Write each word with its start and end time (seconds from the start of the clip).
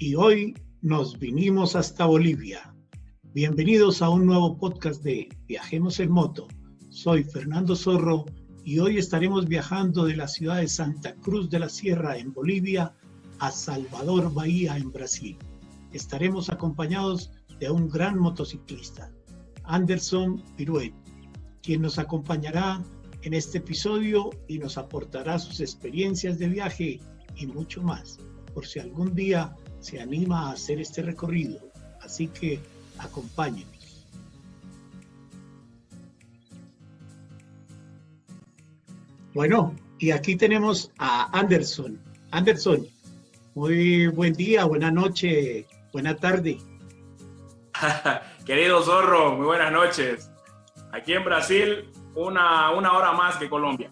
y 0.00 0.14
hoy 0.14 0.54
nos 0.80 1.18
vinimos 1.18 1.74
hasta 1.74 2.06
Bolivia. 2.06 2.72
Bienvenidos 3.34 4.00
a 4.00 4.08
un 4.08 4.26
nuevo 4.26 4.56
podcast 4.56 5.02
de 5.02 5.28
Viajemos 5.48 5.98
en 5.98 6.12
Moto. 6.12 6.46
Soy 6.88 7.24
Fernando 7.24 7.74
Zorro 7.74 8.24
y 8.64 8.78
hoy 8.78 8.98
estaremos 8.98 9.48
viajando 9.48 10.04
de 10.04 10.16
la 10.16 10.28
ciudad 10.28 10.58
de 10.58 10.68
Santa 10.68 11.16
Cruz 11.16 11.50
de 11.50 11.58
la 11.58 11.68
Sierra 11.68 12.16
en 12.16 12.32
Bolivia 12.32 12.94
a 13.40 13.50
Salvador 13.50 14.32
Bahía 14.32 14.76
en 14.76 14.92
Brasil. 14.92 15.36
Estaremos 15.92 16.48
acompañados 16.48 17.32
de 17.58 17.68
un 17.68 17.88
gran 17.88 18.20
motociclista, 18.20 19.10
Anderson 19.64 20.44
Piruet, 20.56 20.94
quien 21.60 21.82
nos 21.82 21.98
acompañará 21.98 22.80
en 23.22 23.34
este 23.34 23.58
episodio 23.58 24.30
y 24.46 24.60
nos 24.60 24.78
aportará 24.78 25.40
sus 25.40 25.60
experiencias 25.60 26.38
de 26.38 26.48
viaje 26.48 27.00
y 27.34 27.46
mucho 27.48 27.82
más, 27.82 28.20
por 28.54 28.64
si 28.64 28.78
algún 28.78 29.12
día 29.16 29.56
se 29.80 30.00
anima 30.00 30.48
a 30.48 30.52
hacer 30.52 30.80
este 30.80 31.02
recorrido. 31.02 31.60
Así 32.02 32.28
que 32.28 32.60
acompáñenos. 32.98 34.06
Bueno, 39.34 39.74
y 39.98 40.10
aquí 40.10 40.36
tenemos 40.36 40.90
a 40.98 41.28
Anderson. 41.38 42.00
Anderson, 42.30 42.86
muy 43.54 44.08
buen 44.08 44.32
día, 44.34 44.64
buena 44.64 44.90
noche, 44.90 45.66
buena 45.92 46.16
tarde. 46.16 46.58
Querido 48.44 48.82
Zorro, 48.82 49.36
muy 49.36 49.46
buenas 49.46 49.72
noches. 49.72 50.30
Aquí 50.92 51.12
en 51.12 51.24
Brasil, 51.24 51.90
una, 52.14 52.70
una 52.70 52.92
hora 52.92 53.12
más 53.12 53.36
que 53.36 53.48
Colombia. 53.48 53.90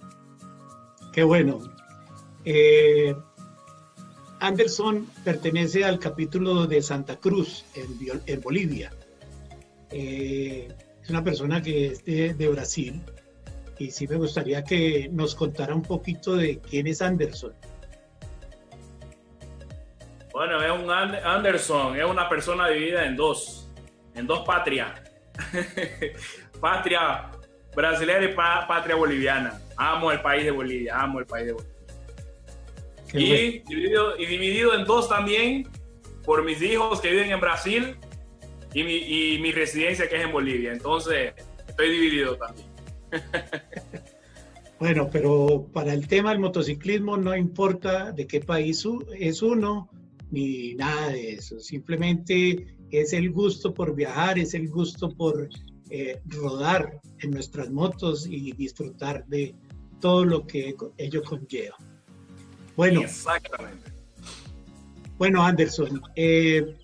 Qué 1.12 1.23
bueno. 1.23 1.61
Eh, 2.45 3.15
Anderson 4.41 5.06
pertenece 5.25 5.84
al 5.84 5.98
capítulo 5.98 6.67
de 6.67 6.83
Santa 6.83 7.17
Cruz, 7.17 7.65
en, 7.75 8.41
Bolivia. 8.41 8.91
Eh, 9.91 10.69
es 11.03 11.11
una 11.11 11.23
persona 11.23 11.62
que 11.62 11.87
es 11.87 12.05
de, 12.05 12.48
Brasil 12.48 13.03
y 13.78 13.91
sí 13.91 14.06
me 14.06 14.17
gustaría 14.17 14.65
que 14.65 15.09
nos 15.12 15.34
contara 15.34 15.75
un 15.75 15.83
poquito 15.83 16.37
de 16.37 16.59
quién 16.59 16.87
es 16.87 17.01
Anderson. 17.01 17.55
Bueno, 20.33 20.62
es 20.62 20.71
un 20.71 20.91
Anderson, 20.91 21.97
es 21.97 22.05
una 22.05 22.28
persona 22.28 22.69
dividida 22.69 23.06
en 23.06 23.17
dos, 23.17 23.71
en 24.15 24.27
dos 24.27 24.41
patrias. 24.47 25.00
patria 26.61 27.31
brasileña 27.75 28.31
y 28.31 28.34
patria 28.34 28.97
boliviana. 28.97 29.61
Amo 29.77 30.12
el 30.12 30.21
país 30.21 30.45
de 30.45 30.50
Bolivia, 30.50 30.98
amo 30.98 31.21
el 31.21 31.27
país 31.27 31.47
de 31.47 31.53
Bolivia 31.53 31.75
y 33.12 33.61
dividido, 33.61 34.17
y 34.19 34.27
dividido 34.27 34.75
en 34.75 34.85
dos 34.85 35.09
también 35.09 35.69
por 36.25 36.45
mis 36.45 36.61
hijos 36.62 37.01
que 37.01 37.11
viven 37.11 37.31
en 37.31 37.41
Brasil 37.41 37.97
y 38.75 38.83
mi, 38.83 38.97
y 38.97 39.39
mi 39.41 39.53
residencia 39.53 40.09
que 40.09 40.17
es 40.17 40.25
en 40.25 40.33
Bolivia. 40.33 40.73
Entonces, 40.73 41.34
estoy 41.69 41.91
dividido 41.91 42.37
también. 42.37 42.67
Bueno, 44.79 45.09
pero 45.11 45.67
para 45.73 45.95
el 45.95 46.07
tema 46.07 46.31
del 46.31 46.39
motociclismo 46.39 47.17
no 47.17 47.34
importa 47.34 48.12
de 48.12 48.27
qué 48.27 48.41
país 48.41 48.87
es 49.19 49.41
uno 49.41 49.89
ni 50.31 50.75
nada 50.75 51.09
de 51.09 51.33
eso. 51.33 51.59
Simplemente 51.61 52.77
es 52.91 53.15
el 53.15 53.31
gusto 53.31 53.73
por 53.73 53.95
viajar, 53.95 54.39
es 54.39 54.53
el 54.53 54.69
gusto 54.69 55.09
por 55.09 55.49
eh, 55.89 56.21
rodar 56.27 57.01
en 57.21 57.31
nuestras 57.31 57.71
motos 57.71 58.27
y 58.27 58.53
disfrutar 58.53 59.25
de 59.27 59.55
todo 60.00 60.27
lo 60.27 60.47
que 60.47 60.77
ello 60.99 61.22
conlleva. 61.22 61.77
Bueno, 62.76 63.00
Exactamente. 63.00 63.91
Bueno, 65.19 65.42
Anderson, 65.42 66.03
eh, 66.14 66.76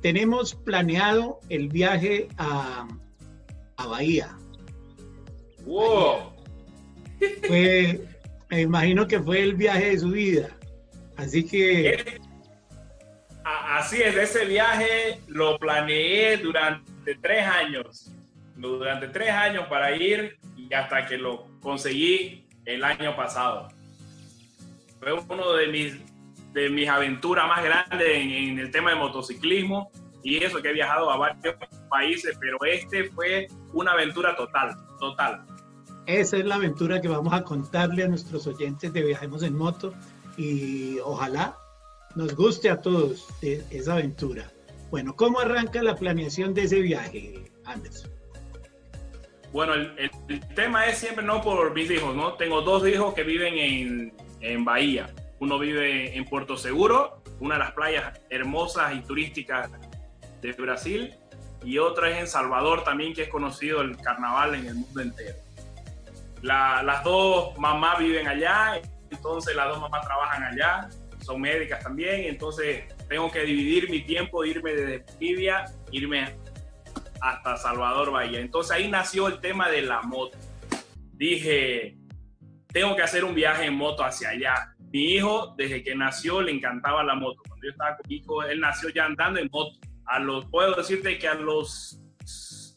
tenemos 0.00 0.54
planeado 0.54 1.40
el 1.48 1.68
viaje 1.68 2.28
a, 2.38 2.86
Bahía. 3.88 4.36
¡Wow! 5.64 6.32
me 7.48 8.60
imagino 8.60 9.06
que 9.06 9.20
fue 9.20 9.42
el 9.42 9.54
viaje 9.54 9.90
de 9.90 9.98
su 9.98 10.10
vida. 10.10 10.48
Así 11.16 11.44
que. 11.44 12.20
Así 13.44 14.02
es, 14.02 14.16
ese 14.16 14.44
viaje 14.44 15.20
lo 15.28 15.58
planeé 15.58 16.36
durante 16.38 17.14
tres 17.16 17.46
años. 17.46 18.10
Durante 18.56 19.08
tres 19.08 19.30
años 19.30 19.66
para 19.68 19.94
ir 19.94 20.38
y 20.56 20.72
hasta 20.72 21.06
que 21.06 21.16
lo 21.16 21.46
conseguí 21.60 22.46
el 22.64 22.82
año 22.82 23.14
pasado 23.14 23.68
fue 25.00 25.12
uno 25.12 25.52
de 25.52 25.68
mis, 25.68 25.94
de 26.52 26.70
mis 26.70 26.88
aventuras 26.88 27.46
más 27.46 27.62
grandes 27.62 28.08
en, 28.08 28.58
el 28.58 28.70
tema 28.70 28.90
de 28.90 28.96
motociclismo 28.96 29.90
y 30.22 30.42
eso 30.42 30.60
que 30.60 30.70
he 30.70 30.72
viajado 30.72 31.10
a 31.10 31.16
varios 31.16 31.54
países, 31.88 32.36
pero 32.40 32.58
este 32.64 33.10
fue 33.10 33.46
una 33.72 33.92
aventura 33.92 34.34
total, 34.36 34.76
total. 34.98 35.44
Esa 36.06 36.36
es 36.36 36.44
la 36.44 36.56
aventura 36.56 37.00
que 37.00 37.08
vamos 37.08 37.32
a 37.32 37.42
contarle 37.42 38.04
a 38.04 38.08
nuestros 38.08 38.46
oyentes 38.46 38.92
de 38.92 39.02
Viajemos 39.02 39.42
en 39.42 39.56
Moto 39.56 39.92
y 40.36 40.98
ojalá 41.00 41.56
nos 42.14 42.34
guste 42.34 42.70
a 42.70 42.80
todos 42.80 43.26
esa 43.42 43.94
aventura. 43.94 44.50
Bueno, 44.90 45.14
¿cómo 45.16 45.40
arranca 45.40 45.82
la 45.82 45.96
planeación 45.96 46.54
de 46.54 46.62
ese 46.62 46.80
viaje, 46.80 47.50
Anderson? 47.64 48.10
Bueno, 49.52 49.74
el, 49.74 50.10
el, 50.28 50.40
tema 50.54 50.86
es 50.86 50.98
siempre 50.98 51.24
no 51.24 51.40
por 51.40 51.72
mis 51.74 51.90
hijos, 51.90 52.14
¿no? 52.14 52.34
Tengo 52.34 52.62
dos 52.62 52.86
hijos 52.86 53.14
que 53.14 53.22
viven 53.22 53.54
en, 53.58 54.12
en 54.40 54.64
Bahía. 54.64 55.08
Uno 55.40 55.58
vive 55.58 56.16
en 56.16 56.24
Puerto 56.24 56.56
Seguro, 56.56 57.22
una 57.40 57.54
de 57.56 57.60
las 57.60 57.72
playas 57.72 58.20
hermosas 58.30 58.94
y 58.94 59.00
turísticas 59.00 59.70
de 60.40 60.52
Brasil, 60.52 61.14
y 61.64 61.78
otra 61.78 62.10
es 62.10 62.18
en 62.18 62.26
Salvador 62.28 62.84
también, 62.84 63.12
que 63.12 63.22
es 63.22 63.28
conocido 63.28 63.80
el 63.80 63.96
carnaval 63.96 64.54
en 64.54 64.66
el 64.66 64.74
mundo 64.74 65.00
entero. 65.00 65.36
las 66.42 67.02
dos 67.02 67.58
mamás 67.58 67.98
viven 67.98 68.28
allá, 68.28 68.80
entonces 69.10 69.54
las 69.56 69.68
dos 69.68 69.80
mamás 69.80 70.06
trabajan 70.06 70.42
allá, 70.44 70.88
son 71.20 71.40
médicas 71.40 71.82
también, 71.82 72.24
entonces 72.24 72.84
tengo 73.08 73.30
que 73.30 73.42
dividir 73.42 73.90
mi 73.90 74.02
tiempo, 74.02 74.44
irme 74.44 74.72
desde 74.72 75.04
Bolivia, 75.14 75.64
irme 75.90 76.36
hasta 77.20 77.56
Salvador 77.56 78.12
Bahía. 78.12 78.40
Entonces 78.40 78.72
ahí 78.72 78.88
nació 78.88 79.26
el 79.28 79.40
tema 79.40 79.68
de 79.68 79.82
la 79.82 80.02
moto. 80.02 80.38
Dije, 81.12 81.95
tengo 82.76 82.94
que 82.94 83.00
hacer 83.00 83.24
un 83.24 83.34
viaje 83.34 83.64
en 83.64 83.74
moto 83.74 84.04
hacia 84.04 84.28
allá. 84.28 84.74
Mi 84.92 85.14
hijo, 85.14 85.54
desde 85.56 85.82
que 85.82 85.94
nació, 85.94 86.42
le 86.42 86.52
encantaba 86.52 87.02
la 87.02 87.14
moto. 87.14 87.40
Cuando 87.48 87.64
yo 87.64 87.70
estaba 87.70 87.96
con 87.96 88.04
mi 88.06 88.16
hijo, 88.16 88.42
él 88.42 88.60
nació 88.60 88.90
ya 88.90 89.06
andando 89.06 89.40
en 89.40 89.48
moto. 89.50 89.78
A 90.04 90.18
los, 90.18 90.44
puedo 90.50 90.74
decirte 90.74 91.16
que 91.16 91.26
a 91.26 91.32
los 91.36 91.98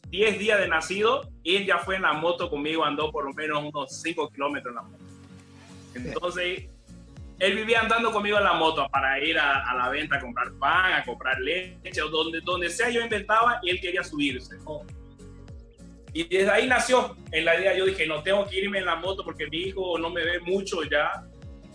10 0.08 0.38
días 0.38 0.58
de 0.58 0.68
nacido, 0.68 1.30
él 1.44 1.66
ya 1.66 1.76
fue 1.80 1.96
en 1.96 2.02
la 2.02 2.14
moto 2.14 2.48
conmigo, 2.48 2.82
andó 2.82 3.12
por 3.12 3.26
lo 3.26 3.34
menos 3.34 3.62
unos 3.62 4.00
5 4.00 4.30
kilómetros 4.30 4.70
en 4.70 4.76
la 4.76 4.82
moto. 4.82 5.04
Entonces, 5.94 6.70
él 7.38 7.54
vivía 7.56 7.82
andando 7.82 8.10
conmigo 8.10 8.38
en 8.38 8.44
la 8.44 8.54
moto 8.54 8.86
para 8.90 9.22
ir 9.22 9.38
a, 9.38 9.74
la 9.74 9.90
venta 9.90 10.16
a 10.16 10.20
comprar 10.20 10.50
pan, 10.58 10.94
a 10.94 11.04
comprar 11.04 11.38
leche, 11.40 12.00
o 12.00 12.08
donde, 12.08 12.40
donde 12.40 12.70
sea 12.70 12.88
yo 12.88 13.02
inventaba 13.02 13.60
y 13.62 13.68
él 13.68 13.78
quería 13.82 14.02
subirse. 14.02 14.56
Y 16.12 16.24
desde 16.24 16.50
ahí 16.50 16.66
nació 16.66 17.16
en 17.30 17.44
la 17.44 17.58
idea, 17.58 17.76
yo 17.76 17.86
dije, 17.86 18.06
no, 18.06 18.22
tengo 18.22 18.46
que 18.46 18.60
irme 18.60 18.78
en 18.78 18.86
la 18.86 18.96
moto 18.96 19.24
porque 19.24 19.46
mi 19.46 19.58
hijo 19.58 19.98
no 19.98 20.10
me 20.10 20.24
ve 20.24 20.40
mucho 20.40 20.82
ya, 20.82 21.24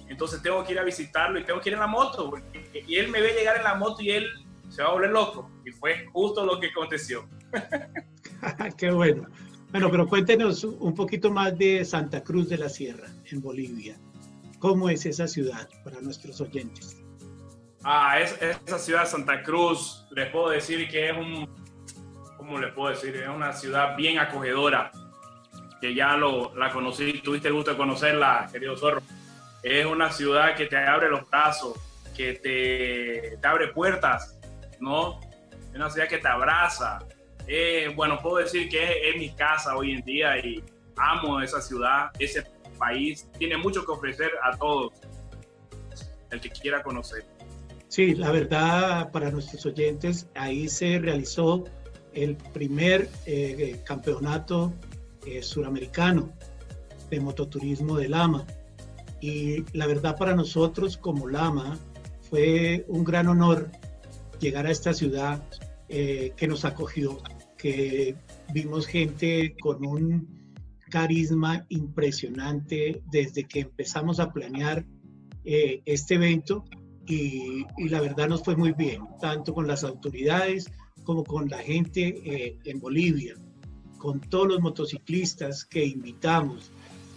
entonces 0.10 0.42
tengo 0.42 0.64
que 0.64 0.74
ir 0.74 0.80
a 0.80 0.84
visitarlo 0.84 1.40
y 1.40 1.44
tengo 1.44 1.60
que 1.62 1.70
ir 1.70 1.74
en 1.74 1.80
la 1.80 1.88
moto, 1.88 2.34
y 2.74 2.96
él 2.96 3.08
me 3.10 3.22
ve 3.22 3.34
llegar 3.34 3.58
en 3.58 3.64
la 3.64 3.76
moto 3.76 4.02
y 4.02 4.12
él 4.12 4.28
se 4.70 4.84
va 4.84 4.90
a 4.90 4.92
volver 4.94 5.12
loco, 5.12 5.50
y 5.66 5.72
fue 5.72 6.06
justo 6.12 6.46
lo 6.46 6.60
que 6.60 6.68
aconteció. 6.68 7.28
Qué 8.78 8.92
bueno. 8.92 9.28
Bueno, 9.72 9.92
pero 9.92 10.08
cuéntenos 10.08 10.64
un 10.64 10.94
poquito 10.94 11.32
más 11.32 11.58
de 11.58 11.84
Santa 11.84 12.24
Cruz 12.24 12.48
de 12.50 12.58
la 12.58 12.70
Sierra, 12.70 13.08
en 13.26 13.42
Bolivia. 13.42 13.98
¿Cómo 14.60 14.90
es 14.90 15.06
esa 15.06 15.28
ciudad 15.28 15.68
para 15.84 16.00
nuestros 16.02 16.40
oyentes? 16.40 16.98
Ah, 17.84 18.20
es, 18.20 18.38
esa 18.66 18.80
ciudad, 18.80 19.06
Santa 19.06 19.44
Cruz, 19.44 20.06
les 20.12 20.30
puedo 20.30 20.50
decir 20.50 20.88
que 20.88 21.10
es 21.10 21.18
un 21.18 21.65
¿cómo 22.46 22.60
le 22.60 22.68
puedo 22.68 22.90
decir? 22.94 23.16
Es 23.16 23.28
una 23.28 23.54
ciudad 23.54 23.96
bien 23.96 24.20
acogedora, 24.20 24.92
que 25.82 25.96
ya 25.96 26.16
lo, 26.16 26.54
la 26.56 26.72
conocí, 26.72 27.22
tuviste 27.24 27.48
el 27.48 27.56
gusto 27.56 27.72
de 27.72 27.78
conocerla, 27.78 28.48
querido 28.52 28.78
Zorro. 28.78 29.02
Es 29.64 29.86
una 29.86 30.12
ciudad 30.12 30.56
que 30.56 30.68
te 30.68 30.78
abre 30.78 31.10
los 31.10 31.28
brazos, 31.30 31.74
que 32.16 32.34
te, 32.34 33.38
te 33.38 33.48
abre 33.48 33.70
puertas, 33.70 34.38
¿no? 34.80 35.20
Es 35.70 35.76
una 35.76 35.90
ciudad 35.90 36.08
que 36.08 36.20
te 36.20 36.28
abraza. 36.28 37.00
bueno, 37.96 38.20
puedo 38.22 38.38
decir 38.38 38.70
que 38.70 39.10
es, 39.10 39.18
mi 39.18 39.32
casa 39.32 39.76
hoy 39.76 39.94
en 39.94 40.02
día 40.02 40.38
y 40.38 40.64
amo 40.98 41.42
esa 41.42 41.62
ciudad, 41.62 42.12
ese 42.20 42.46
país. 42.78 43.28
Tiene 43.40 43.58
mucho 43.58 43.84
que 43.84 43.92
ofrecer 43.92 44.32
a 44.44 44.56
todos, 44.56 44.94
el 46.30 46.40
que 46.40 46.50
quiera 46.50 46.84
conocer. 46.84 47.26
Sí, 47.88 48.14
la 48.14 48.30
verdad, 48.30 49.12
para 49.12 49.32
nuestros 49.32 49.66
oyentes, 49.66 50.28
ahí 50.36 50.68
se 50.68 51.00
realizó 51.00 51.64
el 52.16 52.36
primer 52.36 53.10
eh, 53.26 53.82
campeonato 53.86 54.74
eh, 55.26 55.44
suramericano 55.44 56.32
de 57.10 57.20
mototurismo 57.20 57.98
de 57.98 58.10
Lama. 58.10 58.46
Y 59.22 59.64
la 59.78 59.86
verdad 59.86 60.18
para 60.18 60.36
nosotros 60.36 60.98
como 60.98 61.28
Lama 61.28 61.78
fue 62.30 62.86
un 62.88 63.04
gran 63.04 63.28
honor 63.28 63.70
llegar 64.40 64.66
a 64.66 64.72
esta 64.72 64.94
ciudad 64.94 65.44
eh, 65.90 66.34
que 66.36 66.48
nos 66.48 66.66
acogió, 66.66 67.22
que 67.58 68.16
vimos 68.54 68.88
gente 68.88 69.56
con 69.62 69.86
un 69.86 70.56
carisma 70.90 71.66
impresionante 71.70 73.02
desde 73.12 73.44
que 73.44 73.62
empezamos 73.62 74.20
a 74.20 74.32
planear 74.32 74.86
este 75.44 76.16
evento 76.16 76.66
y, 77.08 77.66
la 77.90 78.02
verdad 78.02 78.28
nos 78.28 78.44
fue 78.44 78.56
muy 78.56 78.72
bien, 78.72 79.02
tanto 79.22 79.54
con 79.54 79.68
las 79.68 79.84
autoridades 79.84 80.72
como 81.06 81.24
con 81.24 81.48
la 81.48 81.60
gente 81.60 82.22
eh, 82.26 82.58
en 82.66 82.80
Bolivia, 82.82 83.36
con 83.98 84.20
todos 84.20 84.48
los 84.50 84.60
motociclistas 84.60 85.64
que 85.64 85.86
invitamos. 85.86 86.72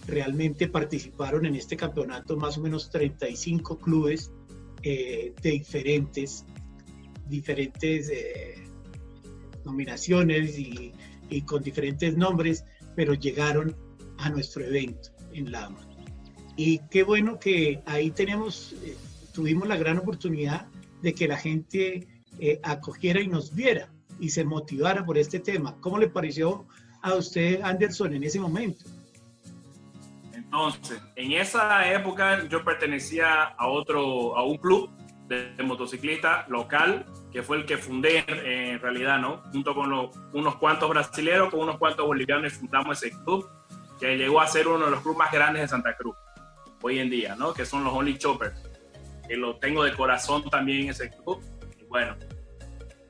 Realmente 0.07 0.69
participaron 0.69 1.45
en 1.47 1.57
este 1.57 1.77
campeonato 1.77 2.37
más 2.37 2.57
o 2.57 2.61
menos 2.61 2.91
35 2.91 3.79
clubes 3.79 4.31
eh, 4.85 5.35
de 5.43 5.51
diferentes, 5.51 6.45
diferentes 7.29 8.13
nominaciones 9.65 10.57
y, 10.59 10.93
y 11.29 11.43
con 11.43 11.63
diferentes 11.63 12.17
nombres, 12.17 12.65
pero 12.95 13.15
llegaron 13.15 13.77
a 14.19 14.31
nuestro 14.31 14.65
evento 14.65 15.11
en 15.33 15.51
Lama. 15.51 15.89
Y 16.57 16.81
qué 16.91 17.05
bueno 17.05 17.39
que 17.39 17.83
ahí 17.87 18.11
tenemos, 18.11 18.75
eh, 18.85 18.97
tuvimos 19.33 19.69
la 19.69 19.77
gran 19.77 19.99
oportunidad 19.99 20.67
de 21.03 21.15
que 21.15 21.29
la 21.29 21.37
gente 21.37 22.07
eh, 22.39 22.61
acogiera 22.63 23.21
y 23.21 23.29
nos 23.29 23.55
viera 23.55 23.91
y 24.21 24.31
se 24.31 24.45
motivara 24.45 25.05
por 25.05 25.19
este 25.19 25.41
tema. 25.41 25.77
¿Cómo 25.81 25.99
le 25.99 26.09
pareció 26.09 26.67
a 27.03 27.15
usted, 27.15 27.61
Anderson, 27.63 28.15
en 28.15 28.25
ese 28.25 28.41
momento? 28.41 28.85
Entonces, 30.33 31.01
en 31.17 31.33
esa 31.33 31.93
época 31.93 32.47
yo 32.49 32.65
pertenecía 32.65 33.45
a 33.45 33.69
otro, 33.69 34.37
a 34.37 34.45
un 34.45 34.57
club 34.57 34.91
de, 35.29 35.53
motociclistas 35.63 36.49
local, 36.49 37.05
que 37.31 37.43
fue 37.43 37.59
el 37.59 37.67
que 37.67 37.77
fundé 37.77 38.25
en 38.27 38.81
realidad, 38.81 39.19
¿no? 39.19 39.43
Junto 39.53 39.75
con 39.75 40.11
unos 40.33 40.57
cuantos 40.57 40.89
brasileños, 40.89 41.51
con 41.51 41.61
unos 41.61 41.77
cuantos 41.77 42.07
bolivianos, 42.07 42.55
fundamos 42.55 43.03
ese 43.03 43.15
club, 43.25 43.47
que 44.01 44.17
llegó 44.17 44.41
a 44.41 44.47
ser 44.47 44.69
uno 44.69 44.87
de 44.87 44.91
los 44.91 45.03
clubes 45.03 45.19
más 45.19 45.33
grandes 45.33 45.63
de 45.63 45.69
Santa 45.69 45.95
Cruz, 45.97 46.17
hoy 46.81 46.99
en 46.99 47.11
día, 47.11 47.37
¿no? 47.37 47.53
Que 47.53 47.67
son 47.67 47.85
los 47.85 47.93
Only 47.93 48.17
Choppers, 48.17 48.59
que 49.29 49.37
lo 49.37 49.57
tengo 49.57 49.85
de 49.85 49.93
corazón 49.93 50.49
también 50.49 50.89
ese 50.89 51.11
club. 51.11 51.43
Y 51.89 51.91
bueno, 51.91 52.17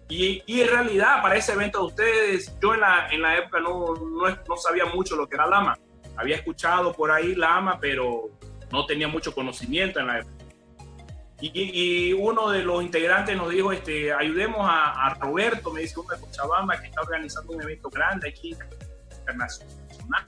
y, 0.08 0.42
y, 0.46 0.60
en 0.62 0.68
realidad 0.68 1.20
para 1.20 1.36
ese 1.36 1.52
evento 1.52 1.80
de 1.80 1.86
ustedes, 1.86 2.58
yo 2.62 2.74
en 2.74 2.80
la, 2.80 3.08
en 3.10 3.20
la 3.20 3.36
época 3.36 3.60
no, 3.60 3.94
no, 3.94 4.28
no, 4.48 4.56
sabía 4.56 4.86
mucho 4.86 5.16
lo 5.16 5.28
que 5.28 5.34
era 5.34 5.46
Lama. 5.46 5.78
Había 6.16 6.36
escuchado 6.36 6.92
por 6.92 7.10
ahí 7.10 7.34
Lama, 7.34 7.78
pero 7.80 8.30
no 8.72 8.86
tenía 8.86 9.08
mucho 9.08 9.34
conocimiento 9.34 10.00
en 10.00 10.06
la 10.06 10.20
época. 10.20 10.34
Y, 11.40 12.12
uno 12.14 12.50
de 12.50 12.64
los 12.64 12.82
integrantes 12.82 13.36
nos 13.36 13.50
dijo, 13.50 13.70
este, 13.70 14.12
ayudemos 14.12 14.60
a, 14.62 15.14
Roberto, 15.20 15.70
me 15.72 15.82
dice 15.82 16.00
uno 16.00 16.08
de 16.14 16.20
Cochabamba, 16.20 16.80
que 16.80 16.88
está 16.88 17.00
organizando 17.02 17.52
un 17.52 17.62
evento 17.62 17.88
grande 17.90 18.28
aquí, 18.30 18.56
internacional, 19.20 20.26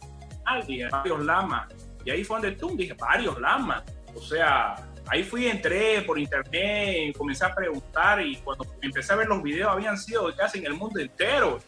y 0.68 0.84
varios 0.84 1.24
lamas. 1.24 1.74
Y 2.04 2.10
ahí 2.10 2.22
fue 2.22 2.40
donde 2.40 2.56
tú, 2.56 2.76
dije, 2.76 2.94
varios 2.94 3.40
lamas. 3.40 3.82
O 4.14 4.20
sea, 4.20 4.76
ahí 5.10 5.24
fui, 5.24 5.46
entré 5.46 6.02
por 6.02 6.18
internet, 6.18 7.16
comencé 7.16 7.44
a 7.44 7.54
preguntar 7.54 8.24
y 8.24 8.36
cuando 8.36 8.64
empecé 8.80 9.12
a 9.12 9.16
ver 9.16 9.28
los 9.28 9.42
videos 9.42 9.70
habían 9.70 9.98
sido 9.98 10.34
casi 10.36 10.58
en 10.58 10.66
el 10.66 10.74
mundo 10.74 11.00
entero. 11.00 11.58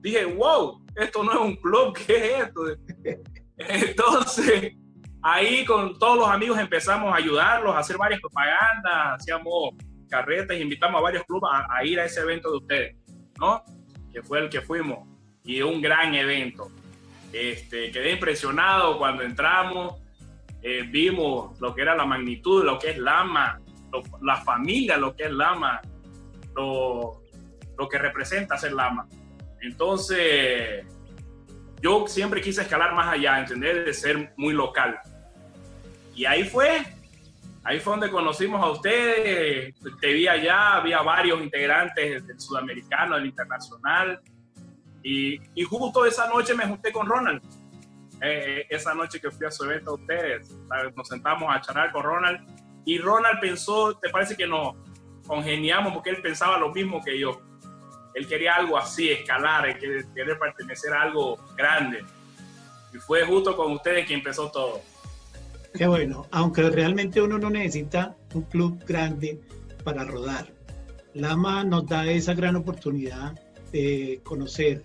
Dije, 0.00 0.24
wow, 0.24 0.84
esto 0.94 1.22
no 1.24 1.32
es 1.32 1.38
un 1.38 1.56
club, 1.56 1.96
¿qué 2.06 2.16
es 2.16 2.46
esto? 2.46 2.62
Entonces, 3.58 4.72
Ahí 5.22 5.66
con 5.66 5.98
todos 5.98 6.16
los 6.16 6.28
amigos 6.28 6.58
empezamos 6.58 7.12
a 7.12 7.16
ayudarlos, 7.16 7.74
a 7.74 7.80
hacer 7.80 7.98
varias 7.98 8.20
propagandas, 8.20 9.20
hacíamos 9.20 9.74
carretas, 10.08 10.58
invitamos 10.58 10.98
a 10.98 11.02
varios 11.02 11.24
clubes 11.24 11.50
a, 11.68 11.84
ir 11.84 12.00
a 12.00 12.06
ese 12.06 12.20
evento 12.20 12.50
de 12.50 12.56
ustedes, 12.56 12.96
¿no? 13.38 13.62
Que 14.12 14.22
fue 14.22 14.40
el 14.40 14.48
que 14.48 14.62
fuimos. 14.62 15.06
Y 15.44 15.60
un 15.60 15.82
gran 15.82 16.14
evento. 16.14 16.70
Este, 17.32 17.90
quedé 17.90 18.12
impresionado 18.12 18.98
cuando 18.98 19.22
entramos, 19.22 20.00
eh, 20.62 20.82
vimos 20.88 21.60
lo 21.60 21.74
que 21.74 21.82
era 21.82 21.94
la 21.94 22.04
magnitud, 22.04 22.64
lo 22.64 22.78
que 22.78 22.90
es 22.90 22.98
Lama, 22.98 23.60
la 24.22 24.36
familia, 24.36 24.96
lo 24.96 25.16
que 25.16 25.24
es 25.24 25.32
Lama, 25.32 25.80
lo, 26.54 27.22
lo 27.78 27.88
que 27.88 27.98
representa 27.98 28.56
ser 28.58 28.72
Lama. 28.72 29.06
Entonces, 29.60 30.84
yo 31.80 32.06
siempre 32.06 32.40
quise 32.40 32.62
escalar 32.62 32.94
más 32.94 33.08
allá, 33.08 33.40
entender 33.40 33.84
de 33.84 33.94
ser 33.94 34.32
muy 34.36 34.52
local. 34.52 34.98
Y 36.14 36.24
ahí 36.26 36.44
fue, 36.44 36.82
ahí 37.64 37.80
fue 37.80 37.92
donde 37.94 38.10
conocimos 38.10 38.62
a 38.62 38.70
ustedes, 38.70 39.74
te 40.00 40.12
vi 40.12 40.28
allá, 40.28 40.74
había 40.76 41.00
varios 41.02 41.40
integrantes 41.40 42.26
del 42.26 42.38
sudamericano, 42.40 43.16
del 43.16 43.26
internacional, 43.26 44.20
y, 45.02 45.40
y 45.54 45.62
justo 45.64 46.04
esa 46.04 46.28
noche 46.28 46.54
me 46.54 46.66
junté 46.66 46.92
con 46.92 47.06
Ronald. 47.06 47.42
Eh, 48.22 48.66
esa 48.68 48.94
noche 48.94 49.20
que 49.20 49.30
fui 49.30 49.46
a 49.46 49.50
su 49.50 49.64
evento 49.64 49.92
a 49.92 49.94
ustedes, 49.94 50.54
nos 50.94 51.08
sentamos 51.08 51.48
a 51.54 51.60
charlar 51.60 51.90
con 51.90 52.02
Ronald, 52.02 52.40
y 52.84 52.98
Ronald 52.98 53.40
pensó, 53.40 53.96
te 53.96 54.08
parece 54.08 54.36
que 54.36 54.46
nos 54.46 54.74
congeniamos 55.26 55.92
porque 55.92 56.10
él 56.10 56.22
pensaba 56.22 56.58
lo 56.58 56.72
mismo 56.72 57.02
que 57.02 57.18
yo. 57.18 57.40
Él 58.14 58.26
quería 58.26 58.54
algo 58.54 58.76
así, 58.76 59.10
escalar, 59.10 59.78
querer 59.78 60.38
pertenecer 60.38 60.92
a 60.92 61.02
algo 61.02 61.38
grande. 61.56 62.04
Y 62.92 62.98
fue 62.98 63.24
justo 63.24 63.56
con 63.56 63.72
ustedes 63.72 64.06
que 64.06 64.14
empezó 64.14 64.50
todo. 64.50 64.80
Qué 65.74 65.86
bueno, 65.86 66.26
aunque 66.32 66.68
realmente 66.68 67.22
uno 67.22 67.38
no 67.38 67.48
necesita 67.48 68.16
un 68.34 68.42
club 68.42 68.84
grande 68.84 69.40
para 69.84 70.04
rodar. 70.04 70.48
Lama 71.14 71.62
nos 71.64 71.86
da 71.86 72.06
esa 72.06 72.34
gran 72.34 72.56
oportunidad 72.56 73.38
de 73.70 74.20
conocer 74.24 74.82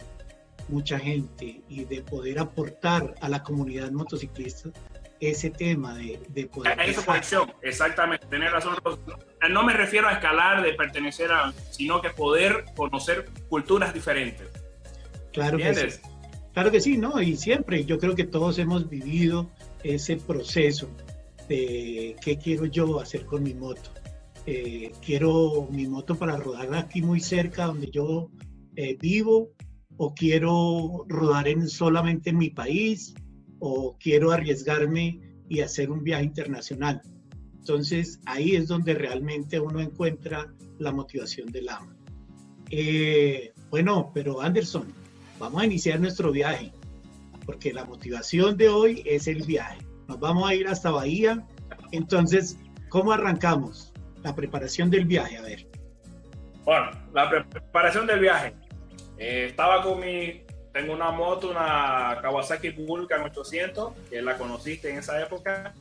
mucha 0.67 0.99
gente 0.99 1.61
y 1.69 1.85
de 1.85 2.01
poder 2.01 2.39
aportar 2.39 3.15
a 3.21 3.29
la 3.29 3.43
comunidad 3.43 3.91
motociclista 3.91 4.69
ese 5.19 5.49
tema 5.49 5.95
de, 5.95 6.19
de 6.29 6.45
poder... 6.47 6.79
Esa 6.81 7.05
conexión, 7.05 7.53
exactamente, 7.61 8.27
tener 8.27 8.51
razón. 8.51 8.75
No 9.49 9.63
me 9.63 9.73
refiero 9.73 10.07
a 10.07 10.13
escalar, 10.13 10.61
de 10.63 10.73
pertenecer 10.73 11.31
a, 11.31 11.53
sino 11.71 12.01
que 12.01 12.09
poder 12.09 12.65
conocer 12.75 13.29
culturas 13.47 13.93
diferentes. 13.93 14.47
Claro 15.31 15.57
que 15.57 15.73
sí. 15.73 15.99
Claro 16.53 16.71
que 16.71 16.79
sí, 16.79 16.97
¿no? 16.97 17.21
Y 17.21 17.35
siempre, 17.35 17.83
yo 17.83 17.99
creo 17.99 18.15
que 18.15 18.23
todos 18.23 18.57
hemos 18.59 18.89
vivido 18.89 19.49
ese 19.83 20.15
proceso 20.15 20.89
de 21.49 22.15
qué 22.21 22.37
quiero 22.37 22.65
yo 22.65 22.99
hacer 22.99 23.25
con 23.25 23.43
mi 23.43 23.53
moto. 23.53 23.91
Eh, 24.45 24.91
quiero 25.05 25.67
mi 25.71 25.87
moto 25.87 26.15
para 26.15 26.37
rodar 26.37 26.73
aquí 26.75 27.01
muy 27.01 27.19
cerca 27.19 27.65
donde 27.65 27.89
yo 27.89 28.29
eh, 28.75 28.95
vivo 28.99 29.49
o 29.97 30.13
quiero 30.13 31.05
rodar 31.07 31.47
en, 31.47 31.67
solamente 31.67 32.29
en 32.29 32.37
mi 32.37 32.49
país 32.49 33.13
o 33.59 33.97
quiero 33.99 34.31
arriesgarme 34.31 35.19
y 35.49 35.61
hacer 35.61 35.89
un 35.91 36.03
viaje 36.03 36.25
internacional. 36.25 37.01
Entonces 37.57 38.19
ahí 38.25 38.55
es 38.55 38.67
donde 38.67 38.93
realmente 38.93 39.59
uno 39.59 39.79
encuentra 39.79 40.53
la 40.77 40.91
motivación 40.91 41.51
del 41.51 41.69
ama. 41.69 41.95
Eh, 42.69 43.53
bueno, 43.69 44.11
pero 44.13 44.41
Anderson, 44.41 44.87
vamos 45.39 45.61
a 45.61 45.65
iniciar 45.65 45.99
nuestro 45.99 46.31
viaje 46.31 46.71
porque 47.45 47.73
la 47.73 47.85
motivación 47.85 48.57
de 48.57 48.69
hoy 48.69 49.03
es 49.05 49.27
el 49.27 49.43
viaje. 49.43 49.77
Nos 50.07 50.19
vamos 50.19 50.49
a 50.49 50.55
ir 50.55 50.67
hasta 50.67 50.91
Bahía. 50.91 51.45
Entonces, 51.91 52.57
¿cómo 52.89 53.11
arrancamos? 53.11 53.93
La 54.23 54.35
preparación 54.35 54.89
del 54.89 55.05
viaje, 55.05 55.37
a 55.37 55.41
ver. 55.41 55.67
Bueno, 56.63 56.89
la 57.13 57.29
preparación 57.29 58.07
del 58.07 58.19
viaje. 58.19 58.55
Eh, 59.17 59.47
estaba 59.49 59.81
con 59.81 59.99
mi, 59.99 60.43
tengo 60.73 60.93
una 60.93 61.11
moto, 61.11 61.49
una 61.49 62.19
Kawasaki 62.21 62.69
Vulcan 62.71 63.23
800, 63.23 63.93
que 64.09 64.21
la 64.21 64.37
conociste 64.37 64.89
en 64.89 64.99
esa 64.99 65.21
época. 65.21 65.73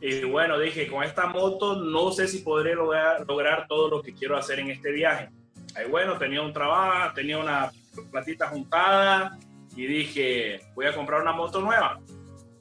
Y 0.00 0.24
bueno, 0.24 0.58
dije, 0.58 0.88
con 0.88 1.04
esta 1.04 1.26
moto 1.26 1.76
no 1.76 2.10
sé 2.10 2.26
si 2.26 2.38
podré 2.38 2.74
lograr, 2.74 3.24
lograr 3.26 3.66
todo 3.68 3.88
lo 3.88 4.02
que 4.02 4.14
quiero 4.14 4.36
hacer 4.36 4.58
en 4.58 4.70
este 4.70 4.90
viaje. 4.90 5.28
Ahí 5.76 5.88
bueno, 5.88 6.18
tenía 6.18 6.42
un 6.42 6.52
trabajo, 6.52 7.14
tenía 7.14 7.38
una 7.38 7.70
platita 8.10 8.48
juntada, 8.48 9.38
y 9.76 9.86
dije, 9.86 10.60
voy 10.74 10.86
a 10.86 10.94
comprar 10.94 11.22
una 11.22 11.32
moto 11.32 11.60
nueva. 11.60 12.00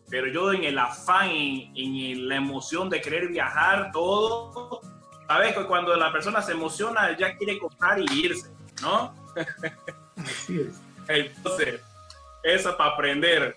Pero 0.10 0.28
yo 0.28 0.54
en 0.54 0.64
el 0.64 0.78
afán, 0.78 1.30
en, 1.30 2.28
la 2.28 2.36
emoción 2.36 2.90
de 2.90 3.02
querer 3.02 3.28
viajar, 3.30 3.92
todo, 3.92 4.82
sabes 5.28 5.56
que 5.56 5.66
cuando 5.66 5.96
la 5.96 6.12
persona 6.12 6.42
se 6.42 6.54
emociona, 6.54 7.18
ya 7.18 7.36
quiere 7.38 7.58
comprar 7.60 8.00
y 8.00 8.26
irse, 8.26 8.50
¿no? 8.82 9.14
Así 10.16 10.62
es. 10.62 10.82
Entonces, 11.08 11.82
eso 12.44 12.78
para 12.78 12.92
aprender. 12.92 13.56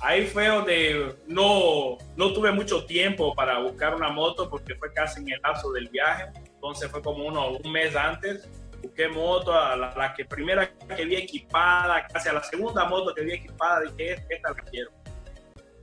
Ahí 0.00 0.26
fue 0.26 0.48
donde 0.48 1.14
no, 1.26 1.98
no 2.16 2.32
tuve 2.32 2.50
mucho 2.52 2.86
tiempo 2.86 3.34
para 3.34 3.58
buscar 3.58 3.94
una 3.94 4.08
moto 4.08 4.48
porque 4.48 4.74
fue 4.76 4.92
casi 4.94 5.20
en 5.20 5.30
el 5.30 5.40
lapso 5.42 5.72
del 5.72 5.88
viaje. 5.88 6.30
Entonces 6.54 6.90
fue 6.90 7.02
como 7.02 7.26
uno, 7.26 7.50
un 7.62 7.72
mes 7.72 7.94
antes 7.94 8.48
busqué 8.82 9.08
moto, 9.08 9.52
a 9.52 9.76
la, 9.76 10.14
que 10.16 10.24
primera 10.24 10.70
que 10.70 11.04
vi 11.04 11.16
equipada, 11.16 12.06
casi 12.06 12.28
a 12.28 12.34
la 12.34 12.42
segunda 12.42 12.84
moto 12.84 13.14
que 13.14 13.22
vi 13.22 13.32
equipada, 13.32 13.82
dije, 13.82 14.24
esta 14.28 14.50
la 14.50 14.62
quiero. 14.62 14.90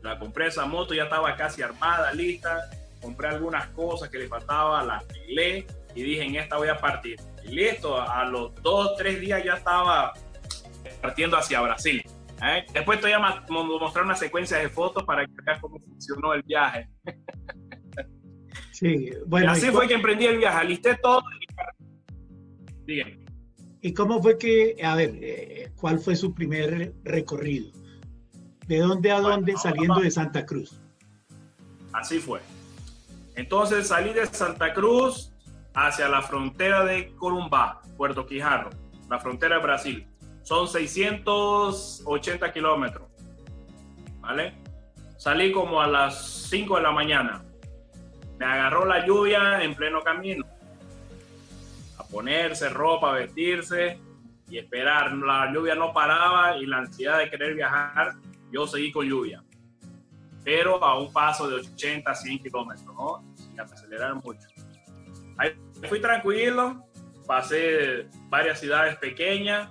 La 0.02 0.20
compré 0.20 0.48
esa 0.48 0.66
moto, 0.66 0.94
ya 0.94 1.04
estaba 1.04 1.36
casi 1.36 1.62
armada, 1.62 2.12
lista, 2.14 2.70
compré 3.02 3.30
algunas 3.30 3.68
cosas 3.70 4.10
que 4.10 4.20
le 4.20 4.28
faltaba, 4.28 4.84
la 4.84 4.98
arreglé 4.98 5.68
y 5.96 6.04
dije, 6.04 6.24
en 6.24 6.36
esta 6.36 6.58
voy 6.58 6.70
a 6.70 6.78
partir. 6.78 7.20
Y 7.48 7.52
listo, 7.56 8.00
a 8.00 8.26
los 8.26 8.54
dos, 8.62 8.96
tres 8.98 9.22
días 9.22 9.44
ya 9.44 9.54
estaba 9.54 10.14
partiendo 11.02 11.38
hacia 11.38 11.62
Brasil. 11.62 12.04
¿eh? 12.44 12.66
Después 12.74 13.00
te 13.00 13.08
voy 13.08 13.14
a 13.14 13.46
mostrar 13.50 14.06
una 14.06 14.16
secuencia 14.16 14.58
de 14.58 14.70
fotos 14.70 15.04
para 15.04 15.26
que 15.26 15.34
veas 15.46 15.60
cómo 15.60 15.80
funcionó 15.80 16.34
el 16.34 16.44
viaje. 16.44 16.90
Sí, 18.72 19.10
bueno. 19.26 19.52
así 19.52 19.72
fue 19.72 19.88
que 19.88 19.96
emprendí 19.96 20.26
el 20.26 20.38
viaje, 20.38 20.58
alisté 20.60 20.96
todo. 21.02 21.24
Y... 22.86 23.02
¿Y 23.82 23.94
cómo 23.94 24.22
fue 24.22 24.38
que, 24.38 24.76
a 24.84 24.96
ver, 24.96 25.18
eh, 25.22 25.72
cuál 25.76 26.00
fue 26.00 26.16
su 26.16 26.34
primer 26.34 26.94
recorrido? 27.04 27.72
¿De 28.68 28.80
dónde 28.80 29.12
a 29.12 29.20
dónde 29.22 29.56
saliendo 29.56 30.00
de 30.00 30.12
Santa 30.12 30.46
Cruz? 30.46 30.80
Así 31.94 32.20
fue. 32.20 32.42
Entonces 33.36 33.88
salí 33.88 34.14
de 34.14 34.26
Santa 34.26 34.74
Cruz 34.74 35.32
hacia 35.78 36.10
la 36.10 36.24
frontera 36.24 36.84
de 36.84 37.14
Corumbá, 37.14 37.82
Puerto 37.96 38.26
Quijarro, 38.26 38.72
la 39.10 39.20
frontera 39.20 39.58
de 39.58 39.62
Brasil. 39.62 40.08
Son 40.42 40.68
680 40.68 42.52
kilómetros. 42.52 43.08
¿Vale? 44.20 44.56
Salí 45.18 45.52
como 45.52 45.80
a 45.80 45.86
las 45.86 46.48
5 46.50 46.78
de 46.78 46.82
la 46.82 46.92
mañana. 46.92 47.44
Me 48.40 48.46
agarró 48.46 48.86
la 48.86 49.06
lluvia 49.06 49.62
en 49.64 49.76
pleno 49.76 50.02
camino. 50.02 50.46
A 52.00 52.04
ponerse 52.06 52.70
ropa, 52.70 53.12
a 53.12 53.14
vestirse 53.14 54.00
y 54.50 54.58
esperar. 54.58 55.14
La 55.14 55.54
lluvia 55.54 55.76
no 55.76 55.94
paraba 55.94 56.58
y 56.58 56.66
la 56.66 56.80
ansiedad 56.80 57.20
de 57.20 57.30
querer 57.30 57.54
viajar, 57.54 58.16
yo 58.52 58.66
seguí 58.66 58.92
con 58.92 59.06
lluvia. 59.06 59.44
Pero 60.44 60.84
a 60.84 60.98
un 60.98 61.14
paso 61.14 61.48
de 61.48 61.58
80, 61.58 62.16
100 62.16 62.40
kilómetros, 62.40 62.96
¿no? 62.96 63.24
Sin 63.36 63.60
acelerar 63.60 64.16
mucho. 64.16 64.48
Ahí 65.38 65.52
fui 65.84 66.02
tranquilo, 66.02 66.88
pasé 67.26 68.08
varias 68.30 68.60
ciudades 68.60 68.96
pequeñas 68.98 69.70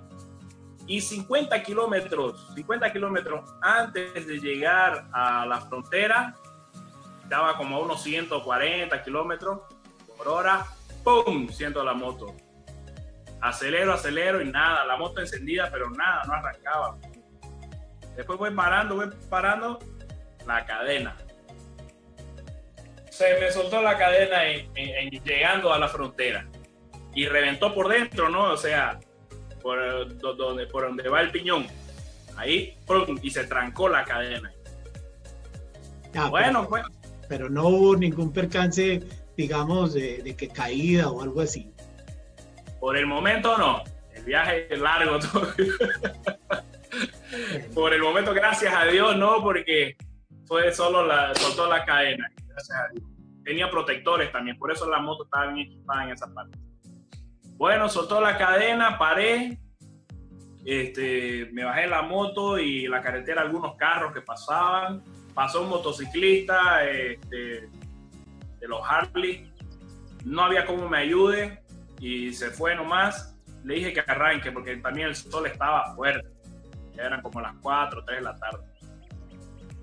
y 0.87 1.01
50 1.01 1.63
kilómetros, 1.63 2.53
50 2.55 2.93
kilómetros 2.93 3.51
antes 3.61 4.27
de 4.27 4.39
llegar 4.39 5.09
a 5.13 5.45
la 5.47 5.61
frontera, 5.63 6.37
estaba 7.23 7.57
como 7.57 7.77
a 7.77 7.81
unos 7.81 8.03
140 8.03 9.03
kilómetros 9.03 9.61
por 10.17 10.29
hora, 10.29 10.65
¡pum! 11.03 11.49
Siento 11.49 11.83
la 11.83 11.93
moto. 11.93 12.35
Acelero, 13.41 13.93
acelero 13.93 14.41
y 14.41 14.51
nada, 14.51 14.85
la 14.85 14.97
moto 14.97 15.21
encendida, 15.21 15.69
pero 15.71 15.91
nada, 15.91 16.23
no 16.27 16.33
arrancaba. 16.35 16.97
Después 18.17 18.39
voy 18.39 18.51
parando, 18.53 18.97
voy 18.97 19.11
parando 19.29 19.79
la 20.47 20.65
cadena 20.65 21.17
se 23.17 23.41
me 23.41 23.51
soltó 23.51 23.81
la 23.81 23.97
cadena 23.97 24.47
en, 24.47 25.11
llegando 25.25 25.73
a 25.73 25.79
la 25.79 25.89
frontera 25.89 26.47
y 27.15 27.27
reventó 27.27 27.75
por 27.75 27.89
dentro, 27.89 28.29
¿no? 28.29 28.53
O 28.53 28.57
sea, 28.59 29.01
por 29.63 29.79
donde, 30.19 30.67
por 30.67 30.85
donde 30.85 31.09
va 31.09 31.23
el 31.23 31.31
piñón. 31.31 31.67
Ahí, 32.37 32.77
y 33.23 33.31
se 33.31 33.45
trancó 33.45 33.89
la 33.89 34.05
cadena. 34.05 34.53
bueno, 36.29 36.61
pero, 36.61 36.69
pues. 36.69 36.85
Pero 37.27 37.49
no 37.49 37.69
hubo 37.69 37.97
ningún 37.97 38.35
percance, 38.35 39.03
digamos, 39.35 39.95
de, 39.95 40.37
que 40.37 40.49
caída 40.49 41.11
o 41.11 41.23
algo 41.23 41.41
así. 41.41 41.73
Por 42.79 42.99
el 42.99 43.07
momento 43.07 43.57
no. 43.57 43.83
El 44.15 44.25
viaje 44.25 44.73
es 44.73 44.79
largo. 44.79 45.19
por 47.75 47.95
el 47.95 48.03
momento, 48.03 48.35
gracias 48.35 48.75
a 48.75 48.85
Dios, 48.85 49.17
no, 49.17 49.43
porque 49.43 49.97
fue 50.47 50.71
solo 50.75 51.07
la, 51.07 51.35
soltó 51.35 51.67
la 51.67 51.83
cadena. 51.87 52.31
Tenía 53.45 53.71
protectores 53.71 54.33
también, 54.33 54.59
por 54.59 54.73
eso 54.73 54.89
la 54.89 54.99
moto 54.99 55.25
estaba 55.25 55.53
bien 55.53 55.69
equipada 55.69 56.05
en 56.05 56.11
esa 56.11 56.27
parte. 56.33 56.59
Bueno, 57.57 57.89
soltó 57.89 58.21
la 58.21 58.37
cadena, 58.37 58.99
paré, 58.99 59.59
este, 60.67 61.49
me 61.53 61.63
bajé 61.63 61.87
la 61.87 62.03
moto 62.03 62.59
y 62.59 62.89
la 62.89 63.01
carretera 63.01 63.41
algunos 63.41 63.77
carros 63.77 64.13
que 64.13 64.21
pasaban. 64.21 65.01
Pasó 65.33 65.63
un 65.63 65.69
motociclista 65.69 66.85
este, 66.85 67.69
de 68.59 68.69
los 68.69 68.81
Harley. 68.85 69.53
No 70.25 70.43
había 70.43 70.67
cómo 70.67 70.89
me 70.89 70.99
ayude 70.99 71.63
y 72.01 72.33
se 72.33 72.51
fue 72.51 72.75
nomás. 72.75 73.39
Le 73.63 73.75
dije 73.75 73.93
que 73.93 74.01
arranque 74.01 74.51
porque 74.51 74.77
también 74.79 75.09
el 75.09 75.15
sol 75.15 75.47
estaba 75.47 75.95
fuerte. 75.95 76.29
Ya 76.97 77.05
eran 77.05 77.23
como 77.23 77.41
las 77.41 77.55
4, 77.63 78.05
3 78.05 78.19
de 78.19 78.25
la 78.25 78.37
tarde. 78.37 78.65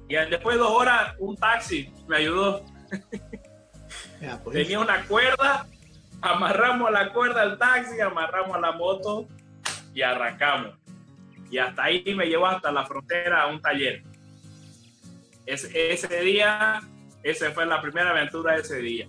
Y 0.07 0.15
después 0.15 0.55
de 0.55 0.61
dos 0.61 0.71
horas, 0.71 1.15
un 1.19 1.35
taxi 1.35 1.91
me 2.07 2.17
ayudó. 2.17 2.63
Pues. 4.43 4.55
Tenía 4.55 4.79
una 4.79 5.05
cuerda, 5.05 5.67
amarramos 6.21 6.89
la 6.91 7.11
cuerda 7.11 7.41
al 7.41 7.57
taxi, 7.57 7.99
amarramos 7.99 8.59
la 8.61 8.71
moto 8.71 9.27
y 9.93 10.01
arrancamos. 10.01 10.75
Y 11.51 11.57
hasta 11.57 11.83
ahí 11.83 12.03
me 12.15 12.27
llevó 12.27 12.47
hasta 12.47 12.71
la 12.71 12.85
frontera 12.85 13.43
a 13.43 13.47
un 13.47 13.61
taller. 13.61 14.01
Ese, 15.45 15.91
ese 15.91 16.21
día, 16.21 16.81
esa 17.21 17.51
fue 17.51 17.65
la 17.65 17.81
primera 17.81 18.11
aventura 18.11 18.53
de 18.53 18.61
ese 18.61 18.77
día. 18.77 19.07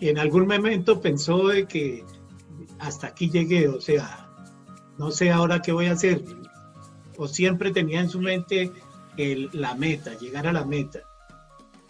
Y 0.00 0.08
en 0.08 0.18
algún 0.18 0.46
momento 0.46 1.00
pensó 1.00 1.48
de 1.48 1.66
que 1.66 2.04
hasta 2.78 3.08
aquí 3.08 3.30
llegué, 3.30 3.68
o 3.68 3.80
sea, 3.80 4.28
no 4.98 5.10
sé 5.10 5.30
ahora 5.30 5.62
qué 5.62 5.72
voy 5.72 5.86
a 5.86 5.92
hacer. 5.92 6.22
O 7.18 7.28
siempre 7.28 7.70
tenía 7.70 8.00
en 8.00 8.08
su 8.08 8.20
mente 8.20 8.72
el, 9.18 9.50
la 9.52 9.74
meta, 9.74 10.14
llegar 10.14 10.46
a 10.46 10.52
la 10.52 10.64
meta. 10.64 11.00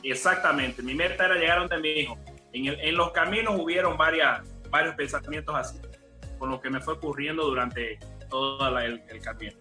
Exactamente, 0.03 0.83
mi 0.83 0.95
meta 0.95 1.27
era 1.27 1.37
llegar 1.37 1.59
a 1.59 1.61
donde 1.61 1.79
mi 1.79 1.91
hijo. 1.91 2.19
En, 2.53 2.67
en 2.67 2.97
los 2.97 3.13
caminos 3.13 3.55
hubieron 3.59 3.97
varias, 3.97 4.41
varios 4.71 4.95
pensamientos 4.97 5.55
así, 5.55 5.79
con 6.39 6.51
lo 6.51 6.61
que 6.61 6.71
me 6.71 6.81
fue 6.81 6.95
ocurriendo 6.95 7.45
durante 7.45 7.99
todo 8.29 8.79
el, 8.79 9.03
camino. 9.23 9.57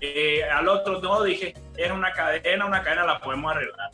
Eh, 0.00 0.42
al 0.44 0.68
otro 0.68 1.00
no 1.00 1.22
dije, 1.22 1.54
es 1.76 1.90
una 1.90 2.12
cadena, 2.12 2.66
una 2.66 2.82
cadena 2.82 3.04
la 3.04 3.20
podemos 3.20 3.52
arreglar. 3.52 3.90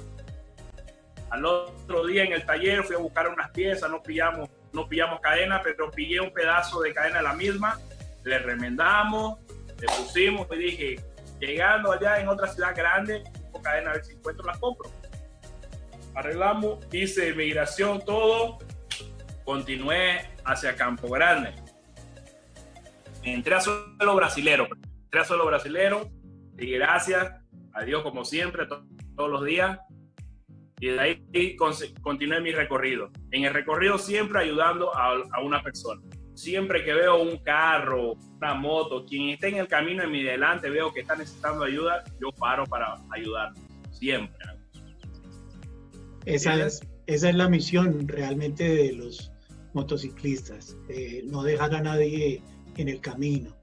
Al 1.30 1.44
otro 1.46 2.06
día 2.06 2.24
en 2.24 2.32
el 2.32 2.44
taller 2.44 2.82
fui 2.84 2.96
a 2.96 2.98
buscar 2.98 3.28
unas 3.28 3.50
piezas, 3.50 3.90
no 3.90 4.02
pillamos, 4.02 4.50
no 4.72 4.88
pillamos 4.88 5.20
cadena, 5.20 5.60
pero 5.62 5.90
pillé 5.90 6.20
un 6.20 6.32
pedazo 6.32 6.80
de 6.80 6.92
cadena 6.92 7.18
de 7.18 7.22
la 7.22 7.34
misma, 7.34 7.78
le 8.24 8.38
remendamos, 8.38 9.38
pusimos 9.86 10.46
y 10.52 10.56
dije, 10.56 11.00
llegando 11.40 11.92
allá 11.92 12.20
en 12.20 12.28
otra 12.28 12.48
ciudad 12.48 12.74
grande, 12.76 13.22
cadena 13.62 13.90
a 13.90 13.94
ver 13.94 14.04
si 14.04 14.14
encuentro 14.14 14.44
la 14.44 14.58
compro 14.58 14.90
arreglamos, 16.14 16.78
hice 16.92 17.34
migración, 17.34 18.00
todo, 18.04 18.58
continué 19.44 20.30
hacia 20.44 20.76
Campo 20.76 21.08
Grande. 21.08 21.54
Entré 23.22 23.54
a 23.54 23.60
suelo 23.60 24.14
brasilero, 24.14 24.68
entré 25.04 25.20
a 25.20 25.24
suelo 25.24 25.46
brasilero 25.46 26.10
y 26.58 26.72
gracias 26.72 27.32
a 27.72 27.84
Dios 27.84 28.02
como 28.02 28.24
siempre, 28.24 28.66
todos 28.66 29.30
los 29.30 29.44
días. 29.44 29.78
Y 30.80 30.88
de 30.88 31.00
ahí 31.00 31.56
continué 32.02 32.40
mi 32.40 32.50
recorrido. 32.50 33.10
En 33.30 33.44
el 33.44 33.54
recorrido 33.54 33.98
siempre 33.98 34.40
ayudando 34.40 34.92
a 34.94 35.40
una 35.40 35.62
persona. 35.62 36.02
Siempre 36.34 36.84
que 36.84 36.94
veo 36.94 37.22
un 37.22 37.38
carro, 37.38 38.14
una 38.36 38.54
moto, 38.54 39.04
quien 39.04 39.30
esté 39.30 39.48
en 39.48 39.56
el 39.56 39.68
camino 39.68 40.02
en 40.02 40.10
mi 40.10 40.22
delante, 40.22 40.70
veo 40.70 40.92
que 40.92 41.00
está 41.00 41.14
necesitando 41.14 41.64
ayuda, 41.64 42.04
yo 42.20 42.30
paro 42.32 42.64
para 42.66 42.98
ayudar. 43.10 43.52
Siempre. 43.90 44.38
Esa 46.24 46.66
es, 46.66 46.80
esa 47.06 47.28
es 47.28 47.34
la 47.34 47.48
misión 47.48 48.06
realmente 48.08 48.68
de 48.68 48.92
los 48.92 49.32
motociclistas, 49.74 50.76
eh, 50.88 51.22
no 51.26 51.42
dejar 51.42 51.74
a 51.74 51.82
nadie 51.82 52.42
en 52.76 52.88
el 52.88 53.00
camino. 53.00 53.56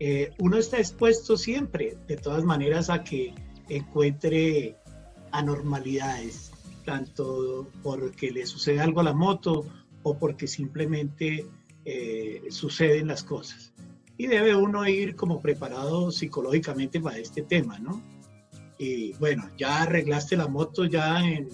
Eh, 0.00 0.30
uno 0.38 0.56
está 0.56 0.78
expuesto 0.78 1.36
siempre, 1.36 1.96
de 2.06 2.16
todas 2.16 2.44
maneras, 2.44 2.88
a 2.90 3.02
que 3.02 3.34
encuentre 3.68 4.76
anormalidades, 5.32 6.52
tanto 6.84 7.68
porque 7.82 8.30
le 8.30 8.46
sucede 8.46 8.80
algo 8.80 9.00
a 9.00 9.04
la 9.04 9.12
moto 9.12 9.66
o 10.02 10.16
porque 10.16 10.46
simplemente 10.46 11.44
eh, 11.90 12.42
suceden 12.50 13.06
las 13.06 13.24
cosas. 13.24 13.72
Y 14.18 14.26
debe 14.26 14.54
uno 14.54 14.86
ir 14.86 15.16
como 15.16 15.40
preparado 15.40 16.10
psicológicamente 16.10 17.00
para 17.00 17.16
este 17.16 17.40
tema, 17.42 17.78
¿no? 17.78 18.02
Y 18.76 19.14
bueno, 19.14 19.48
ya 19.56 19.84
arreglaste 19.84 20.36
la 20.36 20.48
moto 20.48 20.84
ya 20.84 21.18
en, 21.20 21.48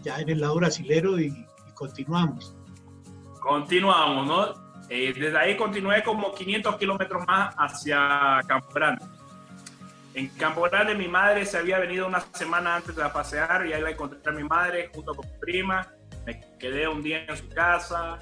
ya 0.00 0.18
en 0.18 0.28
el 0.28 0.42
lado 0.42 0.56
brasilero 0.56 1.18
y, 1.18 1.32
continuamos. 1.72 2.54
Continuamos, 3.40 4.26
¿no? 4.26 4.68
Eh, 4.90 5.14
desde 5.14 5.38
ahí 5.38 5.56
continué 5.56 6.02
como 6.02 6.34
500 6.34 6.76
kilómetros 6.76 7.26
más 7.26 7.54
hacia 7.56 8.40
Campo 8.46 8.68
Grande. 8.74 9.06
En 10.12 10.28
Campo 10.30 10.60
Grande 10.62 10.94
mi 10.94 11.08
madre 11.08 11.46
se 11.46 11.56
había 11.56 11.78
venido 11.78 12.06
una 12.06 12.20
semana 12.34 12.76
antes 12.76 12.94
de 12.94 13.08
pasear 13.08 13.66
y 13.66 13.72
ahí 13.72 13.80
la 13.80 13.92
encontré 13.92 14.20
a 14.26 14.32
mi 14.32 14.44
madre 14.44 14.90
junto 14.92 15.14
con 15.14 15.26
mi 15.26 15.38
prima. 15.38 15.94
Me 16.26 16.40
quedé 16.58 16.86
un 16.88 17.02
día 17.02 17.24
en 17.24 17.36
su 17.38 17.48
casa, 17.48 18.18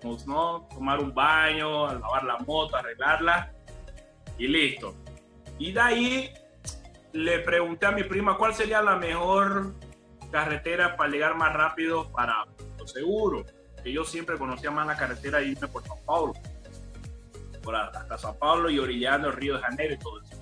pues, 0.00 0.26
¿no? 0.26 0.68
tomar 0.70 0.98
un 1.00 1.14
baño, 1.14 1.92
lavar 1.92 2.24
la 2.24 2.38
moto, 2.38 2.76
arreglarla 2.76 3.52
y 4.38 4.48
listo. 4.48 4.94
Y 5.58 5.72
de 5.72 5.80
ahí 5.80 6.34
le 7.12 7.40
pregunté 7.40 7.86
a 7.86 7.92
mi 7.92 8.04
prima 8.04 8.36
cuál 8.36 8.54
sería 8.54 8.80
la 8.82 8.96
mejor 8.96 9.74
carretera 10.30 10.96
para 10.96 11.10
llegar 11.10 11.36
más 11.36 11.52
rápido 11.52 12.10
para 12.12 12.46
Seguro, 12.86 13.44
que 13.84 13.92
yo 13.92 14.04
siempre 14.04 14.36
conocía 14.36 14.70
más 14.70 14.86
la 14.86 14.96
carretera 14.96 15.38
de 15.38 15.48
irme 15.48 15.68
por 15.68 15.84
Sao 15.84 15.98
Paulo, 16.04 16.32
por 17.62 17.76
hasta 17.76 18.18
Sao 18.18 18.36
Paulo 18.36 18.68
y 18.68 18.78
orillando 18.78 19.28
el 19.28 19.34
Río 19.34 19.56
de 19.56 19.62
Janeiro 19.62 19.94
y 19.94 19.98
todo 19.98 20.20
eso. 20.20 20.36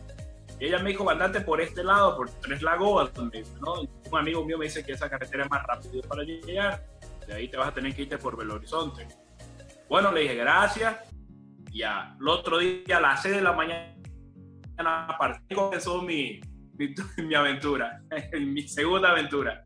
Y 0.60 0.66
ella 0.66 0.78
me 0.78 0.90
dijo, 0.90 1.08
andate 1.08 1.40
por 1.40 1.60
este 1.60 1.84
lado, 1.84 2.16
por 2.16 2.30
Tres 2.30 2.62
Lagoas, 2.62 3.10
un 3.18 4.18
amigo 4.18 4.44
mío 4.44 4.58
me 4.58 4.64
dice 4.64 4.84
que 4.84 4.92
esa 4.92 5.08
carretera 5.08 5.44
es 5.44 5.50
más 5.50 5.62
rápida 5.64 6.02
para 6.08 6.22
llegar. 6.22 6.84
De 7.26 7.34
ahí 7.34 7.48
te 7.48 7.56
vas 7.56 7.68
a 7.68 7.72
tener 7.72 7.94
que 7.94 8.02
irte 8.02 8.18
por 8.18 8.36
Belo 8.36 8.54
Horizonte. 8.54 9.06
Bueno, 9.88 10.12
le 10.12 10.22
dije, 10.22 10.34
gracias. 10.34 10.96
Ya, 11.72 12.16
el 12.20 12.28
otro 12.28 12.58
día 12.58 12.98
a 12.98 13.00
las 13.00 13.22
6 13.22 13.36
de 13.36 13.42
la 13.42 13.52
mañana 13.52 13.94
partí 15.18 15.54
comenzó 15.54 16.02
mi, 16.02 16.40
mi, 16.74 16.94
mi 17.24 17.34
aventura, 17.34 18.02
mi 18.40 18.62
segunda 18.68 19.10
aventura. 19.10 19.64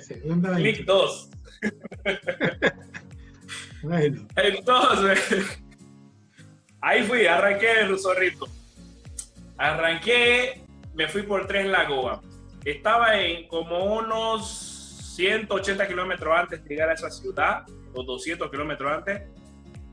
Segunda. 0.00 0.54
Click 0.54 0.84
2. 0.84 1.30
Bueno, 3.82 4.26
Entonces, 4.36 5.62
ahí 6.80 7.02
fui, 7.02 7.26
arranqué 7.26 7.82
el 7.82 7.98
zorrito. 7.98 8.48
Arranqué, 9.58 10.64
me 10.94 11.06
fui 11.06 11.22
por 11.22 11.46
Tres 11.46 11.66
Lagoas. 11.66 12.20
Estaba 12.64 13.20
en 13.20 13.46
como 13.46 13.84
unos 13.96 15.12
180 15.16 15.86
kilómetros 15.86 16.34
antes 16.34 16.64
de 16.64 16.70
llegar 16.70 16.88
a 16.88 16.94
esa 16.94 17.10
ciudad, 17.10 17.66
o 17.94 18.02
200 18.02 18.50
kilómetros 18.50 18.92
antes, 18.92 19.22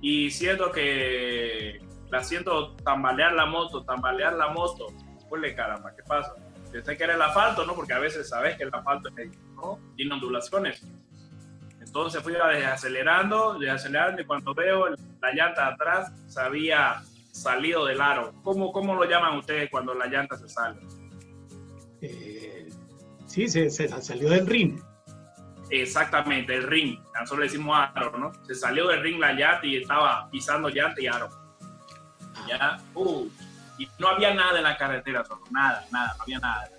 y 0.01 0.31
siento 0.31 0.71
que 0.71 1.79
la 2.09 2.23
siento 2.23 2.75
tambalear 2.77 3.33
la 3.33 3.45
moto, 3.45 3.83
tambalear 3.83 4.33
la 4.33 4.49
moto. 4.49 4.87
Ponle 5.29 5.55
caramba, 5.55 5.95
¿qué 5.95 6.03
pasa? 6.03 6.35
Pensé 6.71 6.97
que 6.97 7.03
era 7.03 7.15
el 7.15 7.21
asfalto, 7.21 7.65
¿no? 7.65 7.75
Porque 7.75 7.93
a 7.93 7.99
veces 7.99 8.27
sabes 8.27 8.57
que 8.57 8.63
el 8.63 8.73
asfalto 8.73 9.09
¿no? 9.55 9.79
tiene 9.95 10.13
ondulaciones. 10.13 10.83
Entonces 11.79 12.21
fui 12.21 12.33
desacelerando, 12.33 13.57
desacelerando 13.59 14.21
y 14.21 14.25
cuando 14.25 14.53
veo 14.53 14.89
la 14.89 15.33
llanta 15.33 15.67
atrás 15.67 16.11
se 16.27 16.39
había 16.41 17.01
salido 17.31 17.85
del 17.85 18.01
aro. 18.01 18.33
¿Cómo, 18.43 18.71
cómo 18.71 18.95
lo 18.95 19.05
llaman 19.05 19.37
ustedes 19.37 19.69
cuando 19.69 19.93
la 19.93 20.07
llanta 20.07 20.37
se 20.37 20.47
sale? 20.47 20.79
eh, 22.01 22.69
sí, 23.25 23.47
se, 23.47 23.69
se 23.69 23.87
salió 23.87 24.29
del 24.29 24.47
ring. 24.47 24.79
Exactamente, 25.71 26.53
el 26.53 26.63
ring. 26.63 26.99
Nosotros 27.13 27.39
le 27.39 27.45
decimos 27.45 27.77
aro, 27.95 28.17
¿no? 28.17 28.31
Se 28.45 28.53
salió 28.53 28.87
del 28.89 29.01
ring 29.01 29.19
la 29.19 29.31
llanta 29.31 29.65
y 29.65 29.77
estaba 29.77 30.29
pisando 30.29 30.67
llanta 30.69 31.01
y 31.01 31.07
aro. 31.07 31.29
Ya, 32.47 32.77
uh, 32.95 33.27
y 33.77 33.87
no 33.97 34.09
había 34.09 34.33
nada 34.33 34.57
en 34.57 34.63
la 34.63 34.75
carretera, 34.75 35.23
solo, 35.23 35.43
nada, 35.49 35.85
nada, 35.91 36.13
no 36.17 36.23
había 36.23 36.39
nada. 36.39 36.69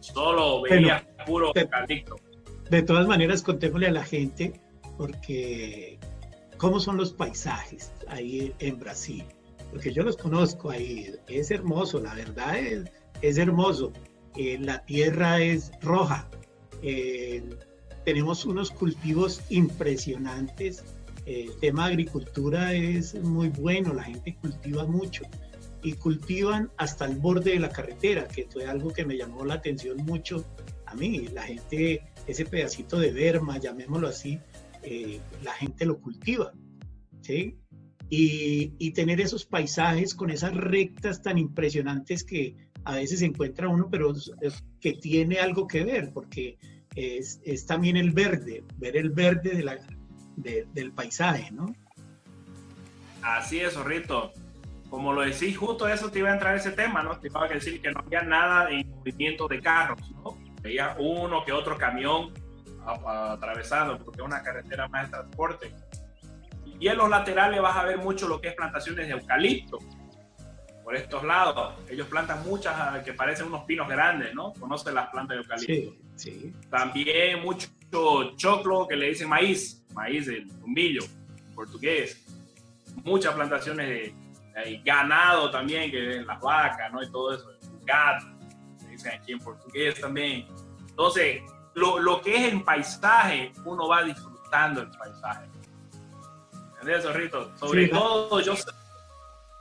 Solo 0.00 0.62
veía 0.62 1.04
puro 1.26 1.52
eucalipto. 1.54 2.16
De 2.70 2.82
todas 2.82 3.08
maneras, 3.08 3.42
contémosle 3.42 3.88
a 3.88 3.92
la 3.92 4.04
gente, 4.04 4.60
porque 4.96 5.98
cómo 6.56 6.78
son 6.78 6.96
los 6.96 7.12
paisajes 7.12 7.92
ahí 8.08 8.54
en 8.60 8.78
Brasil. 8.78 9.24
Porque 9.70 9.92
yo 9.92 10.04
los 10.04 10.16
conozco 10.16 10.70
ahí, 10.70 11.12
es 11.26 11.50
hermoso, 11.50 12.00
la 12.00 12.14
verdad 12.14 12.56
es, 12.56 12.84
es 13.22 13.38
hermoso. 13.38 13.92
Eh, 14.36 14.58
la 14.60 14.84
tierra 14.84 15.40
es 15.40 15.72
roja, 15.80 16.28
eh, 16.82 17.42
tenemos 18.04 18.44
unos 18.44 18.70
cultivos 18.70 19.42
impresionantes. 19.50 20.84
El 21.24 21.56
tema 21.56 21.86
de 21.86 21.94
agricultura 21.94 22.72
es 22.72 23.14
muy 23.14 23.48
bueno, 23.48 23.92
la 23.92 24.04
gente 24.04 24.36
cultiva 24.40 24.86
mucho 24.86 25.24
y 25.82 25.92
cultivan 25.94 26.70
hasta 26.76 27.04
el 27.04 27.16
borde 27.16 27.52
de 27.52 27.60
la 27.60 27.68
carretera, 27.68 28.26
que 28.26 28.46
fue 28.50 28.66
algo 28.66 28.92
que 28.92 29.04
me 29.04 29.16
llamó 29.16 29.44
la 29.44 29.54
atención 29.54 29.96
mucho 29.98 30.44
a 30.86 30.94
mí. 30.94 31.28
La 31.32 31.42
gente, 31.42 32.02
ese 32.26 32.44
pedacito 32.44 32.98
de 32.98 33.12
berma, 33.12 33.58
llamémoslo 33.58 34.08
así, 34.08 34.38
eh, 34.82 35.20
la 35.42 35.52
gente 35.52 35.84
lo 35.84 36.00
cultiva, 36.00 36.52
¿sí? 37.20 37.56
Y, 38.08 38.72
y 38.78 38.92
tener 38.92 39.20
esos 39.20 39.46
paisajes 39.46 40.14
con 40.14 40.30
esas 40.30 40.54
rectas 40.54 41.22
tan 41.22 41.38
impresionantes 41.38 42.22
que 42.22 42.56
a 42.86 42.94
veces 42.94 43.20
encuentra 43.22 43.68
uno, 43.68 43.88
pero 43.90 44.12
es- 44.12 44.32
es 44.40 44.64
que 44.80 44.92
tiene 44.94 45.38
algo 45.40 45.66
que 45.66 45.84
ver, 45.84 46.12
porque 46.14 46.56
es, 46.94 47.40
es 47.44 47.66
también 47.66 47.96
el 47.96 48.12
verde, 48.12 48.64
ver 48.78 48.96
el 48.96 49.10
verde 49.10 49.50
de 49.56 49.62
la, 49.64 49.76
de- 50.36 50.66
del 50.72 50.92
paisaje, 50.92 51.50
¿no? 51.50 51.66
Así 53.22 53.60
es, 53.60 53.74
zorrito. 53.74 54.32
Como 54.88 55.12
lo 55.12 55.22
decís, 55.22 55.56
justo 55.58 55.88
eso 55.88 56.10
te 56.10 56.20
iba 56.20 56.30
a 56.30 56.34
entrar 56.34 56.54
ese 56.56 56.70
tema, 56.70 57.02
¿no? 57.02 57.18
Te 57.18 57.26
iba 57.26 57.44
a 57.44 57.48
decir 57.48 57.82
que 57.82 57.90
no 57.90 58.00
había 58.00 58.22
nada 58.22 58.70
en 58.70 58.88
movimiento 58.88 59.48
de 59.48 59.60
carros, 59.60 60.00
¿no? 60.12 60.38
Veía 60.62 60.96
uno 60.98 61.44
que 61.44 61.52
otro 61.52 61.76
camión 61.76 62.32
a- 62.84 62.92
a- 62.92 63.32
atravesando, 63.32 63.98
porque 63.98 64.20
es 64.20 64.26
una 64.26 64.42
carretera 64.42 64.86
más 64.88 65.06
de 65.06 65.10
transporte. 65.16 65.72
Y 66.78 66.86
en 66.88 66.96
los 66.98 67.10
laterales 67.10 67.60
vas 67.60 67.76
a 67.76 67.84
ver 67.84 67.98
mucho 67.98 68.28
lo 68.28 68.40
que 68.40 68.48
es 68.48 68.54
plantaciones 68.54 69.08
de 69.08 69.14
eucalipto. 69.14 69.78
Por 70.86 70.94
estos 70.94 71.24
lados, 71.24 71.74
ellos 71.90 72.06
plantan 72.06 72.44
muchas 72.44 73.02
que 73.02 73.12
parecen 73.12 73.48
unos 73.48 73.64
pinos 73.64 73.88
grandes, 73.88 74.32
¿no? 74.36 74.52
Conocen 74.52 74.94
las 74.94 75.08
plantas 75.10 75.36
de 75.36 75.42
eucalipto. 75.42 75.96
Sí, 76.14 76.30
sí. 76.30 76.52
También 76.70 77.42
mucho 77.42 77.66
choclo 78.36 78.86
que 78.86 78.94
le 78.94 79.08
dicen 79.08 79.28
maíz, 79.28 79.84
maíz 79.94 80.26
del 80.26 80.46
tumbillo, 80.60 81.02
en 81.02 81.54
portugués. 81.56 82.24
Muchas 83.02 83.34
plantaciones 83.34 83.88
de, 83.88 84.14
de 84.64 84.80
ganado 84.84 85.50
también, 85.50 85.90
que 85.90 86.22
las 86.24 86.40
vacas, 86.40 86.92
¿no? 86.92 87.02
Y 87.02 87.10
todo 87.10 87.34
eso, 87.34 87.50
gato, 87.84 88.24
se 88.76 88.86
dicen 88.86 89.12
aquí 89.20 89.32
en 89.32 89.40
portugués 89.40 90.00
también. 90.00 90.46
Entonces, 90.88 91.42
lo, 91.74 91.98
lo 91.98 92.20
que 92.20 92.36
es 92.46 92.52
el 92.52 92.62
paisaje, 92.62 93.52
uno 93.64 93.88
va 93.88 94.04
disfrutando 94.04 94.82
el 94.82 94.90
paisaje. 94.92 95.46
¿Entendés, 96.74 97.02
Zorrito? 97.02 97.56
Sobre 97.58 97.86
Sí, 97.86 97.90
todo, 97.90 98.40
yo 98.40 98.54
sé- 98.54 98.70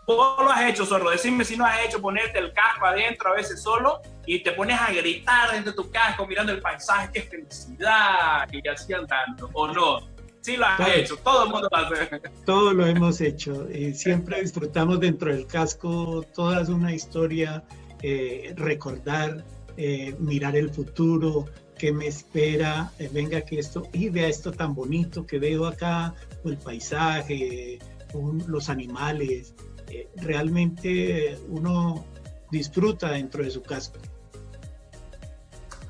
Vos 0.07 0.37
lo 0.43 0.51
has 0.51 0.69
hecho, 0.69 0.85
Zorro. 0.85 1.09
Decime 1.09 1.43
si 1.43 1.57
no 1.57 1.65
has 1.65 1.83
hecho 1.85 1.99
ponerte 1.99 2.37
el 2.39 2.53
casco 2.53 2.85
adentro 2.85 3.31
a 3.31 3.35
veces 3.35 3.61
solo 3.61 4.01
y 4.25 4.43
te 4.43 4.51
pones 4.51 4.79
a 4.79 4.91
gritar 4.91 5.51
dentro 5.51 5.71
de 5.71 5.75
tu 5.75 5.89
casco 5.89 6.27
mirando 6.27 6.51
el 6.51 6.61
paisaje. 6.61 7.09
¡Qué 7.11 7.21
felicidad! 7.23 8.47
Y 8.51 8.67
así 8.67 8.93
andando. 8.93 9.49
¿O 9.53 9.67
no? 9.67 9.99
Sí 10.41 10.57
lo 10.57 10.65
has 10.67 10.75
Claro. 10.77 10.93
hecho. 10.93 11.17
Todo 11.17 11.43
el 11.45 11.49
mundo 11.49 11.67
lo 11.71 11.77
hace. 11.77 12.21
Todo 12.45 12.73
lo 12.73 12.85
hemos 12.85 13.19
hecho. 13.21 13.67
eh, 13.69 13.93
siempre 13.95 14.41
disfrutamos 14.41 14.99
dentro 14.99 15.33
del 15.33 15.47
casco 15.47 16.23
toda 16.35 16.61
una 16.71 16.93
historia, 16.93 17.63
eh, 18.03 18.53
recordar, 18.55 19.43
eh, 19.77 20.15
mirar 20.19 20.55
el 20.55 20.69
futuro, 20.69 21.45
qué 21.79 21.91
me 21.91 22.05
espera, 22.07 22.91
eh, 22.99 23.09
venga 23.11 23.41
que 23.41 23.57
esto, 23.59 23.87
y 23.91 24.09
vea 24.09 24.27
esto 24.27 24.51
tan 24.51 24.75
bonito 24.75 25.25
que 25.25 25.39
veo 25.39 25.65
acá, 25.65 26.13
el 26.45 26.57
paisaje, 26.57 27.79
un- 28.13 28.43
los 28.47 28.69
animales. 28.69 29.55
Eh, 29.89 30.09
realmente 30.17 31.37
uno 31.47 32.05
disfruta 32.51 33.11
dentro 33.11 33.43
de 33.43 33.51
su 33.51 33.61
casco. 33.61 33.99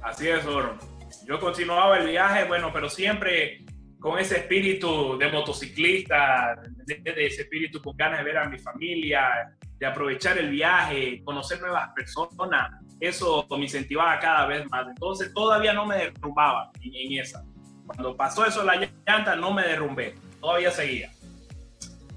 Así 0.01 0.27
es, 0.27 0.43
Zorro. 0.43 0.77
Yo 1.25 1.39
continuaba 1.39 1.97
el 1.97 2.07
viaje, 2.07 2.45
bueno, 2.45 2.71
pero 2.71 2.89
siempre 2.89 3.65
con 3.99 4.19
ese 4.19 4.37
espíritu 4.37 5.17
de 5.17 5.31
motociclista, 5.31 6.61
de, 6.85 6.95
de 7.01 7.25
ese 7.25 7.41
espíritu 7.41 7.81
con 7.81 7.97
ganas 7.97 8.19
de 8.19 8.25
ver 8.25 8.37
a 8.37 8.47
mi 8.47 8.59
familia, 8.59 9.55
de 9.79 9.85
aprovechar 9.85 10.37
el 10.37 10.49
viaje, 10.51 11.23
conocer 11.23 11.59
nuevas 11.59 11.89
personas. 11.95 12.71
Eso 12.99 13.47
me 13.49 13.63
incentivaba 13.63 14.19
cada 14.19 14.45
vez 14.45 14.69
más. 14.69 14.87
Entonces 14.87 15.33
todavía 15.33 15.73
no 15.73 15.85
me 15.85 15.97
derrumbaba 15.97 16.71
en, 16.81 16.93
en 16.93 17.19
esa. 17.19 17.43
Cuando 17.85 18.15
pasó 18.15 18.45
eso 18.45 18.63
la 18.63 18.75
llanta, 19.05 19.35
no 19.35 19.53
me 19.53 19.63
derrumbé. 19.63 20.15
Todavía 20.39 20.71
seguía. 20.71 21.11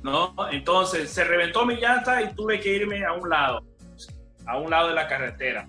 ¿No? 0.03 0.35
Entonces 0.51 1.11
se 1.11 1.25
reventó 1.25 1.67
mi 1.67 1.77
llanta 1.77 2.23
y 2.23 2.33
tuve 2.35 2.61
que 2.61 2.77
irme 2.77 3.05
a 3.05 3.13
un 3.15 3.29
lado, 3.29 3.65
a 4.47 4.57
un 4.57 4.71
lado 4.71 4.89
de 4.89 4.95
la 4.95 5.09
carretera 5.09 5.67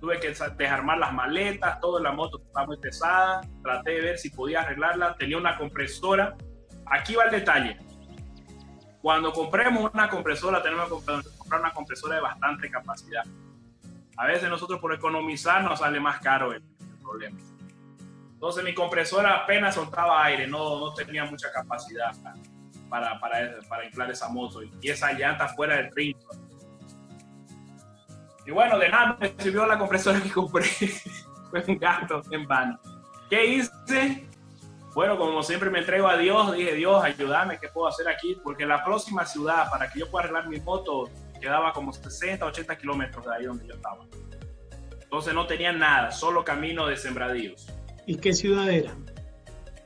tuve 0.00 0.20
que 0.20 0.32
sa- 0.32 0.50
desarmar 0.50 0.98
las 0.98 1.12
maletas, 1.12 1.80
toda 1.80 2.00
la 2.00 2.12
moto 2.12 2.40
estaba 2.40 2.66
muy 2.66 2.78
pesada, 2.78 3.40
traté 3.64 3.90
de 3.92 4.00
ver 4.00 4.18
si 4.18 4.30
podía 4.30 4.60
arreglarla, 4.60 5.16
tenía 5.16 5.36
una 5.36 5.58
compresora. 5.58 6.36
Aquí 6.86 7.16
va 7.16 7.24
el 7.24 7.32
detalle. 7.32 7.76
Cuando 9.02 9.32
compremos 9.32 9.90
una 9.92 10.08
compresora, 10.08 10.62
tenemos 10.62 10.84
que 10.86 10.90
comprar- 10.92 11.60
una 11.60 11.72
compresora 11.72 12.14
de 12.14 12.20
bastante 12.20 12.70
capacidad. 12.70 13.24
A 14.16 14.26
veces 14.26 14.48
nosotros 14.48 14.78
por 14.80 14.94
economizar 14.94 15.64
nos 15.64 15.80
sale 15.80 15.98
más 15.98 16.20
caro 16.20 16.52
el, 16.52 16.62
problema. 17.02 17.38
Entonces 18.34 18.62
mi 18.62 18.74
compresora 18.74 19.34
apenas 19.34 19.74
soltaba 19.74 20.22
aire, 20.24 20.46
no 20.46 20.92
tenía 20.94 21.24
mucha 21.24 21.50
capacidad 21.50 22.12
para, 22.88 23.18
para, 23.20 23.60
para 23.68 23.84
inflar 23.84 24.10
esa 24.10 24.28
moto 24.28 24.62
y, 24.62 24.88
esa 24.88 25.12
llanta 25.12 25.48
fuera 25.48 25.76
del 25.76 25.90
ring. 25.94 26.16
Y 28.46 28.50
bueno, 28.50 28.78
de 28.78 28.88
nada 28.88 29.16
me 29.20 29.34
sirvió 29.38 29.66
la 29.66 29.78
compresora 29.78 30.20
que 30.20 30.30
compré. 30.30 30.64
Fue 31.50 31.64
un 31.66 31.78
gasto 31.78 32.22
en 32.30 32.46
vano. 32.46 32.78
¿Qué 33.28 33.44
hice? 33.44 34.26
Bueno, 34.94 35.16
como 35.16 35.42
siempre 35.42 35.70
me 35.70 35.80
entrego 35.80 36.08
a 36.08 36.16
Dios, 36.16 36.54
dije, 36.54 36.74
Dios, 36.74 37.02
ayúdame, 37.04 37.58
¿qué 37.58 37.68
puedo 37.68 37.86
hacer 37.86 38.08
aquí? 38.08 38.36
Porque 38.42 38.66
la 38.66 38.82
próxima 38.84 39.24
ciudad, 39.24 39.70
para 39.70 39.90
que 39.90 40.00
yo 40.00 40.10
pueda 40.10 40.24
arreglar 40.24 40.48
mi 40.48 40.60
moto, 40.60 41.08
quedaba 41.40 41.72
como 41.72 41.92
60, 41.92 42.44
80 42.44 42.78
kilómetros 42.78 43.24
de 43.24 43.34
ahí 43.34 43.44
donde 43.44 43.66
yo 43.66 43.74
estaba. 43.74 44.04
Entonces 45.00 45.34
no 45.34 45.46
tenía 45.46 45.72
nada, 45.72 46.10
solo 46.10 46.44
camino 46.44 46.86
de 46.86 46.96
sembradíos. 46.96 47.68
¿Y 48.06 48.16
qué 48.16 48.32
ciudad 48.32 48.68
era? 48.68 48.94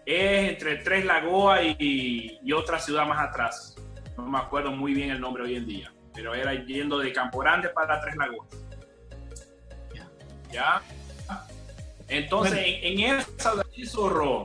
Es 0.07 0.51
entre 0.51 0.77
Tres 0.77 1.05
Lagoas 1.05 1.63
y, 1.79 2.39
y, 2.43 2.53
otra 2.53 2.79
ciudad 2.79 3.07
más 3.07 3.29
atrás. 3.29 3.77
No 4.17 4.27
me 4.27 4.39
acuerdo 4.39 4.71
muy 4.73 4.95
bien 4.95 5.11
el 5.11 5.21
nombre 5.21 5.45
hoy 5.45 5.57
en 5.57 5.67
día, 5.67 5.93
pero 6.15 6.35
era 6.35 6.55
yendo 6.55 6.99
de 6.99 7.13
Campo 7.13 7.39
Grande 7.39 7.69
para 7.71 8.01
Tres 8.01 8.17
Lagoas. 8.17 8.49
¿Ya? 10.51 10.83
Entonces, 12.09 12.59
en, 12.59 13.01
en, 13.01 13.21
esa 13.21 13.55
de 13.55 13.87
zorro, 13.87 14.45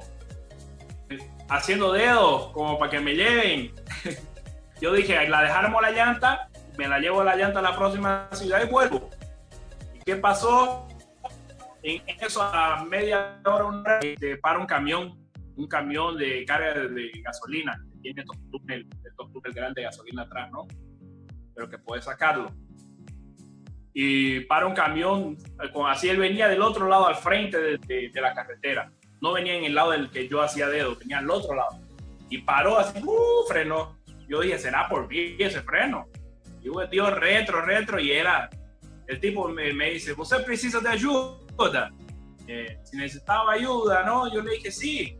haciendo 1.50 1.92
dedos 1.92 2.52
como 2.54 2.80
para 2.80 2.92
que 2.92 3.00
me 3.00 3.14
lleven, 3.14 3.74
yo 4.82 4.94
dije, 4.94 5.28
la 5.28 5.42
dejamos 5.42 5.82
la 5.82 5.92
llanta, 5.92 6.50
me 6.78 6.88
la 6.88 7.00
llevo 7.00 7.24
la 7.24 7.36
llanta 7.36 7.60
a 7.60 7.64
la 7.64 7.76
próxima 7.76 8.30
ciudad 8.32 8.64
y 8.64 8.70
vuelvo. 8.70 9.10
¿Y 9.94 10.00
qué 10.00 10.16
pasó? 10.16 10.88
En 11.84 12.02
eso, 12.20 12.42
a 12.42 12.84
media 12.86 13.40
hora, 13.46 13.66
una, 13.66 14.00
este, 14.00 14.38
para 14.38 14.60
un 14.60 14.66
camión, 14.66 15.27
un 15.58 15.68
camión 15.68 16.18
de 16.18 16.46
carga 16.46 16.74
de, 16.88 17.12
gasolina, 17.24 17.80
que 17.92 18.00
tiene 18.00 18.22
estos 18.22 18.38
túneles, 18.52 18.88
estos 19.04 19.32
túneles 19.34 19.56
grandes 19.56 19.76
de 19.76 19.84
gasolina 19.84 20.22
atrás, 20.24 20.52
¿no? 20.52 20.68
Pero 21.56 21.70
que 21.70 21.78
puede 21.80 22.02
sacarlo. 22.02 22.52
Y 23.94 24.42
para 24.42 24.68
un 24.68 24.76
camión, 24.76 25.38
así 25.88 26.08
él 26.08 26.18
venía 26.18 26.48
del 26.48 26.62
otro 26.62 26.88
lado 26.88 27.08
al 27.08 27.16
frente 27.16 27.58
de, 27.60 28.12
la 28.14 28.34
carretera. 28.34 28.92
No 29.22 29.34
venía 29.34 29.56
en 29.56 29.64
el 29.64 29.74
lado 29.74 29.92
del 29.92 30.12
que 30.12 30.28
yo 30.28 30.42
hacía 30.42 30.68
dedo, 30.68 30.96
venía 30.96 31.18
al 31.18 31.30
otro 31.32 31.56
lado. 31.56 31.80
Y 32.30 32.40
paró 32.40 32.78
así, 32.78 33.02
uh, 33.04 33.48
frenó. 33.48 33.98
Yo 34.28 34.42
dije, 34.42 34.60
¿será 34.60 34.88
por 34.88 35.08
mí 35.08 35.36
ese 35.40 35.62
freno? 35.62 36.08
Y 36.62 36.66
yo 36.66 36.86
dio 36.88 37.10
retro, 37.10 37.62
retro, 37.62 38.00
y 38.00 38.12
era, 38.12 38.50
el 39.08 39.20
tipo 39.20 39.48
me, 39.48 39.74
me 39.74 39.90
dice, 39.92 40.14
¿usted 40.16 40.46
precisa 40.46 40.80
de 40.80 40.90
ayuda? 40.90 41.92
Eh, 42.48 42.80
si 42.84 42.98
necesitaba 42.98 43.54
ayuda, 43.54 44.04
¿no? 44.04 44.32
Yo 44.32 44.42
le 44.42 44.52
dije, 44.52 44.72
sí. 44.72 45.18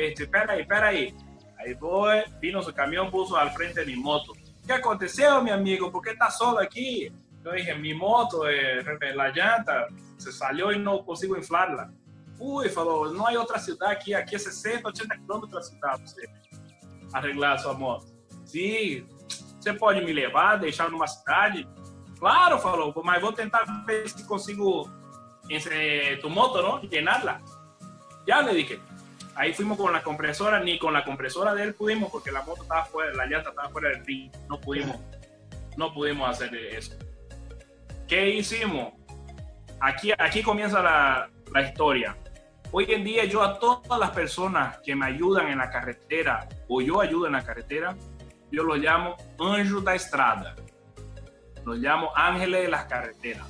Este, 0.00 0.24
espera 0.24 0.88
ahí. 0.88 1.14
Ahí 1.58 1.74
voy, 1.74 2.22
vino 2.40 2.62
su 2.62 2.72
camión, 2.72 3.10
puso 3.10 3.36
al 3.36 3.50
frente 3.50 3.80
de 3.80 3.86
mi 3.86 3.96
moto. 3.96 4.32
¿Qué 4.66 4.72
aconteció, 4.72 5.42
mi 5.42 5.50
amigo? 5.50 5.92
¿Por 5.92 6.02
qué 6.02 6.10
estás 6.12 6.38
solo 6.38 6.58
aquí? 6.58 7.12
Yo 7.44 7.52
dije, 7.52 7.74
mi 7.74 7.92
moto, 7.92 8.48
eh, 8.48 8.82
la 9.14 9.28
llanta, 9.28 9.88
se 10.16 10.32
salió 10.32 10.72
y 10.72 10.78
no 10.78 11.04
consigo 11.04 11.36
inflarla. 11.36 11.92
Uy, 12.38 12.70
falou, 12.70 13.12
não 13.12 13.26
há 13.26 13.32
outra 13.32 13.58
cidade 13.58 13.92
aqui, 13.92 14.14
aqui 14.14 14.34
é 14.34 14.38
60, 14.38 14.88
80 14.88 15.18
quilômetros 15.18 15.66
cidade 15.66 16.00
você 16.00 16.26
arreglar 17.12 17.52
a 17.52 17.58
sua 17.58 17.74
moto. 17.74 18.06
Sim, 18.46 19.06
você 19.60 19.74
pode 19.74 20.02
me 20.02 20.10
levar, 20.14 20.56
deixar 20.56 20.90
numa 20.90 21.06
cidade? 21.06 21.68
Claro, 22.18 22.58
falou, 22.58 22.94
mas 23.04 23.20
vou 23.20 23.34
tentar 23.34 23.84
ver 23.84 24.08
se 24.08 24.24
consigo 24.24 24.90
entre 25.50 26.16
tu 26.18 26.30
moto, 26.30 26.62
¿no? 26.62 26.80
Llenarla. 26.88 27.42
Ya 28.26 28.40
le 28.40 28.54
dije. 28.54 28.80
Ahí 29.34 29.54
fuimos 29.54 29.78
con 29.78 29.92
la 29.92 30.02
compresora, 30.02 30.60
ni 30.60 30.78
con 30.78 30.92
la 30.92 31.04
compresora 31.04 31.54
de 31.54 31.62
él 31.62 31.74
pudimos 31.74 32.10
porque 32.10 32.30
la 32.30 32.42
moto 32.42 32.62
estaba 32.62 32.84
fuera, 32.84 33.12
la 33.14 33.26
llanta 33.26 33.50
estaba 33.50 33.68
fuera 33.70 33.90
del 33.90 34.04
ring. 34.04 34.30
No 34.48 34.60
pudimos, 34.60 34.96
no 35.76 35.92
pudimos 35.92 36.28
hacer 36.28 36.54
eso. 36.54 36.96
¿Qué 38.06 38.28
hicimos? 38.30 38.92
Aquí, 39.80 40.12
aquí 40.18 40.42
comienza 40.42 40.82
la, 40.82 41.30
la 41.52 41.62
historia. 41.62 42.16
Hoy 42.72 42.86
en 42.88 43.02
día 43.02 43.24
yo 43.24 43.42
a 43.42 43.58
todas 43.58 43.98
las 43.98 44.10
personas 44.10 44.78
que 44.84 44.94
me 44.94 45.06
ayudan 45.06 45.48
en 45.48 45.58
la 45.58 45.70
carretera 45.70 46.48
o 46.68 46.80
yo 46.80 47.00
ayudo 47.00 47.26
en 47.26 47.32
la 47.32 47.42
carretera, 47.42 47.96
yo 48.52 48.62
los 48.64 48.78
llamo 48.78 49.16
anjos 49.38 49.84
da 49.84 49.94
estrada. 49.94 50.54
Los 51.64 51.78
llamo 51.78 52.10
ángeles 52.14 52.62
de 52.62 52.68
las 52.68 52.84
carreteras. 52.86 53.46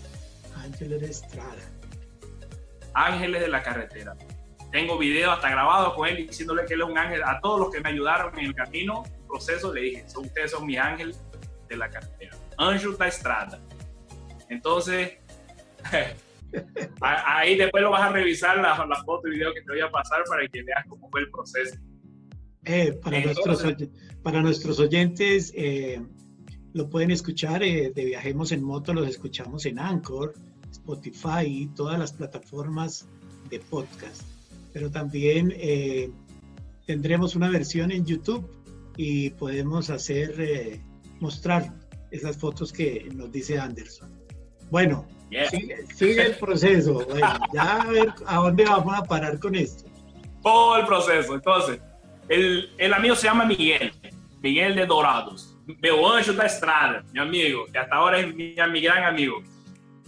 Ángeles 0.56 1.00
de 1.00 1.10
estrada. 1.10 1.70
Ángeles 2.94 3.40
de 3.40 3.48
la 3.48 3.62
carretera. 3.62 4.16
Tengo 4.70 4.98
videos 4.98 5.34
hasta 5.34 5.50
grabados 5.50 5.94
con 5.94 6.08
él 6.08 6.26
diciéndole 6.28 6.64
que 6.64 6.74
él 6.74 6.82
es 6.82 6.88
un 6.88 6.98
ángel. 6.98 7.22
A 7.22 7.40
todos 7.40 7.60
los 7.60 7.70
que 7.70 7.80
me 7.80 7.88
ayudaron 7.88 8.38
en 8.38 8.46
el 8.46 8.54
camino, 8.54 9.02
el 9.04 9.26
proceso, 9.26 9.72
le 9.72 9.80
dije, 9.80 10.08
son, 10.08 10.26
ustedes 10.26 10.52
son 10.52 10.66
mi 10.66 10.76
ángel 10.76 11.14
de 11.68 11.76
la 11.76 11.88
carretera. 11.90 12.36
Anjos 12.56 12.98
da 12.98 13.08
estrada. 13.08 13.60
Entonces, 14.48 15.18
ahí 17.00 17.56
después 17.56 17.82
lo 17.82 17.90
vas 17.90 18.02
a 18.02 18.08
revisar 18.10 18.58
las 18.58 18.78
la 18.78 19.04
fotos 19.04 19.30
y 19.30 19.34
videos 19.34 19.54
que 19.54 19.62
te 19.62 19.72
voy 19.72 19.80
a 19.80 19.90
pasar 19.90 20.22
para 20.28 20.46
que 20.48 20.62
veas 20.62 20.84
cómo 20.88 21.08
fue 21.10 21.20
el 21.22 21.30
proceso. 21.30 21.76
Eh, 22.64 22.92
para, 23.02 23.18
Entonces, 23.18 23.46
nuestros, 23.46 23.88
para 24.22 24.42
nuestros 24.42 24.78
oyentes, 24.78 25.52
eh, 25.56 26.02
lo 26.74 26.88
pueden 26.88 27.10
escuchar 27.10 27.62
eh, 27.62 27.90
de 27.94 28.04
Viajemos 28.04 28.52
en 28.52 28.62
Moto, 28.62 28.92
los 28.92 29.08
escuchamos 29.08 29.64
en 29.66 29.78
Anchor, 29.78 30.34
Spotify 30.70 31.44
y 31.46 31.66
todas 31.68 31.98
las 31.98 32.12
plataformas 32.12 33.08
de 33.48 33.60
podcast. 33.60 34.22
Pero 34.72 34.90
también 34.90 35.52
eh, 35.56 36.10
tendremos 36.86 37.34
una 37.34 37.50
versión 37.50 37.90
en 37.90 38.04
YouTube 38.04 38.48
y 38.96 39.30
podemos 39.30 39.90
hacer, 39.90 40.34
eh, 40.38 40.80
mostrar 41.20 41.72
esas 42.10 42.36
fotos 42.36 42.72
que 42.72 43.08
nos 43.14 43.30
dice 43.32 43.58
Anderson. 43.58 44.10
Bueno, 44.70 45.06
yeah. 45.30 45.48
sigue, 45.48 45.86
sigue, 45.94 46.26
el 46.26 46.36
proceso. 46.36 47.04
Bueno, 47.06 47.38
ya 47.52 47.82
a 47.82 47.86
ver 47.86 48.12
a 48.26 48.36
dónde 48.36 48.64
vamos 48.64 48.98
a 48.98 49.02
parar 49.02 49.38
con 49.38 49.54
esto. 49.54 49.88
Todo 50.42 50.78
el 50.78 50.86
proceso. 50.86 51.34
Entonces, 51.34 51.80
el, 52.28 52.70
el 52.78 52.94
amigo 52.94 53.14
se 53.14 53.26
llama 53.26 53.44
Miguel, 53.44 53.92
Miguel 54.40 54.76
de 54.76 54.86
Dorados. 54.86 55.56
Meu 55.80 56.06
anjo 56.06 56.32
da 56.32 56.46
estrada, 56.46 57.04
mi 57.12 57.20
amigo, 57.20 57.66
que 57.66 57.78
hasta 57.78 57.94
ahora 57.94 58.18
es 58.18 58.34
mi, 58.34 58.54
mi 58.72 58.80
gran 58.80 59.04
amigo. 59.04 59.42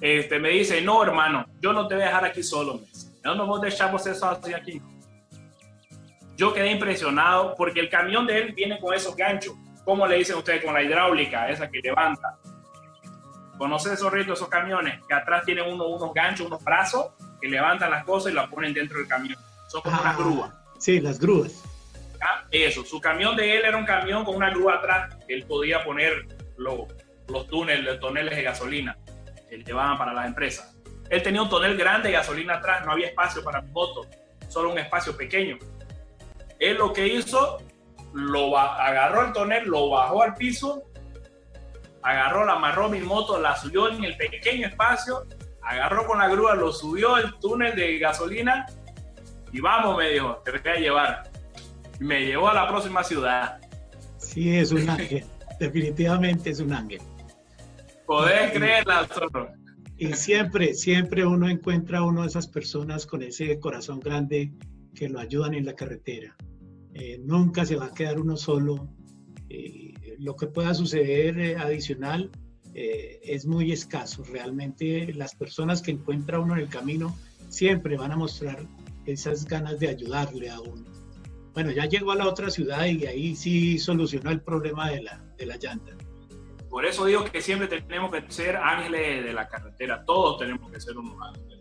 Este, 0.01 0.39
me 0.39 0.49
dice, 0.49 0.81
no, 0.81 1.03
hermano, 1.03 1.47
yo 1.61 1.73
no 1.73 1.87
te 1.87 1.95
voy 1.95 2.03
a 2.03 2.07
dejar 2.07 2.25
aquí 2.25 2.43
solo. 2.43 2.81
Yo 3.25 3.35
no 3.35 3.47
voy 3.47 3.61
a 3.61 3.71
dejar 3.71 3.93
você 3.93 4.15
sozinho 4.15 4.57
aquí. 4.57 4.83
Yo 6.37 6.53
quedé 6.53 6.73
impresionado 6.73 7.55
porque 7.57 7.81
el 7.81 7.89
camión 7.89 8.27
de 8.27 8.39
él 8.39 8.53
viene 8.53 8.81
con 8.81 8.95
esos 8.95 9.15
ganchos. 9.15 9.55
¿Cómo 9.85 10.07
le 10.07 10.17
dicen 10.17 10.37
ustedes? 10.37 10.65
Con 10.65 10.75
la 10.75 10.83
hidráulica, 10.83 11.49
esa 11.49 11.71
que 11.71 11.81
levanta. 11.81 12.39
¿Conoces 13.59 13.93
esos 13.93 14.13
ritos, 14.13 14.39
esos 14.39 14.49
camiones? 14.49 15.01
Que 15.07 15.15
atrás 15.15 15.45
tienen 15.45 15.73
uno, 15.73 15.87
unos 15.87 16.13
ganchos, 16.13 16.47
unos 16.47 16.65
brazos 16.65 17.13
que 17.41 17.49
levantan 17.49 17.91
las 17.91 18.05
cosas 18.05 18.33
y 18.33 18.35
las 18.35 18.49
ponen 18.49 18.73
dentro 18.73 18.99
del 18.99 19.07
camión. 19.07 19.37
Son 19.69 19.83
como 19.83 19.97
ah, 19.97 20.01
unas 20.03 20.17
grúas. 20.17 20.53
Sí, 20.79 21.01
las 21.01 21.19
grúas. 21.19 21.63
Ah, 22.21 22.45
eso, 22.51 22.85
su 22.85 23.01
camión 23.01 23.37
de 23.37 23.57
él 23.57 23.65
era 23.65 23.77
un 23.77 23.85
camión 23.85 24.25
con 24.25 24.37
una 24.37 24.51
grúa 24.51 24.75
atrás 24.75 25.17
él 25.29 25.45
podía 25.47 25.85
poner 25.85 26.27
lo, 26.57 26.89
los 27.29 27.47
túneles, 27.49 27.85
los 27.85 28.01
toneles 28.01 28.37
de 28.37 28.43
gasolina 28.43 28.97
que 29.49 29.59
llevaban 29.59 29.99
para 29.99 30.13
las 30.13 30.27
empresas. 30.27 30.72
Él 31.13 31.23
tenía 31.23 31.43
un 31.43 31.49
tonel 31.51 31.77
grande 31.77 32.09
de 32.09 32.15
gasolina 32.15 32.55
atrás, 32.55 32.87
no 32.87 32.93
había 32.93 33.09
espacio 33.09 33.45
para 33.45 33.61
mi 33.61 33.71
moto, 33.71 34.07
solo 34.49 34.73
un 34.73 34.79
espacio 34.79 35.15
pequeño. 35.15 35.59
Él 36.59 36.79
lo 36.79 36.91
que 36.91 37.07
hizo, 37.07 37.59
lo 38.15 38.57
agarró 38.57 39.27
el 39.27 39.33
tonel, 39.35 39.67
lo 39.67 39.91
bajó 39.91 40.23
al 40.23 40.35
piso, 40.35 40.85
agarró, 42.01 42.47
la 42.47 42.55
amarró 42.55 42.89
mi 42.89 43.01
moto, 43.01 43.39
la 43.39 43.55
subió 43.55 43.91
en 43.91 44.03
el 44.03 44.17
pequeño 44.17 44.67
espacio, 44.69 45.27
agarró 45.61 46.07
con 46.07 46.19
la 46.19 46.29
grúa, 46.29 46.55
lo 46.55 46.73
subió 46.73 47.19
el 47.19 47.39
túnel 47.41 47.77
de 47.77 47.99
gasolina 47.99 48.65
y 49.53 49.61
vamos, 49.61 49.99
me 49.99 50.09
dijo, 50.09 50.41
te 50.43 50.51
voy 50.53 50.61
a 50.65 50.77
llevar. 50.77 51.31
Me 52.01 52.25
llevó 52.25 52.49
a 52.49 52.55
la 52.55 52.67
próxima 52.69 53.05
ciudad. 53.05 53.61
Sí, 54.17 54.57
es 54.57 54.73
un 54.73 54.89
ángel, 54.89 55.27
definitivamente 55.61 56.49
es 56.49 56.61
un 56.61 56.73
ángel. 56.73 57.03
Podés 58.07 58.51
creerla, 58.53 59.07
zorro. 59.09 59.62
Y 60.03 60.15
siempre, 60.15 60.75
siempre 60.75 61.25
uno 61.25 61.49
encuentra 61.49 62.03
uno 62.03 62.23
de 62.23 62.27
esas 62.27 62.49
personas 62.49 63.07
con 63.07 63.23
ese 63.23 63.61
corazón 63.61 64.01
grande 64.01 64.53
que 64.97 65.09
lo 65.09 65.21
ayudan 65.21 65.55
en 65.55 65.65
la 65.65 65.77
carretera. 65.77 66.37
Eh, 66.93 67.21
nunca 67.25 67.65
se 67.65 67.77
va 67.77 67.87
a 67.87 67.95
quedar 67.95 68.19
uno 68.19 68.37
solo. 68.37 68.93
Eh, 69.49 69.95
lo 70.19 70.35
que 70.35 70.49
pueda 70.49 70.75
suceder 70.75 71.39
eh, 71.39 71.57
adicional 71.57 72.33
es 72.75 73.47
muy 73.47 73.71
escaso. 73.71 74.25
Realmente 74.25 75.15
las 75.15 75.37
personas 75.37 75.81
que 75.83 75.93
encuentra 75.93 76.41
uno 76.41 76.55
en 76.55 76.63
el 76.63 76.69
camino 76.69 77.17
siempre 77.49 77.97
van 77.97 78.11
a 78.11 78.17
mostrar 78.17 78.67
esas 79.07 79.45
ganas 79.45 79.79
de 79.79 79.87
ayudarle 79.87 80.51
a 80.51 80.61
uno. 80.61 80.85
Bueno, 81.55 81.71
ya 81.71 81.87
llegó 81.87 82.11
a 82.11 82.17
la 82.17 82.27
otra 82.27 82.51
ciudad 82.51 82.87
y 82.87 83.07
ahí 83.07 83.37
sí 83.37 83.79
solucionó 83.79 84.33
el 84.33 84.41
problema 84.41 84.91
de 84.91 85.03
la, 85.03 85.25
de 85.39 85.47
la 85.47 85.59
llanta. 85.59 85.97
Por 86.73 86.87
eso 86.87 87.05
digo 87.05 87.23
que 87.25 87.43
siempre 87.43 87.69
tenemos 87.69 88.11
que 88.11 88.25
ser 88.33 88.57
ángeles 88.57 89.23
de 89.23 89.35
la 89.35 89.47
carretera, 89.47 90.03
todos 90.07 90.39
tenemos 90.39 90.73
que 90.73 90.81
ser 90.81 90.97
unos 90.97 91.21
ángeles. 91.21 91.61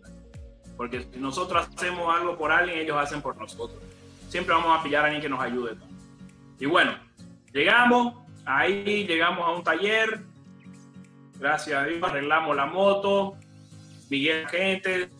Porque 0.74 1.02
si 1.02 1.18
nosotros 1.20 1.68
hacemos 1.68 2.16
algo 2.16 2.38
por 2.38 2.50
alguien, 2.50 2.78
ellos 2.78 2.96
hacen 2.96 3.20
por 3.20 3.36
nosotros. 3.36 3.78
Siempre 4.30 4.54
vamos 4.54 4.80
a 4.80 4.82
pillar 4.82 5.02
a 5.02 5.04
alguien 5.08 5.20
que 5.20 5.28
nos 5.28 5.38
ayude. 5.38 5.72
Y 6.58 6.64
bueno, 6.64 6.94
llegamos, 7.52 8.24
ahí 8.46 9.06
llegamos 9.06 9.46
a 9.46 9.50
un 9.50 9.62
taller, 9.62 10.22
gracias 11.38 11.78
a 11.78 11.84
Dios 11.84 12.02
arreglamos 12.02 12.56
la 12.56 12.64
moto, 12.64 13.36
Miguel 14.08 14.48
gente, 14.48 15.10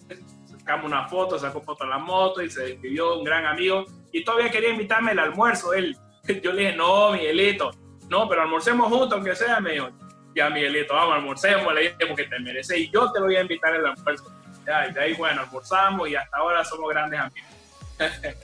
sacamos 0.47 0.87
una 0.87 1.07
foto, 1.07 1.39
sacó 1.39 1.61
foto 1.61 1.85
de 1.85 1.91
la 1.91 1.99
moto 1.99 2.41
y 2.41 2.49
se 2.49 2.63
despidió 2.63 3.19
un 3.19 3.25
gran 3.25 3.45
amigo. 3.45 3.85
Y 4.11 4.25
todavía 4.25 4.51
quería 4.51 4.71
invitarme 4.71 5.11
al 5.11 5.19
almuerzo, 5.19 5.75
él. 5.75 5.95
Yo 6.43 6.55
le 6.55 6.63
dije, 6.63 6.77
no, 6.77 7.13
Miguelito, 7.13 7.73
no, 8.13 8.29
pero 8.29 8.43
almorcemos 8.43 8.89
juntos, 8.89 9.15
aunque 9.15 9.35
sea, 9.35 9.59
me 9.59 9.73
dijo, 9.73 9.89
ya 10.37 10.51
Miguelito, 10.51 10.93
vamos, 10.93 11.15
almorcemos, 11.15 11.75
le 11.75 11.81
dije, 11.81 12.07
porque 12.07 12.25
te 12.25 12.39
mereces 12.41 12.77
y 12.77 12.91
yo 12.91 13.11
te 13.11 13.21
voy 13.21 13.37
a 13.37 13.41
invitar 13.41 13.75
al 13.75 13.87
almuerzo. 13.87 14.31
Ya, 14.67 14.87
y 14.87 14.93
de 14.93 15.01
ahí, 15.01 15.15
bueno, 15.15 15.41
almorzamos 15.41 16.11
y 16.11 16.15
hasta 16.15 16.37
ahora 16.37 16.63
somos 16.63 16.91
grandes 16.91 17.19
amigos. 17.19 17.51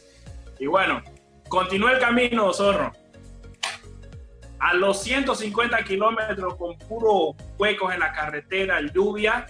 Y 0.61 0.67
bueno, 0.67 1.01
continué 1.49 1.93
el 1.93 2.01
camino, 2.01 2.53
zorro. 2.53 2.93
A 4.59 4.75
los 4.75 5.01
150 5.05 5.85
kilómetros 5.85 6.57
con 6.57 6.77
puros 6.79 7.37
huecos 7.57 7.95
en 7.95 8.01
la 8.01 8.11
carretera, 8.11 8.81
lluvia, 8.81 9.47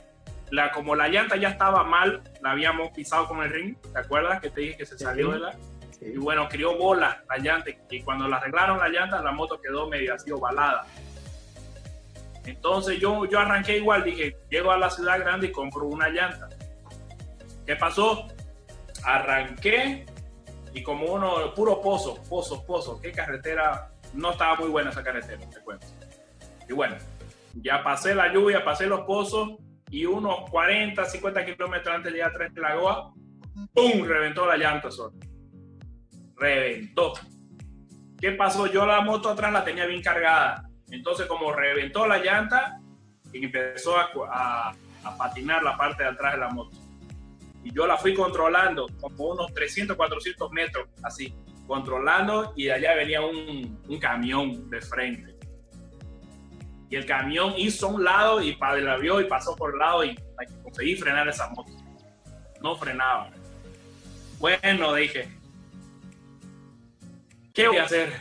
la, 0.50 0.70
como 0.70 0.94
la 0.94 1.09
llanta 1.09 1.37
ya 1.37 1.48
estaba 1.48 1.83
mal, 1.85 2.22
la 2.42 2.50
habíamos 2.50 2.90
pisado 2.90 3.26
con 3.26 3.42
el 3.42 3.50
ring, 3.50 3.76
¿te 3.90 3.98
acuerdas 3.98 4.42
que 4.42 4.50
te 4.50 4.61
dije 4.61 4.76
que 4.76 4.85
se 4.85 4.98
salió 4.98 5.31
de 5.31 5.38
la? 5.38 5.57
Y 6.00 6.16
bueno, 6.16 6.48
crió 6.48 6.76
bola 6.76 7.24
la 7.28 7.38
llanta 7.38 7.70
y 7.90 8.02
cuando 8.02 8.28
la 8.28 8.37
arreglaron 8.37 8.78
la 8.78 8.88
llanta, 8.88 9.22
la 9.22 9.32
moto 9.32 9.61
quedó 9.61 9.88
medio 9.88 10.14
así 10.14 10.30
ovalada. 10.30 10.87
Entonces 12.44 12.98
yo, 12.98 13.26
yo 13.26 13.38
arranqué 13.40 13.78
igual, 13.78 14.04
dije, 14.04 14.37
llego 14.48 14.70
a 14.70 14.78
la 14.78 14.90
ciudad 14.90 15.18
grande 15.18 15.48
y 15.48 15.52
compro 15.52 15.87
una 15.87 16.08
llanta. 16.08 16.48
¿Qué 17.66 17.76
pasó? 17.76 18.28
Arranqué 19.04 20.06
y 20.72 20.82
como 20.82 21.12
uno, 21.12 21.52
puro 21.54 21.80
pozo, 21.82 22.22
pozo, 22.28 22.64
pozo, 22.64 23.00
qué 23.00 23.12
carretera, 23.12 23.90
no 24.14 24.30
estaba 24.30 24.56
muy 24.56 24.68
buena 24.68 24.90
esa 24.90 25.02
carretera, 25.02 25.38
te 25.50 25.61
cuento. 25.61 25.87
Y 26.68 26.72
bueno, 26.72 26.96
ya 27.54 27.82
pasé 27.82 28.14
la 28.14 28.32
lluvia, 28.32 28.64
pasé 28.64 28.87
los 28.87 29.00
pozos 29.00 29.56
y 29.90 30.06
unos 30.06 30.48
40, 30.50 31.04
50 31.04 31.44
kilómetros 31.44 31.94
antes 31.94 32.12
de 32.12 32.18
llegar 32.18 32.30
a 32.30 32.34
Tres 32.34 32.52
Lagoa, 32.54 33.12
¡pum! 33.74 34.04
Reventó 34.04 34.46
la 34.46 34.56
llanta 34.56 34.90
solo. 34.90 35.12
Reventó. 36.38 37.14
¿Qué 38.20 38.33
pasó? 38.33 38.66
Yo 38.66 38.87
la 38.87 39.01
moto 39.01 39.31
atrás 39.31 39.53
la 39.53 39.64
tenía 39.64 39.87
bien 39.87 40.03
cargada. 40.03 40.68
Entonces, 40.90 41.27
como 41.27 41.53
reventó 41.53 42.07
la 42.07 42.18
llanta, 42.18 42.81
empezó 43.33 43.96
a, 43.96 44.74
patinar 45.16 45.62
la 45.62 45.77
parte 45.77 46.03
de 46.03 46.11
atrás 46.11 46.35
de 46.35 46.40
la 46.40 46.48
moto. 46.51 46.77
Y 47.64 47.72
yo 47.72 47.87
la 47.87 47.96
fui 47.96 48.14
controlando 48.14 48.87
como 49.01 49.31
unos 49.31 49.53
300, 49.53 49.96
400 49.96 50.51
metros, 50.53 50.88
así, 51.03 51.35
controlando, 51.66 52.53
y 52.57 52.64
de 52.64 52.72
allá 52.72 52.94
venía 52.94 53.20
un, 53.20 53.79
camión 54.01 54.68
de 54.70 54.81
frente 54.81 55.38
y 56.90 56.96
el 56.96 57.05
camión 57.05 57.53
hizo 57.59 57.88
un 57.88 58.03
lado 58.03 58.42
y 58.42 58.57
para 58.57 58.79
el 58.79 58.88
avión 58.88 59.22
y 59.22 59.27
pasó 59.27 59.55
por 59.55 59.74
el 59.74 59.79
lado 59.79 60.05
y 60.05 60.16
conseguí 60.62 60.96
frenar 60.96 61.29
esa 61.29 61.48
moto. 61.51 61.70
No 62.62 62.77
frenaba. 62.77 63.31
Bueno, 64.38 64.94
dije, 64.94 65.29
¿qué 67.59 67.66
voy 67.66 67.77
a 67.79 67.85
hacer? 67.85 68.12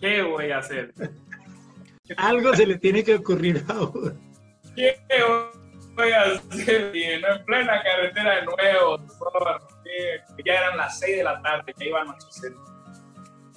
¿Qué 0.00 0.22
voy 0.22 0.50
a 0.50 0.58
hacer? 0.58 0.94
Algo 2.16 2.54
se 2.54 2.66
le 2.66 2.78
tiene 2.78 3.04
que 3.04 3.16
ocurrir 3.16 3.62
ahora. 3.68 4.14
¿Qué 4.74 4.98
voy 5.94 6.10
a 6.10 6.22
hacer? 6.22 6.90
en 6.94 7.44
plena 7.44 7.82
carretera 7.82 8.36
de 8.36 8.46
nuevo, 8.46 8.98
ya 10.44 10.54
eran 10.54 10.76
las 10.78 10.98
6 11.00 11.16
de 11.18 11.24
la 11.24 11.42
tarde, 11.42 11.74
ya 11.76 11.84
iban 11.84 12.08
a 12.08 12.10
anochecer. 12.12 12.52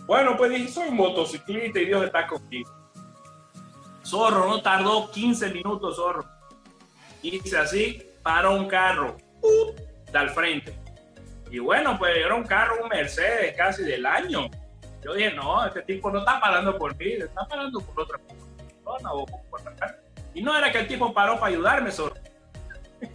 Bueno, 0.06 0.36
pues 0.36 0.52
dije, 0.52 0.68
soy 0.68 0.92
motociclista 0.92 1.80
y 1.80 1.86
Dios 1.86 2.04
está 2.04 2.26
conmigo 2.26 2.70
Zorro, 4.04 4.48
no 4.48 4.62
tardó 4.62 5.12
15 5.12 5.54
minutos, 5.54 5.96
Zorro. 5.96 6.26
Hice 7.22 7.58
así, 7.58 8.02
paró 8.24 8.56
un 8.56 8.68
carro, 8.68 9.16
¡uh! 9.42 9.74
al 10.14 10.30
frente. 10.32 10.74
Y 11.52 11.60
bueno, 11.60 11.98
pues 11.98 12.18
era 12.18 12.36
un 12.36 12.44
carro, 12.44 12.84
un 12.84 12.90
Mercedes 12.90 13.56
casi 13.56 13.84
del 13.84 14.06
año. 14.06 14.50
Yo 15.04 15.14
dije, 15.14 15.34
no, 15.34 15.66
este 15.66 15.82
tipo 15.84 16.12
no 16.12 16.20
está 16.20 16.40
parando 16.40 16.78
por 16.78 16.96
mí, 16.98 17.14
está 17.14 17.48
parando 17.48 17.80
por 17.80 18.04
otra 18.04 18.18
persona 18.18 19.14
o 19.14 19.26
por 19.26 19.62
otra 19.62 20.00
Y 20.34 20.42
no 20.42 20.58
era 20.58 20.72
que 20.72 20.80
el 20.80 20.88
tipo 20.88 21.14
paró 21.14 21.36
para 21.36 21.48
ayudarme, 21.48 21.92
Zorro. 21.92 22.16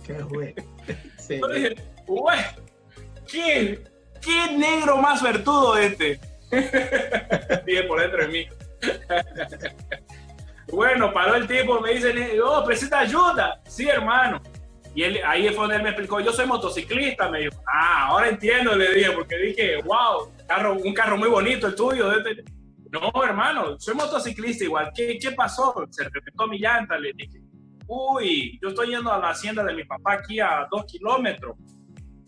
Qué 0.04 0.22
bueno. 0.22 0.62
Yo 1.28 1.48
dije, 1.48 1.74
¿qué, 3.30 3.84
qué 4.20 4.52
negro 4.56 4.96
más 4.96 5.22
vertudo 5.22 5.76
este. 5.76 6.20
dije 7.66 7.82
por 7.84 8.00
dentro 8.00 8.26
de 8.26 8.28
mí. 8.28 8.48
Bueno, 10.72 11.12
paró 11.12 11.36
el 11.36 11.46
tipo, 11.46 11.78
me 11.80 11.92
dice, 11.92 12.40
oh, 12.40 12.64
presenta 12.64 13.00
ayuda. 13.00 13.60
Sí, 13.64 13.86
hermano. 13.88 14.42
Y 14.94 15.02
él, 15.02 15.20
ahí 15.26 15.48
fue 15.48 15.56
donde 15.56 15.76
él 15.76 15.82
me 15.82 15.88
explicó, 15.90 16.20
yo 16.20 16.32
soy 16.32 16.46
motociclista, 16.46 17.28
me 17.28 17.40
dijo. 17.40 17.60
Ah, 17.66 18.06
ahora 18.08 18.28
entiendo, 18.28 18.76
le 18.76 18.94
dije, 18.94 19.10
porque 19.10 19.36
dije, 19.36 19.82
wow, 19.82 20.32
carro, 20.46 20.74
un 20.74 20.94
carro 20.94 21.16
muy 21.16 21.28
bonito 21.28 21.66
el 21.66 21.74
tuyo. 21.74 22.12
No, 22.90 23.24
hermano, 23.24 23.78
soy 23.80 23.94
motociclista 23.94 24.64
igual. 24.64 24.92
¿Qué, 24.94 25.18
qué 25.20 25.32
pasó? 25.32 25.74
Se 25.90 26.04
reventó 26.04 26.46
mi 26.46 26.58
llanta, 26.58 26.96
le 26.96 27.12
dije. 27.12 27.40
Uy, 27.86 28.58
yo 28.62 28.68
estoy 28.68 28.90
yendo 28.90 29.12
a 29.12 29.18
la 29.18 29.30
hacienda 29.30 29.64
de 29.64 29.74
mi 29.74 29.84
papá 29.84 30.14
aquí 30.14 30.38
a 30.38 30.66
dos 30.70 30.84
kilómetros. 30.86 31.56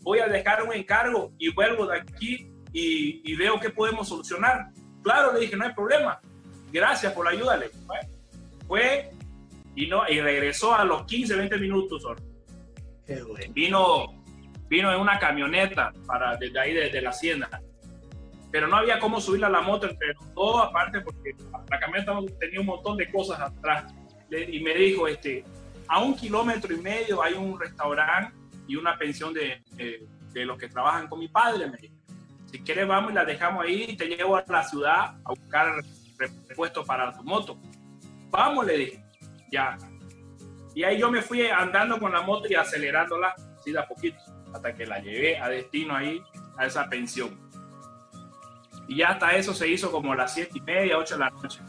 Voy 0.01 0.19
a 0.19 0.27
dejar 0.27 0.63
un 0.63 0.73
encargo 0.73 1.31
y 1.37 1.53
vuelvo 1.53 1.87
de 1.87 1.99
aquí 1.99 2.51
y, 2.73 3.21
y 3.23 3.35
veo 3.35 3.59
qué 3.59 3.69
podemos 3.69 4.09
solucionar. 4.09 4.67
Claro, 5.03 5.33
le 5.33 5.39
dije, 5.39 5.55
no 5.55 5.65
hay 5.65 5.73
problema. 5.73 6.19
Gracias 6.71 7.13
por 7.13 7.25
la 7.25 7.31
ayuda, 7.31 7.57
le 7.57 7.69
dije 7.69 7.79
fue 8.67 9.09
y, 9.75 9.87
no, 9.87 10.07
y 10.09 10.19
regresó 10.19 10.75
a 10.75 10.83
los 10.83 11.05
15, 11.05 11.35
20 11.35 11.57
minutos. 11.57 12.03
Vino, 13.53 14.23
vino 14.67 14.91
en 14.91 14.99
una 14.99 15.19
camioneta 15.19 15.93
para 16.05 16.35
desde 16.37 16.59
ahí, 16.59 16.73
desde 16.73 17.01
la 17.01 17.09
hacienda. 17.09 17.61
Pero 18.51 18.67
no 18.67 18.77
había 18.77 18.99
cómo 18.99 19.19
subirla 19.19 19.47
a 19.47 19.51
la 19.51 19.61
moto 19.61 19.89
entre 19.89 20.13
los 20.13 20.33
dos, 20.33 20.63
aparte 20.63 21.01
porque 21.01 21.31
la 21.69 21.79
camioneta 21.79 22.13
tenía 22.39 22.59
un 22.59 22.67
montón 22.67 22.97
de 22.97 23.09
cosas 23.11 23.39
atrás. 23.39 23.93
Y 24.29 24.59
me 24.59 24.73
dijo, 24.73 25.07
este, 25.07 25.43
a 25.87 25.99
un 25.99 26.15
kilómetro 26.15 26.73
y 26.73 26.79
medio 26.79 27.21
hay 27.21 27.33
un 27.33 27.59
restaurante 27.59 28.33
y 28.67 28.75
una 28.75 28.97
pensión 28.97 29.33
de, 29.33 29.63
de, 30.33 30.45
los 30.45 30.57
que 30.57 30.67
trabajan 30.67 31.07
con 31.07 31.19
mi 31.19 31.27
padre. 31.27 31.69
Me 31.69 31.77
dijo, 31.77 31.95
si 32.51 32.59
quieres 32.59 32.87
vamos 32.87 33.11
y 33.11 33.15
la 33.15 33.25
dejamos 33.25 33.65
ahí 33.65 33.85
y 33.89 33.97
te 33.97 34.07
llevo 34.07 34.35
a 34.35 34.43
la 34.47 34.63
ciudad 34.63 35.15
a 35.23 35.29
buscar 35.29 35.81
repuestos 36.47 36.85
para 36.85 37.15
tu 37.15 37.23
moto 37.23 37.57
vamos, 38.29 38.65
le 38.65 38.77
dije, 38.77 39.03
ya. 39.51 39.77
Y 40.77 40.83
ahí 40.83 40.99
yo 40.99 41.09
me 41.09 41.23
fui 41.23 41.47
andando 41.47 41.97
con 41.97 42.11
la 42.11 42.21
moto 42.21 42.47
y 42.47 42.53
acelerándola, 42.53 43.33
así 43.57 43.71
de 43.71 43.79
a 43.79 43.87
poquito, 43.87 44.19
hasta 44.53 44.75
que 44.75 44.85
la 44.85 44.99
llevé 44.99 45.35
a 45.35 45.49
destino 45.49 45.95
ahí, 45.95 46.21
a 46.55 46.67
esa 46.67 46.87
pensión. 46.87 47.35
Y 48.87 48.97
ya 48.97 49.09
hasta 49.09 49.31
eso 49.31 49.55
se 49.55 49.67
hizo 49.67 49.91
como 49.91 50.13
las 50.13 50.35
siete 50.35 50.51
y 50.53 50.61
media, 50.61 50.99
ocho 50.99 51.15
de 51.15 51.21
la 51.21 51.31
noche. 51.31 51.61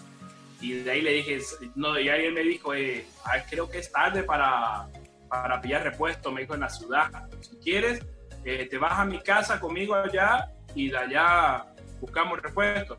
Y 0.61 0.75
de 0.75 0.91
ahí 0.91 1.01
le 1.01 1.13
dije, 1.13 1.39
no, 1.75 1.99
y 1.99 2.07
él 2.07 2.35
me 2.35 2.43
dijo, 2.43 2.75
eh, 2.75 3.07
creo 3.49 3.71
que 3.71 3.79
es 3.79 3.91
tarde 3.91 4.25
para, 4.25 4.91
para 5.31 5.59
pillar 5.59 5.85
repuesto, 5.85 6.31
me 6.31 6.43
dijo, 6.43 6.53
en 6.53 6.61
la 6.61 6.69
ciudad. 6.69 7.11
Si 7.41 7.57
quieres, 7.61 8.05
eh, 8.45 8.67
te 8.71 8.77
vas 8.77 8.99
a 8.99 9.07
mi 9.07 9.21
casa 9.21 9.59
conmigo 9.59 9.95
allá 9.95 10.51
y 10.75 10.91
de 10.91 10.99
allá 10.99 11.65
buscamos 11.99 12.43
repuesto. 12.43 12.99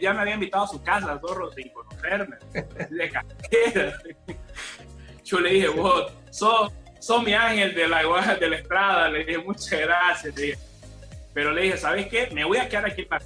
Ya 0.00 0.14
me 0.14 0.22
había 0.22 0.32
invitado 0.32 0.64
a 0.64 0.68
su 0.68 0.82
casa, 0.82 1.20
zorro, 1.20 1.52
sin 1.52 1.68
conocerme. 1.68 2.38
De 2.54 3.10
Yo 5.26 5.40
le 5.40 5.50
dije, 5.50 5.68
vos, 5.68 6.12
sos, 6.30 6.72
mi 7.24 7.34
ángel 7.34 7.74
de 7.74 7.88
la, 7.88 8.02
de 8.40 8.48
la 8.48 8.56
estrada. 8.56 9.08
Le 9.08 9.24
dije, 9.24 9.38
muchas 9.38 9.80
gracias. 9.80 10.34
Pero 11.34 11.50
le 11.50 11.62
dije, 11.62 11.76
¿sabes 11.76 12.06
qué? 12.06 12.30
Me 12.32 12.44
voy 12.44 12.58
a 12.58 12.68
quedar 12.68 12.86
aquí 12.86 13.02
en 13.02 13.08
la 13.10 13.20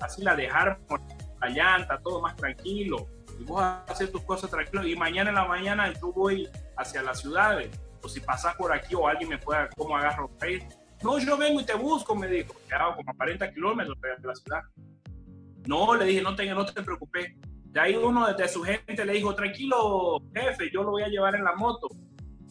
así 0.00 0.22
la 0.22 0.36
dejar 0.36 0.78
por 0.86 1.00
la 1.40 1.48
llanta, 1.48 1.98
todo 1.98 2.20
más 2.20 2.36
tranquilo. 2.36 3.08
Y 3.36 3.42
vos 3.42 3.60
a 3.60 3.84
hacer 3.88 4.12
tus 4.12 4.22
cosas 4.22 4.48
tranquilo. 4.48 4.86
Y 4.86 4.94
mañana 4.94 5.30
en 5.30 5.34
la 5.34 5.44
mañana 5.44 5.92
yo 5.92 6.12
voy 6.12 6.48
hacia 6.76 7.02
las 7.02 7.20
ciudades. 7.20 7.68
O 8.00 8.08
si 8.08 8.20
pasas 8.20 8.54
por 8.54 8.72
aquí 8.72 8.94
o 8.94 9.08
alguien 9.08 9.28
me 9.28 9.38
pueda, 9.38 9.68
¿cómo 9.76 9.96
agarro? 9.96 10.30
No, 11.02 11.18
yo 11.18 11.36
vengo 11.36 11.60
y 11.60 11.64
te 11.64 11.74
busco, 11.74 12.14
me 12.14 12.28
dijo. 12.28 12.54
Quedaba 12.68 12.94
como 12.94 13.10
a 13.10 13.14
40 13.14 13.52
kilómetros 13.52 13.98
de 14.00 14.28
la 14.28 14.34
ciudad. 14.36 14.62
No, 15.66 15.96
le 15.96 16.04
dije, 16.04 16.22
no 16.22 16.36
te, 16.36 16.46
no 16.46 16.64
te 16.64 16.80
preocupes. 16.80 17.34
De 17.70 17.80
ahí 17.80 17.96
uno 17.96 18.32
de 18.32 18.48
su 18.48 18.62
gente 18.62 19.04
le 19.04 19.12
dijo, 19.12 19.34
tranquilo, 19.34 20.22
jefe, 20.34 20.70
yo 20.72 20.82
lo 20.82 20.92
voy 20.92 21.02
a 21.02 21.08
llevar 21.08 21.34
en 21.34 21.44
la 21.44 21.54
moto. 21.54 21.88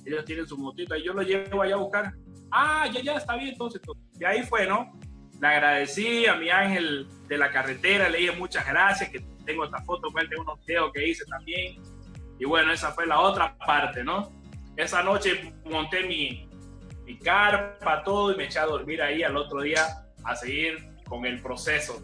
Ellos 0.06 0.24
tienen 0.26 0.48
su 0.48 0.58
motito 0.58 0.96
y 0.96 1.04
yo 1.04 1.14
lo 1.14 1.22
llevo 1.22 1.62
allá 1.62 1.76
a 1.76 1.80
buscar. 1.80 2.14
Ah, 2.52 2.88
ya, 2.94 3.02
ya, 3.02 3.16
está 3.16 3.36
bien, 3.36 3.50
entonces. 3.50 3.82
Y 4.20 4.24
ahí 4.24 4.44
fue, 4.44 4.68
¿no? 4.68 4.98
Le 5.42 5.48
agradecí 5.48 6.26
a 6.26 6.36
mi 6.36 6.50
ángel 6.50 7.08
de 7.28 7.38
la 7.38 7.52
carretera, 7.52 8.10
le 8.10 8.20
dije 8.20 8.32
muchas 8.34 8.66
gracias, 8.66 9.10
que 9.10 9.20
tengo 9.46 9.66
esta 9.66 9.84
foto, 9.84 10.10
con 10.12 10.22
él, 10.22 10.30
tengo 10.30 10.44
unos 10.44 10.66
videos 10.66 10.92
que 10.94 11.08
hice 11.08 11.26
también. 11.26 11.82
Y 12.40 12.46
bueno, 12.46 12.72
esa 12.72 12.92
fue 12.92 13.06
la 13.06 13.20
otra 13.20 13.58
parte, 13.58 14.04
¿no? 14.04 14.32
Esa 14.76 15.04
noche 15.04 15.54
monté 15.66 16.04
mi, 16.04 16.48
mi 17.06 17.18
carpa, 17.18 18.04
todo, 18.04 18.32
y 18.32 18.38
me 18.38 18.46
eché 18.46 18.60
a 18.60 18.66
dormir 18.66 19.02
ahí 19.02 19.24
al 19.24 19.36
otro 19.36 19.62
día 19.62 19.88
a 20.24 20.36
seguir 20.36 20.96
con 21.08 21.26
el 21.26 21.42
proceso 21.42 22.00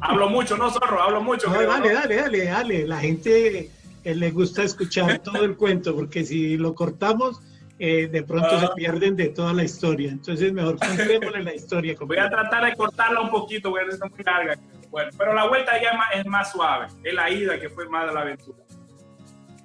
hablo 0.00 0.28
mucho, 0.28 0.56
no, 0.56 0.70
zorro, 0.70 1.02
hablo 1.02 1.22
mucho. 1.22 1.50
dale, 1.50 1.92
dale, 1.92 2.16
dale, 2.16 2.44
dale. 2.44 2.86
La 2.86 2.98
gente 2.98 3.70
eh, 4.04 4.14
le 4.14 4.30
gusta 4.30 4.62
escuchar 4.62 5.18
todo 5.22 5.44
el 5.44 5.56
cuento, 5.56 5.94
porque 5.94 6.24
si 6.24 6.56
lo 6.56 6.74
cortamos, 6.74 7.40
eh, 7.78 8.08
de 8.08 8.22
pronto 8.22 8.58
se 8.58 8.66
ah. 8.66 8.72
pierden 8.74 9.16
de 9.16 9.28
toda 9.28 9.52
la 9.52 9.64
historia. 9.64 10.10
Entonces, 10.10 10.52
mejor 10.52 10.78
contémosle 10.86 11.42
la 11.42 11.54
historia. 11.54 11.96
Voy 12.00 12.18
a 12.18 12.28
tratar 12.28 12.64
de 12.64 12.76
cortarla 12.76 13.20
un 13.20 13.30
poquito, 13.30 13.70
porque 13.70 13.88
es 13.88 14.00
muy 14.00 14.24
larga. 14.24 14.58
Bueno, 14.90 15.10
pero 15.16 15.34
la 15.34 15.46
vuelta 15.46 15.80
ya 15.80 15.92
es 16.14 16.26
más, 16.26 16.52
suave. 16.52 16.88
Es 17.04 17.14
la 17.14 17.30
ida 17.30 17.58
que 17.60 17.68
fue 17.68 17.88
más 17.88 18.06
de 18.06 18.12
la 18.12 18.20
aventura. 18.20 18.58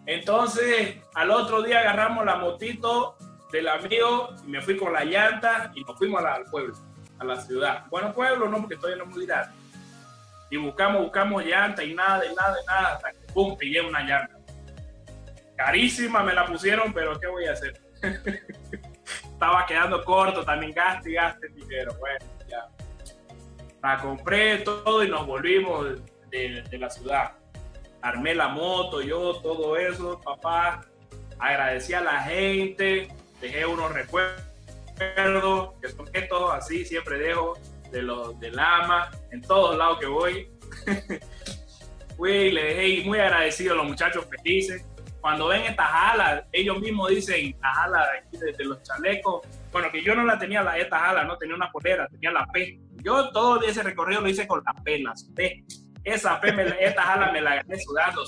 Entonces, 0.05 0.97
al 1.13 1.31
otro 1.31 1.63
día 1.63 1.79
agarramos 1.79 2.25
la 2.25 2.35
motito 2.35 3.17
del 3.51 3.67
amigo 3.67 4.29
y 4.45 4.51
me 4.51 4.61
fui 4.61 4.77
con 4.77 4.93
la 4.93 5.03
llanta 5.03 5.71
y 5.73 5.83
nos 5.83 5.97
fuimos 5.97 6.23
al 6.23 6.45
pueblo. 6.45 6.75
a 7.17 7.23
la 7.25 7.41
ciudad. 7.41 7.85
Bueno, 7.89 8.13
pueblo 8.13 8.47
no, 8.49 8.59
porque 8.59 8.75
todavía 8.75 9.03
no 9.03 9.09
muy 9.09 9.25
grande. 9.25 9.55
Y 10.49 10.57
buscamos, 10.57 11.01
buscamos 11.01 11.43
llanta 11.43 11.83
y 11.83 11.93
nada, 11.93 12.25
y 12.25 12.33
nada, 12.35 12.57
y 12.61 12.65
nada, 12.65 12.93
hasta 12.95 13.11
que 13.11 13.27
pum, 13.33 13.57
pillé 13.57 13.81
una 13.81 14.01
llanta. 14.01 14.37
Carísima 15.55 16.23
me 16.23 16.33
la 16.33 16.45
pusieron, 16.45 16.93
pero 16.93 17.19
¿qué 17.19 17.27
voy 17.27 17.45
a 17.45 17.53
hacer? 17.53 17.79
Estaba 19.23 19.65
quedando 19.65 20.03
corto, 20.03 20.43
también 20.43 20.73
gaste 20.73 21.11
y 21.11 21.13
gaste 21.13 21.47
dinero. 21.49 21.95
Bueno, 21.99 22.25
ya. 22.47 22.67
La 23.81 23.99
compré 23.99 24.59
todo 24.59 25.03
y 25.03 25.09
nos 25.09 25.25
volvimos 25.25 25.87
de, 26.29 26.61
de 26.61 26.77
la 26.77 26.89
ciudad. 26.89 27.31
Armé 28.01 28.35
la 28.35 28.49
moto, 28.49 29.01
yo, 29.01 29.39
todo 29.41 29.77
eso, 29.77 30.19
papá. 30.21 30.81
Agradecí 31.39 31.93
a 31.93 32.01
la 32.01 32.21
gente, 32.21 33.07
dejé 33.41 33.65
unos 33.65 33.91
recuerdos, 33.93 34.41
que 35.81 35.89
son 35.89 36.09
estos, 36.13 36.53
así 36.53 36.85
siempre 36.85 37.17
dejo 37.17 37.57
de 37.95 38.01
los 38.01 38.37
de 38.41 38.51
Lama, 38.51 39.09
en 39.31 39.41
todos 39.41 39.77
lados 39.77 39.99
que 39.99 40.05
voy. 40.05 40.49
Fui 42.17 42.51
le 42.51 42.63
dejé 42.63 43.07
muy 43.07 43.19
agradecido 43.19 43.73
a 43.73 43.77
los 43.77 43.87
muchachos 43.87 44.27
felices. 44.29 44.85
Cuando 45.21 45.47
ven 45.47 45.63
estas 45.63 45.89
alas, 45.89 46.43
ellos 46.51 46.79
mismos 46.79 47.09
dicen, 47.09 47.55
las 47.61 47.77
alas 47.77 48.07
de, 48.31 48.51
de, 48.51 48.65
los 48.65 48.83
chalecos, 48.83 49.47
bueno, 49.71 49.89
que 49.91 50.03
yo 50.03 50.13
no 50.13 50.23
la 50.23 50.37
tenía 50.37 50.61
la, 50.61 50.77
estas 50.77 51.01
alas, 51.01 51.25
no 51.25 51.37
tenía 51.37 51.55
una 51.55 51.71
polera, 51.71 52.07
tenía 52.09 52.31
la 52.31 52.45
P. 52.47 52.79
Yo 53.03 53.29
todo 53.31 53.61
ese 53.61 53.81
recorrido 53.81 54.21
lo 54.21 54.29
hice 54.29 54.45
con 54.45 54.61
la 54.63 54.73
P, 54.83 54.99
las 54.99 55.23
P. 55.35 55.63
Esa 56.03 56.39
P, 56.39 56.51
me, 56.51 56.63
estas 56.79 57.07
alas 57.07 57.33
me 57.33 57.41
la 57.41 57.55
gané 57.55 57.79
sudando. 57.79 58.23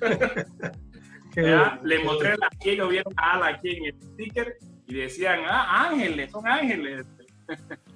Le 1.82 1.98
mostré 2.04 2.34
la 2.36 2.48
que 2.60 2.72
ellos 2.72 2.88
vieron 2.88 3.12
la 3.14 3.32
ala 3.32 3.46
aquí 3.48 3.76
en 3.76 3.86
el 3.86 4.00
sticker 4.00 4.56
y 4.86 4.94
decían, 4.94 5.40
ah, 5.46 5.88
ángeles, 5.88 6.30
son 6.30 6.46
ángeles. 6.46 7.06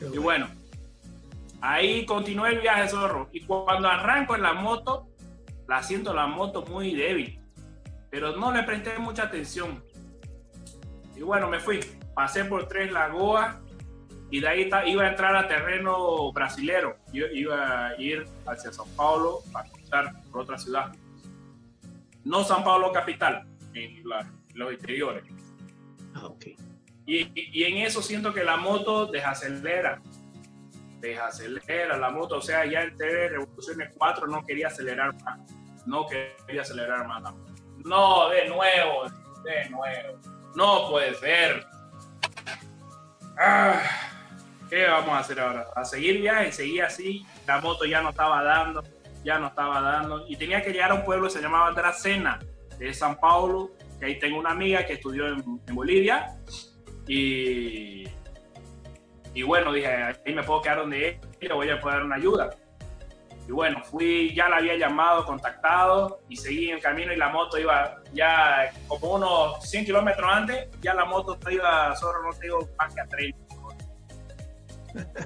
y 0.00 0.18
bueno, 0.18 0.48
ahí 1.60 2.04
continué 2.06 2.50
el 2.50 2.60
viaje 2.60 2.88
zorro. 2.88 3.28
Y 3.32 3.40
cuando 3.40 3.88
arranco 3.88 4.34
en 4.34 4.42
la 4.42 4.52
moto, 4.52 5.08
la 5.66 5.82
siento 5.82 6.12
la 6.12 6.26
moto 6.26 6.64
muy 6.66 6.94
débil, 6.94 7.40
pero 8.10 8.36
no 8.36 8.52
le 8.52 8.62
presté 8.62 8.98
mucha 8.98 9.24
atención. 9.24 9.82
Y 11.16 11.22
bueno, 11.22 11.48
me 11.48 11.60
fui, 11.60 11.80
pasé 12.14 12.44
por 12.44 12.68
tres 12.68 12.92
lagoas 12.92 13.56
y 14.30 14.40
de 14.40 14.48
ahí 14.48 14.70
iba 14.86 15.04
a 15.04 15.08
entrar 15.08 15.36
a 15.36 15.46
terreno 15.46 16.32
brasilero. 16.32 16.96
Yo 17.12 17.26
iba 17.26 17.88
a 17.88 18.00
ir 18.00 18.26
hacia 18.46 18.70
São 18.70 18.86
Paulo 18.96 19.40
para 19.52 19.68
cruzar 19.70 20.22
por 20.30 20.42
otra 20.42 20.58
ciudad. 20.58 20.92
No 22.24 22.42
São 22.42 22.64
Paulo 22.64 22.90
capital, 22.90 23.46
en, 23.74 24.08
la, 24.08 24.26
los 24.54 24.72
interiores. 24.72 25.24
Ah, 26.14 26.26
ok. 26.26 26.46
Y, 27.06 27.30
y, 27.34 27.64
en 27.64 27.78
eso 27.78 28.00
siento 28.00 28.32
que 28.32 28.44
la 28.44 28.56
moto 28.56 29.06
desacelera. 29.06 30.00
Desacelera 31.00 31.98
la 31.98 32.10
moto. 32.10 32.36
O 32.36 32.40
sea, 32.40 32.64
ya 32.64 32.82
en 32.82 32.96
TV 32.96 33.28
Revoluciones 33.28 33.94
4 33.96 34.26
no 34.26 34.44
quería 34.44 34.68
acelerar 34.68 35.14
más. 35.22 35.40
No 35.86 36.06
quería 36.06 36.62
acelerar 36.62 37.06
más. 37.06 37.22
No, 37.84 38.28
de 38.30 38.48
nuevo, 38.48 39.04
de 39.44 39.68
nuevo. 39.68 40.18
No 40.54 40.88
puede 40.88 41.14
ser. 41.14 41.66
Ah, 43.38 43.82
¿Qué 44.70 44.86
vamos 44.86 45.10
a 45.10 45.18
hacer 45.18 45.40
ahora? 45.40 45.66
A 45.76 45.84
seguir 45.84 46.20
viaje, 46.20 46.52
seguir 46.52 46.82
así. 46.84 47.26
La 47.46 47.60
moto 47.60 47.84
ya 47.84 48.00
no 48.00 48.10
estaba 48.10 48.42
dando, 48.42 48.82
ya 49.24 49.38
no 49.38 49.48
estaba 49.48 49.80
dando. 49.80 50.24
Y 50.26 50.36
tenía 50.36 50.62
que 50.62 50.72
llegar 50.72 50.90
a 50.90 50.94
un 50.94 51.04
pueblo 51.04 51.26
que 51.26 51.34
se 51.34 51.42
llamaba 51.42 51.72
Dracena, 51.72 52.40
de 52.78 52.94
San 52.94 53.16
Paulo, 53.20 53.72
que 53.98 54.06
ahí 54.06 54.18
tengo 54.18 54.38
una 54.38 54.50
amiga 54.50 54.86
que 54.86 54.94
estudió 54.94 55.28
en, 55.28 55.60
en 55.66 55.74
Bolivia. 55.74 56.36
Y, 57.06 58.04
y 59.34 59.42
bueno, 59.42 59.72
dije, 59.72 59.88
ahí 59.88 60.34
me 60.34 60.42
puedo 60.42 60.62
quedar 60.62 60.78
donde 60.78 61.20
ella, 61.40 61.54
voy 61.54 61.70
a 61.70 61.80
poder 61.80 61.98
dar 61.98 62.06
una 62.06 62.16
ayuda. 62.16 62.50
Y 63.46 63.52
bueno, 63.52 63.82
fui, 63.84 64.34
ya 64.34 64.48
la 64.48 64.56
había 64.56 64.76
llamado, 64.76 65.26
contactado 65.26 66.20
y 66.28 66.36
seguí 66.36 66.70
en 66.70 66.80
camino 66.80 67.12
y 67.12 67.16
la 67.16 67.28
moto 67.28 67.58
iba 67.58 68.00
ya 68.14 68.72
como 68.88 69.14
unos 69.16 69.68
100 69.68 69.84
kilómetros 69.84 70.30
antes, 70.32 70.68
ya 70.80 70.94
la 70.94 71.04
moto 71.04 71.38
iba, 71.50 71.94
solo 71.94 72.22
no 72.22 72.32
te 72.32 72.46
digo, 72.46 72.66
más 72.78 72.94
que 72.94 73.00
a 73.02 73.06
30. 73.06 73.38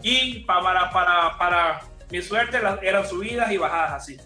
Y 0.02 0.40
para, 0.44 0.90
para, 0.90 1.36
para 1.38 1.80
mi 2.10 2.22
suerte 2.22 2.58
eran 2.82 3.06
subidas 3.06 3.52
y 3.52 3.58
bajadas 3.58 3.92
así. 3.92 4.16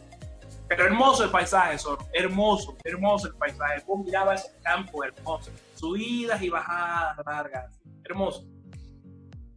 Pero 0.69 0.87
hermoso 0.87 1.25
el 1.25 1.31
paisaje, 1.31 1.79
Zorro. 1.79 2.07
Hermoso, 2.13 2.77
hermoso 2.85 3.27
el 3.29 3.35
paisaje. 3.35 3.83
Vos 3.87 4.05
mirabas 4.05 4.45
ese 4.47 4.59
campo 4.63 5.05
hermoso. 5.05 5.51
Subidas 5.83 6.41
y 6.41 6.49
bajadas 6.49 7.17
largas. 7.27 7.83
Hermoso. 8.05 8.47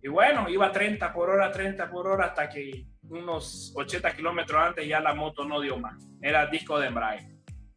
Y 0.01 0.07
bueno, 0.07 0.49
iba 0.49 0.71
30 0.71 1.13
por 1.13 1.29
hora, 1.29 1.51
30 1.51 1.87
por 1.91 2.07
hora, 2.07 2.25
hasta 2.25 2.49
que 2.49 2.87
unos 3.09 3.71
80 3.75 4.15
kilómetros 4.15 4.59
antes 4.59 4.87
ya 4.87 4.99
la 4.99 5.13
moto 5.13 5.45
no 5.45 5.61
dio 5.61 5.77
más. 5.77 6.09
Era 6.19 6.47
disco 6.47 6.79
de 6.79 6.87
embrague. 6.87 7.35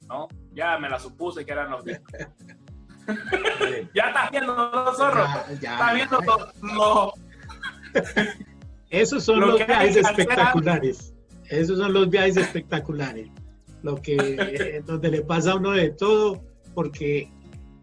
¿no? 0.09 0.29
Ya 0.55 0.79
me 0.79 0.89
la 0.89 0.99
supuse 0.99 1.45
que 1.45 1.53
eran 1.53 1.71
los 1.71 1.85
discos. 1.85 2.11
ya 3.95 4.05
estás 4.05 4.31
viendo 4.31 4.55
los 4.55 4.97
zorros. 4.97 5.29
Estás 5.51 5.95
viendo 5.95 6.19
los. 6.63 7.13
Esos 8.89 9.25
son 9.25 9.41
los 9.41 9.59
viajes 9.59 9.97
espectaculares. 9.97 11.15
Esos 11.51 11.79
son 11.79 11.93
los 11.93 12.09
viajes 12.09 12.39
espectaculares. 12.39 13.29
Lo 13.83 14.01
que, 14.01 14.83
donde 14.87 15.11
le 15.11 15.21
pasa 15.21 15.53
a 15.53 15.57
uno 15.57 15.73
de 15.73 15.91
todo, 15.91 16.43
porque 16.75 17.31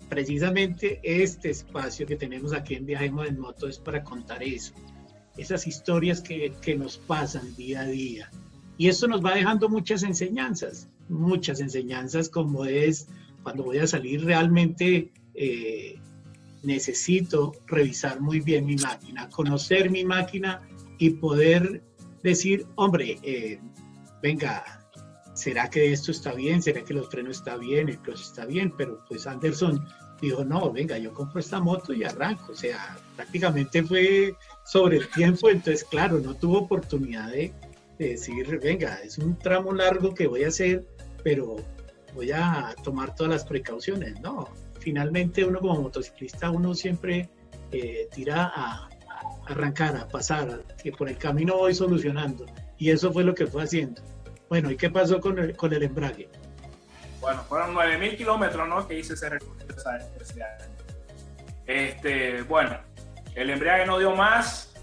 precisamente 0.10 1.00
este 1.04 1.50
espacio 1.50 2.06
que 2.06 2.16
tenemos 2.16 2.54
aquí 2.54 2.76
en 2.76 2.86
Viajemos 2.86 3.28
en 3.28 3.40
Moto 3.40 3.68
es 3.68 3.80
para 3.80 4.04
contar 4.04 4.44
eso. 4.44 4.74
Esas 5.38 5.68
historias 5.68 6.22
que, 6.22 6.76
nos 6.78 6.98
pasan 6.98 7.56
día 7.56 7.82
a 7.82 7.86
día. 7.86 8.30
Y 8.78 8.88
eso 8.88 9.08
nos 9.08 9.24
va 9.24 9.36
dejando 9.36 9.70
muchas 9.70 10.04
enseñanzas, 10.04 10.90
muchas 11.10 11.60
enseñanzas 11.60 12.30
como 12.30 12.66
es 12.66 13.08
cuando 13.44 13.64
voy 13.64 13.78
a 13.78 13.88
salir 13.88 14.24
realmente 14.26 15.12
eh, 15.34 16.00
necesito 16.64 17.54
revisar 17.68 18.20
muy 18.20 18.40
bien 18.40 18.66
mi 18.66 18.76
máquina, 18.76 19.30
conocer 19.30 19.90
mi 19.90 20.04
máquina 20.04 20.62
y 20.98 21.12
poder 21.12 21.84
decir, 22.24 22.66
hombre, 22.76 23.18
eh, 23.22 23.60
venga, 24.22 24.85
¿será 25.36 25.70
que 25.70 25.92
esto 25.92 26.12
está 26.12 26.34
bien? 26.34 26.64
¿Será 26.64 26.84
que 26.84 26.94
los 26.94 27.10
frenos 27.10 27.38
está 27.38 27.58
bien? 27.58 27.90
¿El 27.90 28.00
clutch 28.00 28.22
está 28.22 28.46
bien? 28.46 28.74
Pero 28.76 28.98
pues 29.08 29.28
Anderson 29.28 29.86
dijo, 30.22 30.44
no, 30.44 30.72
venga, 30.72 30.98
yo 30.98 31.14
compro 31.14 31.40
esta 31.40 31.60
moto 31.60 31.94
y 31.94 32.04
arranco. 32.04 32.54
O 32.54 32.56
sea, 32.56 32.98
prácticamente 33.16 33.84
fue 33.84 34.36
sobre 34.66 34.98
el 34.98 35.10
tiempo, 35.10 35.50
entonces 35.50 35.84
claro, 35.84 36.20
no 36.20 36.34
tuvo 36.34 36.60
oportunidad 36.60 37.30
de, 37.30 37.54
de 38.00 38.10
decir, 38.10 38.60
venga, 38.60 38.96
es 39.04 39.20
un 39.20 39.38
tramo 39.38 39.74
largo 39.74 40.16
que 40.16 40.26
voy 40.26 40.44
a 40.44 40.48
hacer, 40.48 40.84
pero 41.24 41.58
voy 42.16 42.32
a 42.32 42.74
tomar 42.84 43.14
todas 43.14 43.32
las 43.32 43.46
precauciones. 43.46 44.20
No, 44.22 44.50
finalmente 44.80 45.44
uno 45.44 45.60
como 45.60 45.82
motociclista, 45.82 46.50
uno 46.50 46.74
siempre 46.74 47.30
eh, 47.72 48.08
tira 48.14 48.52
a, 48.56 48.90
arrancar, 49.48 49.98
a 49.98 50.08
pasar, 50.08 50.64
que 50.82 50.92
por 50.92 51.10
el 51.10 51.18
camino 51.18 51.58
voy 51.58 51.76
solucionando. 51.76 52.46
Y 52.78 52.90
eso 52.90 53.12
fue 53.12 53.24
lo 53.24 53.36
que 53.36 53.48
fue 53.48 53.64
haciendo. 53.64 54.02
Bueno, 54.50 54.72
¿y 54.72 54.78
qué 54.78 54.90
pasó 54.90 55.20
con 55.20 55.40
el, 55.40 55.56
con 55.56 55.74
el 55.74 55.84
embrague? 55.84 56.30
Bueno, 57.20 57.44
fueron 57.44 57.74
9.000 57.74 58.18
kilómetros 58.18 58.68
¿no? 58.68 58.88
que 58.88 59.00
hice 59.00 59.14
ese 59.14 59.30
recorrido 59.30 59.76
ese 59.76 60.44
año. 60.44 60.66
Este, 61.66 62.44
bueno, 62.44 62.80
el 63.34 63.50
embrague 63.50 63.86
no 63.86 63.98
dio 63.98 64.16
más. 64.16 64.74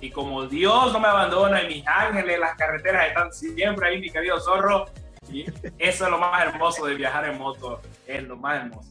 Y 0.00 0.10
como 0.10 0.46
Dios 0.46 0.92
no 0.92 0.98
me 0.98 1.08
abandona 1.08 1.62
y 1.62 1.68
mis 1.68 1.86
ángeles, 1.86 2.38
las 2.38 2.56
carreteras 2.56 3.08
están 3.08 3.32
siempre 3.32 3.88
ahí, 3.88 4.00
mi 4.00 4.10
querido 4.10 4.40
zorro. 4.40 4.86
Eso 5.78 6.04
es 6.04 6.10
lo 6.10 6.18
más 6.18 6.42
hermoso 6.42 6.86
de 6.86 6.94
viajar 6.94 7.28
en 7.28 7.38
moto. 7.38 7.80
Es 8.06 8.22
lo 8.24 8.36
más 8.36 8.64
hermoso. 8.64 8.90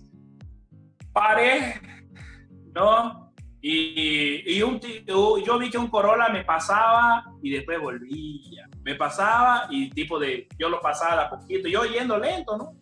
Paré, 1.11 1.81
¿no? 2.73 3.30
Y, 3.63 4.57
y 4.57 4.61
un, 4.63 4.79
yo 4.79 5.59
vi 5.59 5.69
que 5.69 5.77
un 5.77 5.87
Corolla 5.87 6.29
me 6.29 6.43
pasaba 6.43 7.31
y 7.43 7.51
después 7.51 7.79
volvía. 7.79 8.67
Me 8.83 8.95
pasaba 8.95 9.67
y 9.69 9.89
tipo 9.91 10.17
de, 10.17 10.47
yo 10.57 10.69
lo 10.69 10.79
pasaba 10.81 11.23
a 11.23 11.29
poquito, 11.29 11.67
yo 11.67 11.83
yendo 11.83 12.17
lento, 12.17 12.57
¿no? 12.57 12.73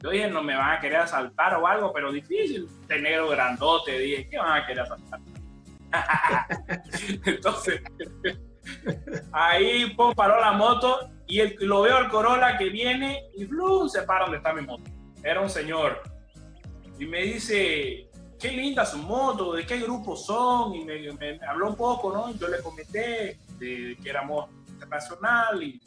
Yo 0.00 0.10
dije, 0.10 0.28
no 0.28 0.42
me 0.42 0.54
van 0.54 0.76
a 0.76 0.80
querer 0.80 0.98
asaltar 0.98 1.54
o 1.54 1.66
algo, 1.66 1.92
pero 1.92 2.12
difícil. 2.12 2.68
Este 2.82 3.00
negro 3.00 3.28
grandote, 3.28 3.98
dije, 3.98 4.28
¿qué 4.28 4.38
van 4.38 4.62
a 4.62 4.66
querer 4.66 4.82
asaltar? 4.82 5.20
Entonces, 7.24 7.82
ahí 9.32 9.94
pum, 9.96 10.12
paró 10.14 10.40
la 10.40 10.52
moto 10.52 11.10
y 11.26 11.40
el, 11.40 11.56
lo 11.60 11.82
veo 11.82 11.96
al 11.96 12.08
Corolla 12.08 12.58
que 12.58 12.68
viene 12.68 13.24
y 13.34 13.46
blum, 13.46 13.88
se 13.88 14.02
para 14.02 14.24
donde 14.24 14.36
está 14.36 14.52
mi 14.52 14.62
moto. 14.62 14.84
Era 15.22 15.40
un 15.40 15.50
señor. 15.50 16.02
Y 16.98 17.06
me 17.06 17.22
dice, 17.22 18.08
qué 18.38 18.52
linda 18.52 18.84
su 18.84 18.98
moto, 18.98 19.54
de 19.54 19.64
qué 19.66 19.78
grupo 19.78 20.16
son, 20.16 20.74
y 20.74 20.84
me, 20.84 21.12
me, 21.12 21.40
habló 21.46 21.70
un 21.70 21.76
poco, 21.76 22.12
¿no? 22.12 22.30
Yo 22.34 22.48
le 22.48 22.60
comenté 22.60 23.38
de, 23.58 23.96
que 24.02 24.10
éramos 24.10 24.50
internacional 24.68 25.62
y 25.62 25.80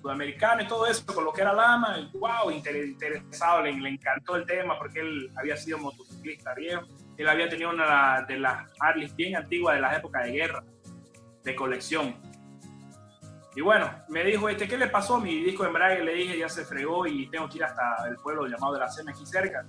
sudamericano 0.00 0.62
y 0.62 0.66
todo 0.66 0.86
eso, 0.86 1.04
con 1.06 1.24
lo 1.24 1.32
que 1.32 1.40
era 1.40 1.52
Lama, 1.52 1.98
y 1.98 2.18
wow, 2.18 2.50
interesado, 2.50 3.62
le, 3.62 3.72
le, 3.72 3.88
encantó 3.88 4.36
el 4.36 4.46
tema 4.46 4.78
porque 4.78 5.00
él 5.00 5.30
había 5.36 5.56
sido 5.56 5.78
motociclista 5.78 6.54
viejo. 6.54 6.86
Él 7.16 7.28
había 7.28 7.48
tenido 7.48 7.70
una 7.70 8.22
de 8.22 8.38
las 8.38 8.68
Harley 8.80 9.10
bien 9.16 9.36
antiguas 9.36 9.76
de 9.76 9.80
las 9.80 9.96
épocas 9.98 10.24
de 10.24 10.32
guerra, 10.32 10.64
de 11.42 11.54
colección. 11.54 12.16
Y 13.56 13.60
bueno, 13.60 13.88
me 14.08 14.24
dijo, 14.24 14.48
este, 14.48 14.66
¿qué 14.66 14.76
le 14.76 14.88
pasó? 14.88 15.20
Mi 15.20 15.42
disco 15.44 15.62
de 15.62 15.68
embrague, 15.68 16.02
le 16.02 16.14
dije, 16.14 16.38
ya 16.38 16.48
se 16.48 16.64
fregó 16.64 17.06
y 17.06 17.28
tengo 17.28 17.48
que 17.48 17.58
ir 17.58 17.64
hasta 17.64 18.08
el 18.08 18.16
pueblo 18.16 18.46
llamado 18.46 18.74
de 18.74 18.80
la 18.80 18.88
Cena 18.88 19.12
aquí 19.12 19.24
cerca. 19.24 19.64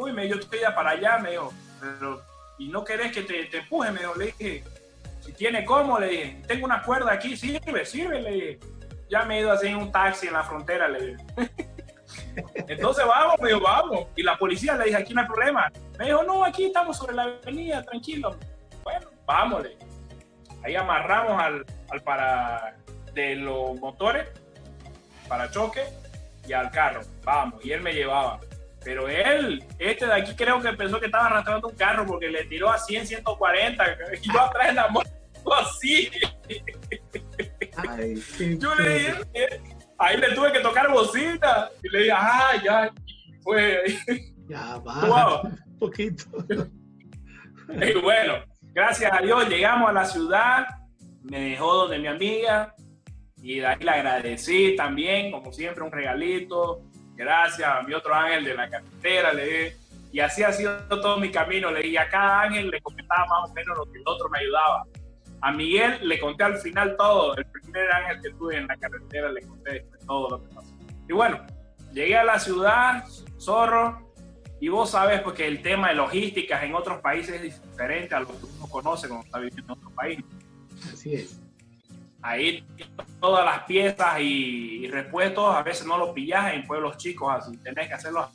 Uy, 0.00 0.14
me 0.14 0.22
dijo, 0.22 0.36
yo 0.36 0.40
estoy 0.40 0.60
para 0.74 0.92
allá, 0.92 1.18
me 1.18 1.32
dijo, 1.32 1.52
pero, 1.78 2.22
¿y 2.58 2.68
no 2.68 2.82
querés 2.82 3.12
que 3.12 3.20
te, 3.22 3.54
empuje? 3.54 3.92
Me 3.92 4.00
dijo, 4.00 4.14
le 4.14 4.26
dije, 4.26 4.64
si 5.20 5.32
tiene 5.34 5.62
cómo, 5.62 5.98
le 5.98 6.08
dije, 6.08 6.42
tengo 6.48 6.64
una 6.64 6.82
cuerda 6.82 7.12
aquí, 7.12 7.36
sirve, 7.36 7.84
sirve, 7.84 8.22
le 8.22 8.30
dije. 8.30 8.60
Ya 9.10 9.24
me 9.24 9.36
he 9.36 9.40
ido 9.40 9.52
así 9.52 9.66
en 9.66 9.76
un 9.76 9.92
taxi 9.92 10.28
en 10.28 10.32
la 10.32 10.42
frontera, 10.42 10.88
le 10.88 11.06
dije. 11.06 11.24
Entonces 12.66 13.04
vamos, 13.06 13.34
me 13.42 13.48
dijo, 13.48 13.60
vamos. 13.60 14.06
Y 14.16 14.22
la 14.22 14.38
policía 14.38 14.74
le 14.74 14.84
dije, 14.84 14.96
aquí 14.96 15.12
no 15.12 15.20
hay 15.20 15.26
problema. 15.26 15.70
Me 15.98 16.06
dijo, 16.06 16.22
no, 16.22 16.44
aquí 16.44 16.64
estamos 16.64 16.96
sobre 16.96 17.14
la 17.14 17.24
avenida, 17.24 17.82
tranquilo. 17.82 18.38
Bueno, 18.82 19.06
vámonos. 19.26 19.72
Ahí 20.64 20.76
amarramos 20.76 21.42
al, 21.42 21.66
al 21.90 22.00
para 22.00 22.74
de 23.12 23.36
los 23.36 23.78
motores, 23.78 24.28
para 25.28 25.50
choque 25.50 25.82
y 26.48 26.54
al 26.54 26.70
carro. 26.70 27.02
Vamos, 27.22 27.62
y 27.62 27.72
él 27.72 27.82
me 27.82 27.92
llevaba. 27.92 28.40
Pero 28.82 29.08
él, 29.08 29.62
este 29.78 30.06
de 30.06 30.14
aquí 30.14 30.34
creo 30.34 30.60
que 30.60 30.72
pensó 30.72 30.98
que 30.98 31.06
estaba 31.06 31.26
arrastrando 31.26 31.68
un 31.68 31.76
carro 31.76 32.06
porque 32.06 32.30
le 32.30 32.44
tiró 32.44 32.70
a 32.70 32.78
100, 32.78 33.06
140 33.06 33.84
y 34.22 34.32
yo 34.32 34.40
atrás 34.40 34.68
en 34.70 34.74
la 34.76 34.88
moto 34.88 35.10
así. 35.60 36.10
yo 38.58 38.74
le 38.76 38.94
dije, 38.94 39.14
ahí 39.98 40.16
le 40.16 40.34
tuve 40.34 40.52
que 40.52 40.60
tocar 40.60 40.90
bocina 40.90 41.68
y 41.82 41.88
le 41.90 41.98
dije, 42.00 42.12
ah, 42.12 42.52
ya, 42.64 42.90
y 43.06 43.32
fue. 43.42 43.84
Ya, 44.48 44.78
va, 44.78 45.42
un 45.64 45.78
poquito. 45.78 46.24
Y 47.72 48.00
bueno, 48.00 48.42
gracias 48.74 49.12
a 49.12 49.22
Dios 49.22 49.48
llegamos 49.48 49.90
a 49.90 49.92
la 49.92 50.04
ciudad, 50.04 50.66
me 51.22 51.50
dejó 51.50 51.72
donde 51.72 52.00
mi 52.00 52.08
amiga 52.08 52.74
y 53.42 53.60
de 53.60 53.66
ahí 53.66 53.78
le 53.80 53.90
agradecí 53.90 54.74
también, 54.76 55.30
como 55.30 55.52
siempre, 55.52 55.84
un 55.84 55.92
regalito. 55.92 56.89
Gracias 57.20 57.68
a 57.68 57.82
mi 57.82 57.92
otro 57.92 58.14
ángel 58.14 58.44
de 58.46 58.54
la 58.54 58.70
carretera, 58.70 59.34
le 59.34 59.44
dije, 59.44 59.76
y 60.10 60.20
así 60.20 60.42
ha 60.42 60.50
sido 60.52 60.78
todo 60.88 61.18
mi 61.18 61.30
camino. 61.30 61.70
Le 61.70 61.82
dije, 61.82 61.98
a 61.98 62.08
cada 62.08 62.40
ángel 62.40 62.70
le 62.70 62.80
comentaba 62.80 63.26
más 63.26 63.50
o 63.50 63.52
menos 63.52 63.76
lo 63.76 63.84
que 63.92 63.98
el 63.98 64.04
otro 64.06 64.30
me 64.30 64.38
ayudaba. 64.38 64.86
A 65.42 65.52
Miguel 65.52 65.98
le 66.08 66.18
conté 66.18 66.44
al 66.44 66.56
final 66.56 66.96
todo. 66.96 67.36
El 67.36 67.44
primer 67.44 67.92
ángel 67.92 68.22
que 68.22 68.30
tuve 68.30 68.56
en 68.56 68.66
la 68.66 68.74
carretera 68.74 69.30
le 69.30 69.42
conté 69.42 69.86
todo 70.06 70.30
lo 70.30 70.42
que 70.42 70.54
pasó. 70.54 70.74
Y 71.10 71.12
bueno, 71.12 71.44
llegué 71.92 72.16
a 72.16 72.24
la 72.24 72.38
ciudad, 72.38 73.04
Zorro, 73.38 74.14
y 74.58 74.70
vos 74.70 74.88
sabes 74.88 75.20
porque 75.20 75.46
el 75.46 75.60
tema 75.60 75.88
de 75.90 75.96
logísticas 75.96 76.62
en 76.62 76.74
otros 76.74 77.02
países 77.02 77.34
es 77.34 77.42
diferente 77.42 78.14
a 78.14 78.20
lo 78.20 78.28
que 78.28 78.46
uno 78.46 78.66
conoce 78.66 79.08
cuando 79.08 79.26
está 79.26 79.40
viviendo 79.40 79.74
en 79.74 79.78
otro 79.78 79.90
país. 79.90 80.24
Así 80.90 81.16
es. 81.16 81.38
Ahí 82.22 82.66
todas 83.20 83.44
las 83.44 83.64
piezas 83.64 84.20
y, 84.20 84.88
repuestos 84.88 85.54
a 85.54 85.62
veces 85.62 85.86
no 85.86 85.96
los 85.96 86.10
pillas 86.10 86.52
en 86.52 86.66
pueblos 86.66 86.96
chicos, 86.96 87.32
así 87.32 87.56
tenés 87.58 87.88
que 87.88 87.94
hacerlos. 87.94 88.28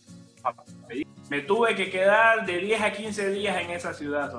Me 1.30 1.42
tuve 1.42 1.76
que 1.76 1.90
quedar 1.90 2.46
de 2.46 2.60
10 2.60 2.82
a 2.82 2.92
15 2.92 3.30
días 3.32 3.62
en 3.62 3.72
esa 3.72 3.94
ciudad. 3.94 4.32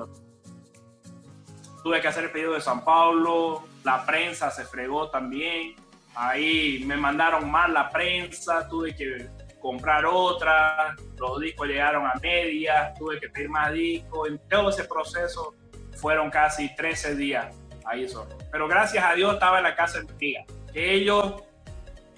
Tuve 1.83 2.01
que 2.01 2.07
hacer 2.07 2.25
el 2.25 2.31
pedido 2.31 2.53
de 2.53 2.61
San 2.61 2.83
Paulo, 2.83 3.63
la 3.83 4.05
prensa 4.05 4.49
se 4.51 4.65
fregó 4.65 5.09
también. 5.09 5.75
Ahí 6.15 6.83
me 6.85 6.97
mandaron 6.97 7.49
mal 7.49 7.73
la 7.73 7.89
prensa, 7.89 8.67
tuve 8.67 8.95
que 8.95 9.29
comprar 9.59 10.05
otra, 10.05 10.95
los 11.17 11.39
discos 11.39 11.67
llegaron 11.67 12.05
a 12.05 12.13
medias, 12.21 12.97
tuve 12.97 13.19
que 13.19 13.29
pedir 13.29 13.49
más 13.49 13.71
discos. 13.73 14.29
En 14.29 14.39
todo 14.49 14.69
ese 14.69 14.85
proceso 14.85 15.53
fueron 15.95 16.29
casi 16.29 16.73
13 16.75 17.15
días 17.15 17.53
ahí 17.87 18.07
solo. 18.07 18.37
Pero 18.51 18.67
gracias 18.67 19.03
a 19.03 19.13
Dios 19.13 19.33
estaba 19.33 19.57
en 19.57 19.63
la 19.63 19.75
casa 19.75 19.99
de 19.99 20.05
mi 20.05 20.13
tía. 20.13 20.45
Que 20.73 20.93
ellos, 20.93 21.43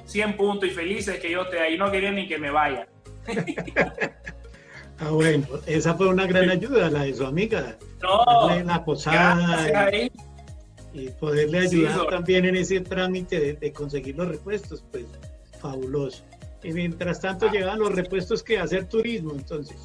100 0.06 0.38
puntos 0.38 0.70
y 0.70 0.72
felices 0.72 1.20
que 1.20 1.32
yo 1.32 1.44
esté 1.44 1.60
ahí, 1.60 1.78
no 1.78 1.92
querían 1.92 2.16
ni 2.16 2.28
que 2.28 2.38
me 2.38 2.52
vaya. 2.52 2.88
ah, 5.00 5.10
bueno, 5.10 5.46
esa 5.66 5.94
fue 5.96 6.08
una 6.08 6.26
gran 6.26 6.50
ayuda, 6.50 6.90
la 6.90 7.04
de 7.04 7.14
su 7.14 7.26
amiga. 7.26 7.78
No, 8.02 8.64
la 8.64 8.84
posada. 8.84 9.90
Y, 10.92 11.10
poderle 11.20 11.60
ayudar 11.60 12.08
también 12.08 12.46
en 12.46 12.56
ese 12.56 12.80
trámite 12.82 13.54
de, 13.54 13.74
conseguir 13.74 14.16
los 14.18 14.28
repuestos, 14.28 14.84
pues 14.92 15.06
fabuloso. 15.62 16.24
Y 16.64 16.74
mientras 16.74 17.22
tanto 17.22 17.48
ah. 17.48 17.52
llegaban 17.52 17.80
los 17.80 17.94
repuestos 17.94 18.42
que 18.42 18.58
hacer 18.58 18.86
turismo, 18.86 19.34
entonces. 19.34 19.78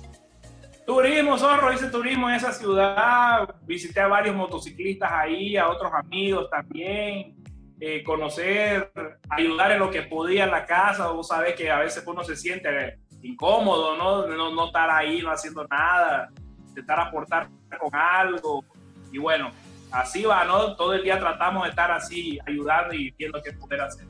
Turismo, 0.86 1.38
Zorro, 1.38 1.72
hice 1.72 1.88
turismo 1.88 2.28
en 2.28 2.34
esa 2.34 2.52
ciudad, 2.52 3.48
visité 3.62 4.00
a 4.00 4.06
varios 4.06 4.36
motociclistas 4.36 5.10
ahí, 5.10 5.56
a 5.56 5.68
otros 5.70 5.90
amigos 5.94 6.50
también, 6.50 7.36
eh, 7.80 8.02
conocer, 8.04 8.92
ayudar 9.30 9.72
en 9.72 9.78
lo 9.78 9.90
que 9.90 10.02
podía 10.02 10.44
en 10.44 10.50
la 10.50 10.66
casa, 10.66 11.10
vos 11.10 11.28
sabés 11.28 11.54
que 11.54 11.70
a 11.70 11.78
veces 11.78 12.04
uno 12.06 12.22
se 12.22 12.36
siente 12.36 12.98
incómodo, 13.22 13.96
¿no? 13.96 14.26
No, 14.26 14.66
estar 14.66 14.90
ahí, 14.90 15.22
no 15.22 15.30
haciendo 15.30 15.66
nada, 15.68 16.28
intentar 16.68 17.00
aportar 17.00 17.48
con 17.80 17.94
algo, 17.94 18.62
y 19.10 19.16
bueno, 19.16 19.52
así 19.90 20.24
va, 20.24 20.44
¿no? 20.44 20.76
Todo 20.76 20.92
el 20.92 21.02
día 21.02 21.18
tratamos 21.18 21.64
de 21.64 21.70
estar 21.70 21.90
así, 21.92 22.38
ayudando 22.46 22.92
y 22.92 23.10
viendo 23.12 23.40
qué 23.42 23.52
poder 23.52 23.80
hacer. 23.80 24.06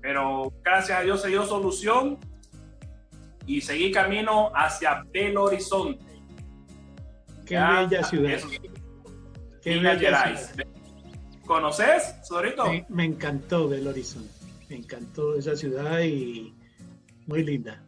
Pero 0.00 0.50
gracias 0.62 0.98
a 0.98 1.02
Dios 1.02 1.20
se 1.20 1.28
dio 1.28 1.44
solución 1.44 2.18
y 3.50 3.60
seguí 3.60 3.90
camino 3.90 4.52
hacia 4.54 5.02
Belo 5.12 5.44
Horizonte. 5.44 6.04
Qué 7.44 7.56
bella 7.56 8.04
ciudad. 8.04 8.38
Qué 9.60 9.78
bella 9.78 9.98
ciudad. 9.98 10.66
¿Conoces, 11.44 12.14
Sorito? 12.22 12.64
Me, 12.88 13.04
encantó 13.04 13.68
Belo 13.68 13.90
Horizonte. 13.90 14.32
Me 14.68 14.76
encantó 14.76 15.34
esa 15.34 15.56
ciudad 15.56 15.98
y 16.00 16.54
muy 17.26 17.42
linda. 17.42 17.82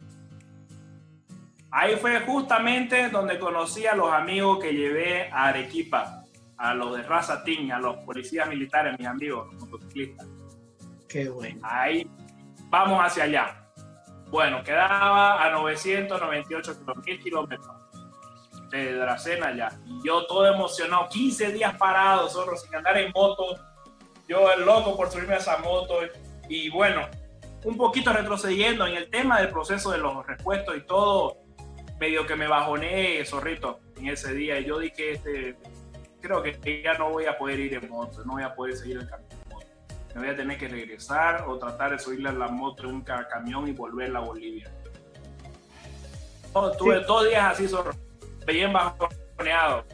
Ahí 1.71 1.95
fue 1.95 2.19
justamente 2.19 3.09
donde 3.09 3.39
conocí 3.39 3.87
a 3.87 3.95
los 3.95 4.11
amigos 4.11 4.59
que 4.59 4.73
llevé 4.73 5.31
a 5.31 5.47
Arequipa, 5.47 6.25
a 6.57 6.73
los 6.73 6.97
de 6.97 7.03
Raza 7.03 7.41
Team, 7.45 7.71
a 7.71 7.79
los 7.79 7.95
policías 7.99 8.49
militares, 8.49 8.99
mis 8.99 9.07
amigos, 9.07 9.47
los 9.53 9.69
motociclistas. 9.69 10.27
Qué 11.07 11.29
bueno. 11.29 11.61
Ahí 11.63 12.05
vamos 12.69 12.99
hacia 12.99 13.23
allá. 13.23 13.62
Bueno, 14.33 14.63
quedaba 14.63 15.45
a 15.45 15.51
998 15.51 16.75
kilómetros 17.21 17.75
de 18.71 18.95
Dracena 18.95 19.55
ya. 19.55 19.69
Y 19.85 20.07
yo 20.07 20.25
todo 20.25 20.51
emocionado, 20.51 21.07
15 21.07 21.51
días 21.51 21.77
parado, 21.77 22.27
solo 22.27 22.57
sin 22.57 22.73
andar 22.73 22.97
en 22.97 23.11
moto. 23.11 23.43
Yo 24.27 24.51
el 24.51 24.65
loco 24.65 24.97
por 24.97 25.11
subirme 25.11 25.35
a 25.35 25.37
esa 25.37 25.59
moto. 25.59 25.99
Y 26.49 26.71
bueno, 26.71 27.07
un 27.63 27.77
poquito 27.77 28.11
retrocediendo 28.11 28.87
en 28.87 28.97
el 28.97 29.11
tema 29.11 29.39
del 29.39 29.49
proceso 29.49 29.91
de 29.91 29.99
los 29.99 30.25
repuestos 30.25 30.77
y 30.77 30.81
todo, 30.81 31.37
medio 31.99 32.25
que 32.25 32.35
me 32.35 32.47
bajoné, 32.47 33.23
zorrito, 33.25 33.81
en 33.97 34.07
ese 34.07 34.33
día. 34.33 34.59
Y 34.59 34.65
yo 34.65 34.79
dije, 34.79 35.11
este, 35.11 35.55
creo 36.21 36.41
que 36.41 36.81
ya 36.83 36.95
no 36.95 37.11
voy 37.11 37.27
a 37.27 37.37
poder 37.37 37.59
ir 37.59 37.75
en 37.75 37.87
moto, 37.87 38.25
no 38.25 38.33
voy 38.33 38.43
a 38.43 38.55
poder 38.55 38.75
seguir 38.75 38.97
el 38.97 39.07
camino 39.07 39.42
me 40.13 40.21
voy 40.21 40.29
a 40.29 40.35
tener 40.35 40.57
que 40.57 40.67
regresar 40.67 41.45
o 41.47 41.57
tratar 41.57 41.91
de 41.91 41.99
subirle 41.99 42.29
a 42.29 42.33
la 42.33 42.47
moto 42.47 42.83
en 42.83 42.95
un 42.95 43.01
camión 43.01 43.67
y 43.67 43.71
volver 43.71 44.15
a 44.15 44.19
Bolivia. 44.19 44.71
tuve 46.77 46.99
dos 47.01 47.27
días 47.27 47.59
así, 47.59 47.67
bien 48.45 48.71
bajoneado. 48.71 49.85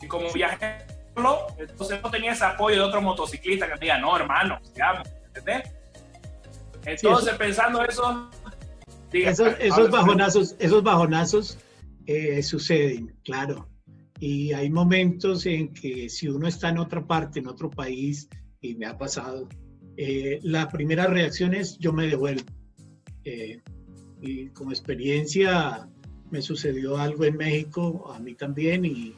Y 0.00 0.08
como 0.08 0.32
viajé 0.32 0.86
solo, 1.14 1.46
entonces 1.56 2.02
no 2.02 2.10
tenía 2.10 2.32
ese 2.32 2.44
apoyo 2.44 2.76
de 2.76 2.82
otro 2.82 3.00
motociclista 3.00 3.66
que 3.66 3.74
me 3.74 3.80
diga, 3.80 3.98
no, 3.98 4.16
hermano, 4.16 4.58
sigamos, 4.62 5.08
¿entendés? 5.26 5.70
Entonces, 6.84 7.34
pensando 7.34 7.82
eso, 7.84 8.30
esos, 9.12 9.90
bajonazos, 9.90 10.56
esos 10.58 10.82
bajonazos 10.82 11.58
eh, 12.06 12.42
suceden, 12.42 13.16
claro. 13.24 13.68
Y 14.18 14.52
hay 14.52 14.70
momentos 14.70 15.46
en 15.46 15.72
que 15.72 16.08
si 16.08 16.28
uno 16.28 16.48
está 16.48 16.68
en 16.68 16.78
otra 16.78 17.06
parte, 17.06 17.38
en 17.38 17.48
otro 17.48 17.70
país, 17.70 18.28
y 18.64 18.74
me 18.76 18.86
ha 18.86 18.96
pasado. 18.96 19.46
Eh, 19.96 20.40
la 20.42 20.68
primera 20.70 21.06
reacción 21.06 21.54
es 21.54 21.78
yo 21.78 21.92
me 21.92 22.06
devuelvo. 22.06 22.44
Eh, 23.24 23.60
y 24.22 24.48
como 24.48 24.70
experiencia 24.70 25.86
me 26.30 26.40
sucedió 26.40 26.96
algo 26.96 27.24
en 27.24 27.36
México, 27.36 28.10
a 28.12 28.18
mí 28.18 28.34
también, 28.34 28.86
y 28.86 29.12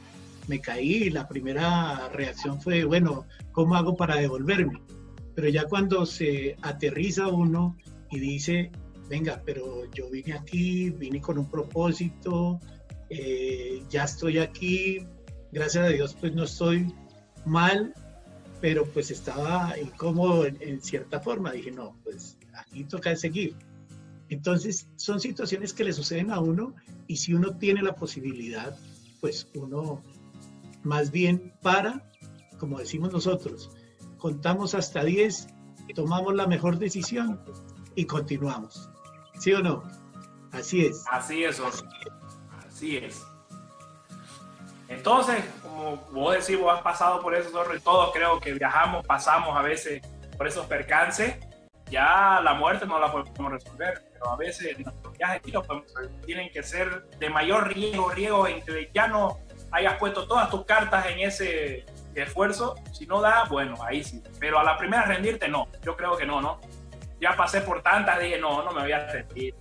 me 0.49 0.61
caí. 0.61 1.05
Y 1.05 1.11
la 1.11 1.29
primera 1.29 2.09
reacción 2.09 2.61
fue, 2.61 2.85
bueno, 2.85 3.25
¿cómo 3.53 3.77
hago 3.77 3.97
para 3.97 4.17
devolverme? 4.17 4.83
Pero 5.37 5.49
ya 5.49 5.65
cuando 5.67 6.05
se 6.07 6.57
aterriza 6.63 7.29
uno 7.29 7.77
y 8.11 8.19
dice, 8.19 8.73
venga, 9.09 9.43
pero 9.47 9.89
yo 9.93 10.11
vine 10.11 10.33
aquí, 10.33 10.91
vine 10.91 11.21
con 11.21 11.39
un 11.39 11.49
propósito, 11.49 12.59
eh, 13.11 13.83
ya 13.89 14.05
estoy 14.05 14.39
aquí, 14.39 15.07
gracias 15.53 15.85
a 15.85 15.89
Dios 15.91 16.17
pues 16.21 16.35
no 16.35 16.45
estoy 16.45 16.93
mal, 17.45 17.95
pero 18.61 18.85
pues 18.87 19.11
estaba 19.11 19.79
incómodo 19.79 20.47
en, 20.47 20.81
cierta 20.81 21.21
forma. 21.21 21.53
Dije, 21.53 21.71
no, 21.71 21.97
pues 22.05 22.37
aquí 22.55 22.85
toca 22.85 23.15
seguir. 23.17 23.55
Entonces, 24.29 24.89
son 24.97 25.21
situaciones 25.21 25.73
que 25.73 25.85
le 25.85 25.93
suceden 25.93 26.31
a 26.31 26.41
uno 26.41 26.75
y 27.07 27.17
si 27.17 27.35
uno 27.35 27.57
tiene 27.57 27.83
la 27.83 27.95
posibilidad, 27.95 28.77
pues 29.21 29.49
uno 29.55 30.03
más 30.83 31.11
bien 31.11 31.53
para, 31.63 32.11
como 32.59 32.79
decimos 32.79 33.13
nosotros, 33.13 33.71
contamos 34.19 34.75
hasta 34.75 35.05
10, 35.05 35.49
tomamos 35.95 36.35
la 36.35 36.47
mejor 36.47 36.79
decisión 36.79 37.41
y 37.95 38.05
continuamos. 38.05 38.89
¿Sí 39.39 39.53
o 39.53 39.63
no? 39.63 39.85
Así 40.51 40.87
es. 40.87 41.05
Así 41.11 41.45
es, 41.45 41.61
Así 42.67 42.97
es. 42.97 43.23
Entonces, 44.89 45.45
como 45.63 45.97
vos 46.13 46.35
decís, 46.35 46.61
vos 46.61 46.75
has 46.75 46.83
pasado 46.83 47.21
por 47.21 47.35
eso, 47.35 47.51
y 47.75 47.81
todos 47.81 48.13
creo 48.13 48.39
que 48.39 48.53
viajamos, 48.53 49.05
pasamos 49.07 49.57
a 49.57 49.63
veces 49.63 50.01
por 50.37 50.47
esos 50.47 50.67
percances, 50.67 51.37
ya 51.91 52.41
la 52.43 52.55
muerte 52.55 52.87
no 52.87 52.99
la 52.99 53.11
podemos 53.11 53.53
resolver, 53.53 54.05
pero 54.13 54.31
a 54.31 54.37
veces 54.37 54.79
nuestros 54.79 55.17
viajes 55.17 55.43
tienen 56.25 56.51
que 56.51 56.63
ser 56.63 57.09
de 57.19 57.31
mayor 57.31 57.69
riesgo, 57.69 58.11
riesgo 58.11 58.47
en 58.47 58.63
que 58.63 58.91
ya 58.93 59.09
no 59.09 59.39
hayas 59.71 59.95
puesto 59.95 60.27
todas 60.27 60.51
tus 60.51 60.65
cartas 60.65 61.07
en 61.07 61.21
ese 61.21 61.85
esfuerzo, 62.15 62.75
si 62.93 63.07
no 63.07 63.21
da, 63.21 63.45
bueno, 63.45 63.77
ahí 63.83 64.03
sí, 64.03 64.23
pero 64.41 64.59
a 64.59 64.65
la 64.65 64.77
primera 64.77 65.05
rendirte 65.05 65.49
no, 65.49 65.69
yo 65.83 65.97
creo 65.97 66.17
que 66.17 66.27
no, 66.27 66.41
¿no? 66.41 66.61
Ya 67.21 67.37
pasé 67.37 67.61
por 67.61 67.83
tantas, 67.83 68.19
dije, 68.21 68.39
no, 68.39 68.63
no 68.63 68.73
me 68.73 68.83
voy 68.83 68.93
a 68.93 69.07
rendir, 69.07 69.55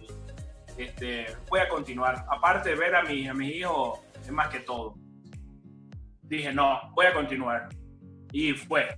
este, 0.78 1.26
voy 1.49 1.59
a 1.59 1.67
continuar, 1.67 2.26
aparte 2.30 2.69
de 2.69 2.76
ver 2.76 2.95
a, 2.95 3.03
mi, 3.03 3.28
a 3.28 3.34
mis 3.34 3.55
hijos, 3.55 3.99
es 4.21 4.32
más 4.32 4.49
que 4.49 4.61
todo 4.61 4.95
dije, 6.28 6.53
no, 6.53 6.80
voy 6.93 7.05
a 7.05 7.13
continuar. 7.13 7.69
Y 8.32 8.53
fue. 8.53 8.97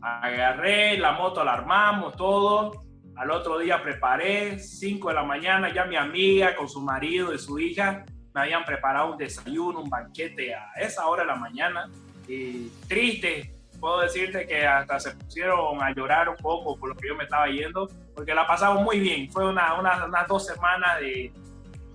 Agarré 0.00 0.98
la 0.98 1.12
moto, 1.12 1.44
la 1.44 1.54
armamos, 1.54 2.16
todo. 2.16 2.84
Al 3.16 3.30
otro 3.30 3.58
día 3.58 3.82
preparé, 3.82 4.58
5 4.58 5.08
de 5.08 5.14
la 5.14 5.22
mañana, 5.22 5.72
ya 5.72 5.84
mi 5.84 5.96
amiga 5.96 6.56
con 6.56 6.68
su 6.68 6.80
marido 6.80 7.34
y 7.34 7.38
su 7.38 7.58
hija 7.58 8.04
me 8.34 8.40
habían 8.40 8.64
preparado 8.64 9.12
un 9.12 9.18
desayuno, 9.18 9.80
un 9.80 9.90
banquete 9.90 10.54
a 10.54 10.72
esa 10.76 11.06
hora 11.06 11.22
de 11.22 11.28
la 11.28 11.36
mañana. 11.36 11.90
Y 12.26 12.68
triste, 12.88 13.54
puedo 13.78 14.00
decirte 14.00 14.46
que 14.46 14.66
hasta 14.66 14.98
se 14.98 15.10
pusieron 15.10 15.82
a 15.82 15.92
llorar 15.92 16.28
un 16.28 16.36
poco 16.36 16.76
por 16.78 16.88
lo 16.88 16.96
que 16.96 17.08
yo 17.08 17.16
me 17.16 17.24
estaba 17.24 17.48
yendo, 17.48 17.88
porque 18.14 18.34
la 18.34 18.46
pasamos 18.46 18.82
muy 18.82 19.00
bien. 19.00 19.30
Fue 19.30 19.46
una, 19.48 19.78
una, 19.78 20.06
unas 20.06 20.26
dos 20.26 20.46
semanas 20.46 21.00
de, 21.00 21.32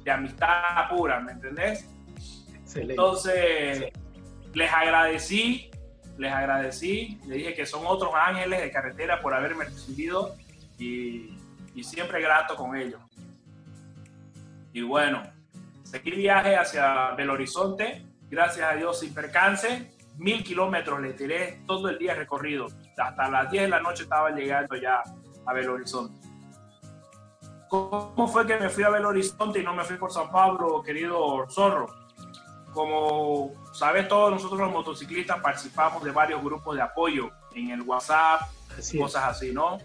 de 0.03 0.11
amistad 0.11 0.89
pura, 0.89 1.19
¿me 1.19 1.31
entendés? 1.31 1.89
Excelente. 2.53 2.93
Entonces, 2.93 3.91
les 4.57 4.73
agradecí, 4.73 5.69
les 6.17 6.33
agradecí, 6.33 7.21
le 7.27 7.35
dije 7.35 7.53
que 7.53 7.67
son 7.67 7.83
otros 7.85 8.11
ángeles 8.15 8.59
de 8.59 8.71
carretera 8.71 9.21
por 9.21 9.35
haberme 9.35 9.65
recibido 9.65 10.35
y, 10.79 11.33
siempre 11.83 12.19
grato 12.19 12.55
con 12.55 12.75
ellos. 12.75 12.99
Y 14.73 14.81
bueno, 14.81 15.21
seguí 15.83 16.09
viaje 16.09 16.55
hacia 16.55 17.11
Belo 17.11 17.33
Horizonte, 17.33 18.03
gracias 18.31 18.73
a 18.73 18.75
Dios 18.75 18.99
sin 18.99 19.13
percance, 19.13 19.95
mil 20.17 20.43
kilómetros 20.43 21.01
le 21.01 21.13
tiré 21.13 21.61
todo 21.67 21.89
el 21.89 21.99
día 21.99 22.15
recorrido, 22.15 22.65
hasta 22.97 23.29
las 23.29 23.51
10 23.51 23.63
de 23.65 23.69
la 23.69 23.79
noche 23.79 24.03
estaba 24.03 24.31
llegando 24.31 24.75
ya 24.75 25.03
a 25.45 25.53
Belo 25.53 25.73
Horizonte. 25.73 26.27
¿Cómo 27.69 28.27
fue 28.27 28.47
que 28.47 28.57
me 28.57 28.69
fui 28.69 28.83
a 28.83 28.89
Belo 28.89 29.09
Horizonte 29.09 29.59
y 29.59 29.63
no 29.63 29.75
me 29.75 29.83
fui 29.83 29.97
por 29.97 30.11
San 30.11 30.31
Pablo, 30.31 30.81
querido 30.81 31.45
zorro? 31.51 32.07
como 32.77 33.53
sabes 33.77 34.07
todos 34.07 34.31
nosotros 34.31 34.59
los 34.59 34.71
motociclistas 34.71 35.39
participamos 35.39 36.03
de 36.03 36.09
varios 36.09 36.43
grupos 36.43 36.75
de 36.75 36.81
apoyo 36.81 37.29
en 37.53 37.69
el 37.69 37.83
WhatsApp, 37.83 38.41
cosas 38.97 39.23
así, 39.23 39.53
¿no? 39.53 39.77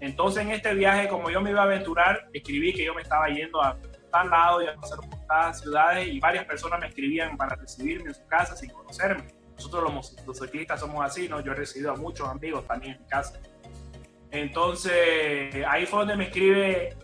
Entonces 0.00 0.42
en 0.42 0.52
este 0.52 0.72
viaje, 0.72 1.06
como 1.06 1.28
yo 1.28 1.42
me 1.42 1.50
iba 1.50 1.60
a 1.60 1.64
aventurar, 1.64 2.28
escribí 2.32 2.72
que 2.72 2.84
yo 2.84 2.94
me 2.94 3.02
estaba 3.02 3.28
yendo 3.28 3.62
a 3.62 3.76
tal 4.10 4.30
lado 4.30 4.62
y 4.62 4.66
a 4.66 4.74
pasar 4.74 5.00
por 5.00 5.18
estas 5.18 5.60
ciudades 5.60 6.08
y 6.08 6.18
varias 6.18 6.46
personas 6.46 6.80
me 6.80 6.86
escribían 6.86 7.36
para 7.36 7.56
recibirme 7.56 8.08
en 8.08 8.14
su 8.14 8.26
casa 8.26 8.56
sin 8.56 8.70
conocerme. 8.70 9.24
Nosotros 9.54 9.82
los 9.84 9.92
motociclistas 9.92 10.80
somos 10.80 11.04
así, 11.04 11.28
¿no? 11.28 11.40
Yo 11.40 11.52
he 11.52 11.54
recibido 11.54 11.92
a 11.92 11.96
muchos 11.96 12.26
amigos 12.26 12.66
también 12.66 12.94
en 12.94 13.02
mi 13.02 13.06
casa. 13.06 13.38
Entonces 14.30 15.54
ahí 15.68 15.84
fue 15.84 16.00
donde 16.00 16.16
me 16.16 16.24
escribe 16.24 16.96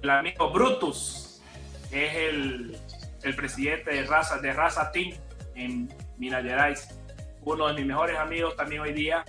el 0.00 0.10
amigo 0.10 0.48
Brutus, 0.52 1.42
que 1.90 2.06
es 2.06 2.14
el 2.14 2.78
el 3.22 3.36
presidente 3.36 3.90
de 3.92 4.04
Raza, 4.04 4.38
de 4.38 4.52
Raza 4.52 4.90
Team 4.90 5.12
en 5.54 5.88
Minas 6.18 6.42
Gerais, 6.42 7.00
uno 7.42 7.68
de 7.68 7.74
mis 7.74 7.86
mejores 7.86 8.18
amigos 8.18 8.56
también 8.56 8.82
hoy 8.82 8.92
día, 8.92 9.24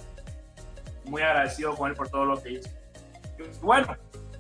muy 1.05 1.21
agradecido 1.21 1.75
con 1.75 1.89
él 1.89 1.95
por 1.95 2.09
todo 2.09 2.25
lo 2.25 2.41
que 2.41 2.53
hizo. 2.53 2.69
bueno, 3.61 3.95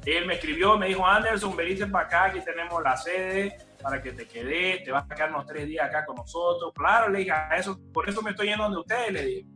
él 0.05 0.25
me 0.25 0.35
escribió, 0.35 0.77
me 0.77 0.87
dijo, 0.87 1.05
Anderson, 1.05 1.55
venite 1.55 1.87
para 1.87 2.05
acá, 2.05 2.25
aquí 2.25 2.41
tenemos 2.41 2.81
la 2.83 2.95
sede 2.97 3.57
para 3.81 4.01
que 4.01 4.11
te 4.11 4.27
quedes, 4.27 4.83
te 4.83 4.91
vas 4.91 5.05
a 5.09 5.15
quedar 5.15 5.29
unos 5.29 5.45
tres 5.45 5.67
días 5.67 5.87
acá 5.87 6.05
con 6.05 6.15
nosotros. 6.15 6.71
Claro, 6.75 7.09
le 7.09 7.19
dije, 7.19 7.33
eso, 7.57 7.79
por 7.93 8.07
eso 8.07 8.21
me 8.21 8.31
estoy 8.31 8.47
yendo 8.47 8.63
donde 8.63 8.79
ustedes, 8.79 9.11
le 9.11 9.25
dije, 9.25 9.47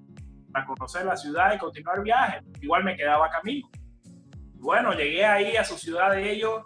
para 0.52 0.66
conocer 0.66 1.06
la 1.06 1.16
ciudad 1.16 1.54
y 1.54 1.58
continuar 1.58 1.98
el 1.98 2.04
viaje. 2.04 2.42
Igual 2.62 2.84
me 2.84 2.96
quedaba 2.96 3.30
camino. 3.30 3.70
Bueno, 4.56 4.94
llegué 4.94 5.26
ahí 5.26 5.56
a 5.56 5.64
su 5.64 5.78
ciudad 5.78 6.12
de 6.12 6.32
ellos 6.32 6.66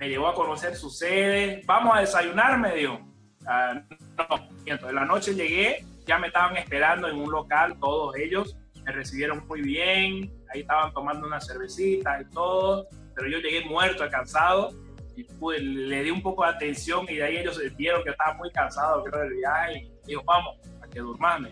me 0.00 0.08
llevó 0.08 0.28
a 0.28 0.34
conocer 0.34 0.74
su 0.74 0.88
sede. 0.88 1.62
Vamos 1.66 1.94
a 1.94 2.00
desayunar, 2.00 2.58
me 2.58 2.74
dijo. 2.74 2.98
Ah, 3.46 3.82
no, 4.28 4.92
la 4.92 5.04
noche 5.04 5.34
llegué, 5.34 5.84
ya 6.06 6.18
me 6.18 6.28
estaban 6.28 6.56
esperando 6.56 7.08
en 7.08 7.16
un 7.16 7.30
local, 7.30 7.76
todos 7.80 8.16
ellos. 8.16 8.56
Me 8.84 8.92
recibieron 8.92 9.46
muy 9.46 9.62
bien, 9.62 10.32
ahí 10.52 10.60
estaban 10.60 10.92
tomando 10.92 11.26
una 11.26 11.40
cervecita 11.40 12.20
y 12.20 12.24
todo, 12.32 12.86
pero 13.14 13.28
yo 13.28 13.38
llegué 13.38 13.64
muerto, 13.66 14.08
cansado, 14.10 14.70
y 15.16 15.26
le 15.60 16.02
di 16.02 16.10
un 16.10 16.22
poco 16.22 16.44
de 16.44 16.50
atención 16.50 17.04
y 17.08 17.16
de 17.16 17.24
ahí 17.24 17.36
ellos 17.38 17.60
vieron 17.76 18.02
que 18.02 18.10
estaba 18.10 18.34
muy 18.34 18.50
cansado 18.50 19.04
creo, 19.04 19.20
del 19.20 19.34
viaje 19.34 19.90
y 20.04 20.06
dijo, 20.06 20.22
vamos, 20.24 20.56
a 20.82 20.88
que 20.88 21.00
durmame. 21.00 21.50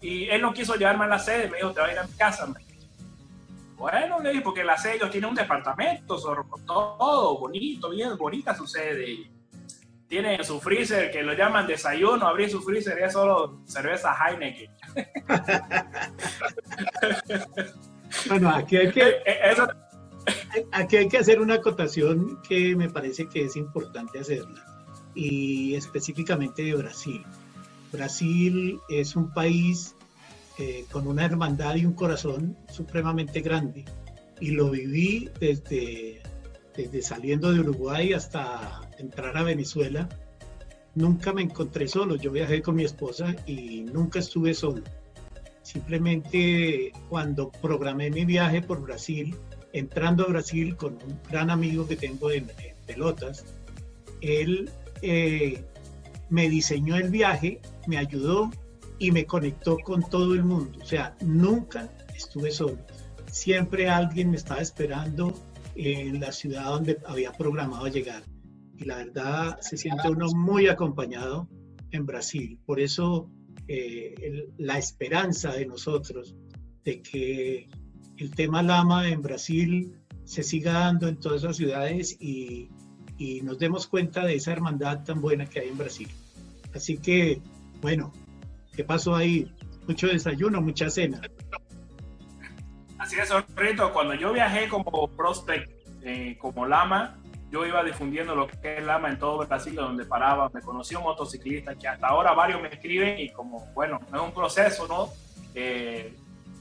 Y 0.00 0.28
él 0.30 0.40
no 0.40 0.52
quiso 0.54 0.76
llevarme 0.76 1.04
a 1.04 1.08
la 1.08 1.18
sede, 1.18 1.48
me 1.48 1.58
dijo, 1.58 1.72
te 1.72 1.80
vas 1.80 1.90
a 1.90 1.92
ir 1.92 1.98
a 1.98 2.04
mi 2.04 2.12
casa. 2.14 2.52
Bueno, 3.76 4.20
le 4.20 4.30
dije, 4.30 4.42
porque 4.42 4.64
la 4.64 4.76
sede 4.76 4.96
ellos 4.96 5.10
tienen 5.10 5.30
un 5.30 5.36
departamento, 5.36 6.16
todo 6.66 7.38
bonito, 7.38 7.90
bien 7.90 8.16
bonita 8.16 8.54
su 8.54 8.66
sede. 8.66 9.30
Tienen 10.10 10.44
su 10.44 10.60
freezer 10.60 11.10
que 11.12 11.22
lo 11.22 11.34
llaman 11.34 11.68
desayuno, 11.68 12.26
abrir 12.26 12.50
su 12.50 12.60
freezer 12.60 12.98
y 12.98 13.04
es 13.04 13.12
solo 13.12 13.62
cerveza 13.64 14.12
Heineken. 14.12 14.68
bueno, 18.28 18.50
aquí 18.50 18.76
hay 18.76 18.90
que, 18.90 19.02
eh, 19.02 19.22
eh, 19.24 19.54
aquí 20.72 20.96
hay 20.96 21.08
que 21.08 21.18
hacer 21.18 21.40
una 21.40 21.54
acotación 21.54 22.42
que 22.42 22.74
me 22.74 22.90
parece 22.90 23.28
que 23.28 23.44
es 23.44 23.54
importante 23.54 24.18
hacerla, 24.18 24.66
y 25.14 25.76
específicamente 25.76 26.64
de 26.64 26.74
Brasil. 26.74 27.24
Brasil 27.92 28.80
es 28.88 29.14
un 29.14 29.32
país 29.32 29.94
eh, 30.58 30.86
con 30.90 31.06
una 31.06 31.24
hermandad 31.24 31.76
y 31.76 31.86
un 31.86 31.94
corazón 31.94 32.58
supremamente 32.68 33.42
grande. 33.42 33.84
Y 34.40 34.50
lo 34.50 34.70
viví 34.70 35.30
desde, 35.38 36.20
desde 36.76 37.00
saliendo 37.00 37.52
de 37.52 37.60
Uruguay 37.60 38.12
hasta 38.12 38.89
entrar 39.00 39.36
a 39.36 39.42
Venezuela. 39.42 40.08
Nunca 40.94 41.32
me 41.32 41.42
encontré 41.42 41.88
solo. 41.88 42.16
Yo 42.16 42.30
viajé 42.32 42.62
con 42.62 42.76
mi 42.76 42.84
esposa 42.84 43.34
y 43.46 43.82
nunca 43.82 44.18
estuve 44.18 44.54
solo. 44.54 44.82
Simplemente 45.62 46.92
cuando 47.08 47.50
programé 47.50 48.10
mi 48.10 48.24
viaje 48.24 48.62
por 48.62 48.80
Brasil, 48.82 49.36
entrando 49.72 50.24
a 50.24 50.28
Brasil 50.28 50.76
con 50.76 50.94
un 50.94 51.20
gran 51.30 51.50
amigo 51.50 51.86
que 51.86 51.96
tengo 51.96 52.30
en, 52.30 52.50
pelotas, 52.86 53.44
él 54.20 54.68
eh, 55.02 55.62
me 56.28 56.48
diseñó 56.48 56.96
el 56.96 57.10
viaje, 57.10 57.60
me 57.86 57.98
ayudó 57.98 58.50
y 58.98 59.12
me 59.12 59.26
conectó 59.26 59.78
con 59.78 60.02
todo 60.08 60.34
el 60.34 60.44
mundo. 60.44 60.78
O 60.82 60.86
sea, 60.86 61.16
nunca 61.20 61.88
estuve 62.16 62.50
solo. 62.50 62.78
Siempre 63.30 63.88
alguien 63.88 64.30
me 64.30 64.36
estaba 64.36 64.60
esperando 64.60 65.32
en 65.74 66.20
la 66.20 66.32
ciudad 66.32 66.64
donde 66.64 66.98
había 67.06 67.32
programado 67.32 67.86
llegar. 67.88 68.22
Y 68.80 68.84
la 68.84 68.96
verdad 68.96 69.60
se 69.60 69.76
siente 69.76 70.08
uno 70.08 70.26
muy 70.34 70.66
acompañado 70.66 71.48
en 71.92 72.06
Brasil. 72.06 72.58
Por 72.66 72.80
eso 72.80 73.30
eh, 73.68 74.48
la 74.58 74.78
esperanza 74.78 75.52
de 75.52 75.66
nosotros 75.66 76.34
de 76.82 77.02
que 77.02 77.68
el 78.16 78.34
tema 78.34 78.62
Lama 78.62 79.08
en 79.08 79.22
Brasil 79.22 79.94
se 80.24 80.42
siga 80.42 80.72
dando 80.72 81.06
en 81.06 81.20
todas 81.20 81.44
las 81.44 81.56
ciudades 81.56 82.16
y, 82.20 82.70
y 83.18 83.42
nos 83.42 83.58
demos 83.58 83.86
cuenta 83.86 84.24
de 84.24 84.34
esa 84.34 84.52
hermandad 84.52 85.04
tan 85.04 85.20
buena 85.20 85.46
que 85.46 85.60
hay 85.60 85.68
en 85.68 85.78
Brasil. 85.78 86.08
Así 86.74 86.98
que, 86.98 87.40
bueno, 87.80 88.12
¿Qué 88.80 88.84
pasó 88.84 89.14
ahí? 89.14 89.52
Mucho 89.86 90.06
desayuno, 90.06 90.60
mucha 90.60 90.88
cena. 90.88 91.20
Así 92.98 93.16
es, 93.18 93.30
Rito. 93.56 93.92
Cuando 93.92 94.14
yo 94.14 94.32
viajé 94.32 94.68
como 94.68 95.08
prospect, 95.08 95.70
eh, 96.02 96.38
como 96.40 96.66
lama, 96.66 97.18
yo 97.50 97.66
iba 97.66 97.82
difundiendo 97.82 98.34
lo 98.34 98.46
que 98.46 98.78
es 98.78 98.84
lama 98.84 99.08
en 99.08 99.18
todo 99.18 99.44
Brasil, 99.44 99.74
donde 99.74 100.04
paraba. 100.04 100.48
Me 100.52 100.60
conocí 100.60 100.94
un 100.94 101.02
motociclista 101.02 101.74
que 101.74 101.88
hasta 101.88 102.06
ahora 102.06 102.32
varios 102.32 102.62
me 102.62 102.68
escriben 102.68 103.18
y 103.18 103.30
como, 103.30 103.66
bueno, 103.74 104.00
es 104.06 104.20
un 104.20 104.32
proceso, 104.32 104.86
¿no? 104.86 105.08
Eh, 105.54 106.16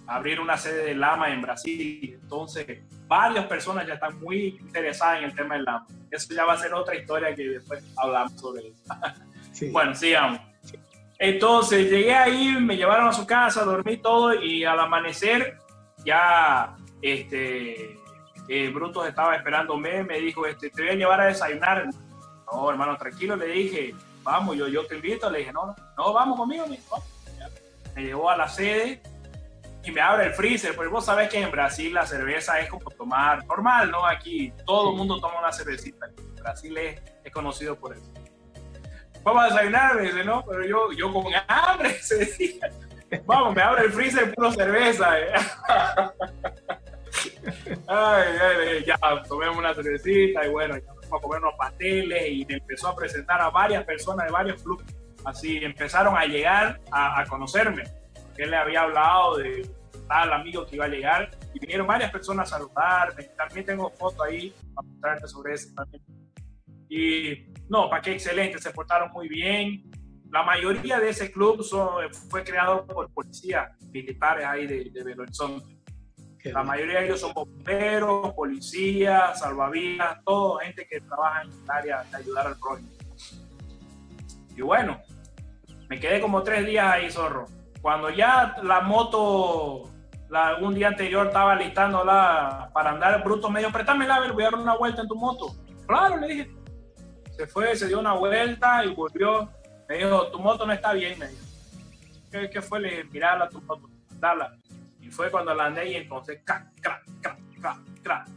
abrir 0.08 0.40
una 0.40 0.58
sede 0.58 0.86
de 0.86 0.96
lama 0.96 1.32
en 1.32 1.42
Brasil. 1.42 2.20
Entonces, 2.22 2.80
varias 3.08 3.46
personas 3.46 3.86
ya 3.86 3.94
están 3.94 4.20
muy 4.20 4.58
interesadas 4.60 5.20
en 5.20 5.26
el 5.26 5.36
tema 5.36 5.56
del 5.56 5.66
lama. 5.66 5.86
Eso 6.10 6.34
ya 6.34 6.46
va 6.46 6.54
a 6.54 6.58
ser 6.58 6.74
otra 6.74 6.96
historia 6.96 7.36
que 7.36 7.44
después 7.44 7.84
hablamos 7.98 8.34
sobre 8.34 8.68
eso. 8.68 8.84
Bueno, 9.72 9.94
sigamos. 9.94 10.40
Entonces 11.18 11.92
llegué 11.92 12.16
ahí, 12.16 12.56
me 12.62 12.78
llevaron 12.78 13.10
a 13.10 13.12
su 13.12 13.28
casa, 13.28 13.66
dormí 13.66 13.98
todo 13.98 14.34
y 14.42 14.64
al 14.64 14.80
amanecer 14.80 15.58
ya 16.06 16.78
este, 17.02 17.99
eh, 18.50 18.70
Brutus 18.74 19.08
estaba 19.08 19.36
esperándome, 19.36 20.04
me 20.04 20.20
dijo, 20.20 20.46
este, 20.48 20.72
te 20.72 20.82
voy 20.82 20.92
a 20.92 20.96
llevar 20.96 21.22
a 21.22 21.26
desayunar. 21.28 21.86
No, 22.52 22.70
hermano, 22.72 22.98
tranquilo, 22.98 23.36
le 23.36 23.46
dije, 23.46 23.94
vamos, 24.24 24.58
yo, 24.58 24.68
yo 24.68 24.88
te 24.88 24.96
invito. 24.96 25.30
Le 25.30 25.40
dije, 25.40 25.54
no, 25.54 25.76
no, 25.96 26.14
vamos 26.14 26.40
conmigo. 26.40 26.66
Me, 26.66 26.80
me 27.96 28.04
llevó 28.04 28.28
a 28.28 28.36
la 28.36 28.48
sede 28.48 29.04
y 29.84 29.92
me 29.92 30.02
abre 30.02 30.26
el 30.26 30.34
freezer, 30.34 30.76
porque 30.76 30.90
vos 30.90 31.06
sabés 31.06 31.30
que 31.30 31.40
en 31.40 31.52
Brasil 31.52 31.94
la 31.94 32.08
cerveza 32.08 32.60
es 32.60 32.70
como 32.70 32.90
tomar 32.90 33.46
normal, 33.46 33.92
¿no? 33.92 34.04
Aquí 34.04 34.52
todo 34.66 34.92
el 34.92 34.98
mundo 34.98 35.20
toma 35.20 35.40
una 35.40 35.52
cervecita. 35.52 36.08
Brasil 36.42 36.76
es, 36.78 37.02
es, 37.24 37.32
conocido 37.32 37.76
por 37.76 37.96
eso. 37.96 38.12
Vamos 39.22 39.44
a 39.44 39.46
desayunar, 39.48 39.96
me 39.96 40.02
dice, 40.04 40.24
no, 40.24 40.44
pero 40.44 40.66
yo, 40.66 40.92
yo 40.92 41.14
con 41.14 41.26
hambre 41.48 41.90
ese 42.00 42.26
día. 42.26 42.72
Vamos, 43.26 43.56
me 43.56 43.62
abre 43.62 43.86
el 43.86 43.92
freezer 43.92 44.34
puro 44.34 44.52
cerveza. 44.52 45.20
¿eh? 45.20 45.34
ay, 47.88 48.28
ay, 48.42 48.86
ya 48.86 48.98
tomemos 49.28 49.58
una 49.58 49.74
cervecita 49.74 50.46
y 50.46 50.50
bueno, 50.50 50.78
ya 50.78 50.92
a 51.12 51.20
comer 51.20 51.42
unos 51.42 51.56
pasteles 51.58 52.24
y 52.30 52.46
empezó 52.48 52.90
a 52.90 52.96
presentar 52.96 53.42
a 53.42 53.50
varias 53.50 53.84
personas 53.84 54.28
de 54.28 54.32
varios 54.32 54.62
clubes. 54.62 54.86
Así 55.26 55.58
empezaron 55.58 56.16
a 56.16 56.26
llegar 56.26 56.80
a, 56.92 57.20
a 57.22 57.26
conocerme, 57.26 57.84
él 58.38 58.52
le 58.52 58.58
había 58.58 58.82
hablado 58.82 59.38
de 59.38 59.70
tal 60.08 60.34
amigo 60.34 60.66
que 60.66 60.76
iba 60.76 60.86
a 60.86 60.90
llegar 60.90 61.30
y 61.54 61.60
vinieron 61.60 61.86
varias 61.86 62.12
personas 62.12 62.52
a 62.52 62.58
saludarme. 62.58 63.24
También 63.38 63.66
tengo 63.66 63.90
fotos 63.92 64.26
ahí 64.26 64.54
para 64.74 64.88
mostrarte 64.88 65.28
sobre 65.28 65.54
eso 65.54 65.74
también. 65.76 66.04
Y 66.90 67.52
no, 67.70 67.90
para 67.90 68.02
qué 68.02 68.14
excelente, 68.14 68.58
se 68.60 68.72
portaron 68.72 69.12
muy 69.12 69.28
bien. 69.28 69.84
La 70.32 70.44
mayoría 70.44 71.00
de 71.00 71.10
ese 71.10 71.32
club 71.32 71.64
son, 71.64 72.12
fue 72.30 72.44
creado 72.44 72.86
por 72.86 73.12
policías 73.12 73.70
militares 73.92 74.46
ahí 74.46 74.68
de, 74.68 74.90
de 74.90 75.04
Belo 75.04 75.24
Horizonte. 75.24 75.79
La 76.46 76.64
mayoría 76.64 77.00
de 77.00 77.08
ellos 77.08 77.20
son 77.20 77.34
bomberos, 77.34 78.34
policías, 78.34 79.40
salvavidas, 79.40 80.24
todo 80.24 80.58
gente 80.60 80.88
que 80.88 81.02
trabaja 81.02 81.42
en 81.42 81.50
el 81.50 81.70
área 81.70 82.04
de 82.04 82.18
ayudar 82.18 82.48
al 82.48 82.58
prójimo. 82.58 82.90
Y 84.56 84.62
bueno, 84.62 85.00
me 85.90 86.00
quedé 86.00 86.22
como 86.22 86.42
tres 86.44 86.66
días 86.66 86.86
ahí, 86.86 87.12
zorro. 87.12 87.46
Cuando 87.82 88.10
ya 88.10 88.56
la 88.64 88.82
moto, 88.82 89.90
la, 90.30 90.58
un 90.58 90.74
día 90.76 90.88
anterior 90.88 91.28
estaba 91.28 91.56
listándola 91.56 92.70
para 92.74 92.92
andar 92.92 93.24
bruto, 93.24 93.50
medio, 93.50 93.72
préstame 93.72 94.08
la 94.08 94.20
voy 94.32 94.44
a 94.44 94.52
dar 94.52 94.60
una 94.60 94.78
vuelta 94.78 95.02
en 95.02 95.08
tu 95.08 95.16
moto. 95.16 95.56
Claro, 95.88 96.18
le 96.18 96.28
dije. 96.28 96.52
Se 97.36 97.48
fue, 97.48 97.76
se 97.76 97.88
dio 97.88 98.00
una 98.00 98.14
vuelta 98.14 98.84
y 98.86 98.94
volvió. 98.94 99.50
Me 99.88 99.98
dijo, 99.98 100.28
tu 100.28 100.40
moto 100.40 100.66
no 100.66 100.74
está 100.74 100.94
bien, 100.94 101.18
me 101.20 101.28
dijo. 101.28 101.46
¿Qué, 102.32 102.50
qué 102.50 102.62
fue? 102.62 102.80
Le 102.80 102.90
dije, 102.90 103.04
mirala 103.06 103.50
tu 103.50 103.62
moto, 103.62 103.90
dala 104.20 104.54
fue 105.10 105.32
cuando 105.32 105.54
la 105.54 105.66
andé 105.66 105.90
y 105.90 105.96
entonces, 105.96 106.42
crack, 106.44 106.80
crack, 106.82 107.04
crack, 107.22 107.40
crack, 107.60 107.80
crack. 108.04 108.28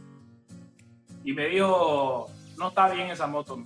Y 1.23 1.33
me 1.33 1.47
dijo, 1.47 2.29
no 2.57 2.67
está 2.69 2.89
bien 2.89 3.09
esa 3.09 3.27
moto. 3.27 3.61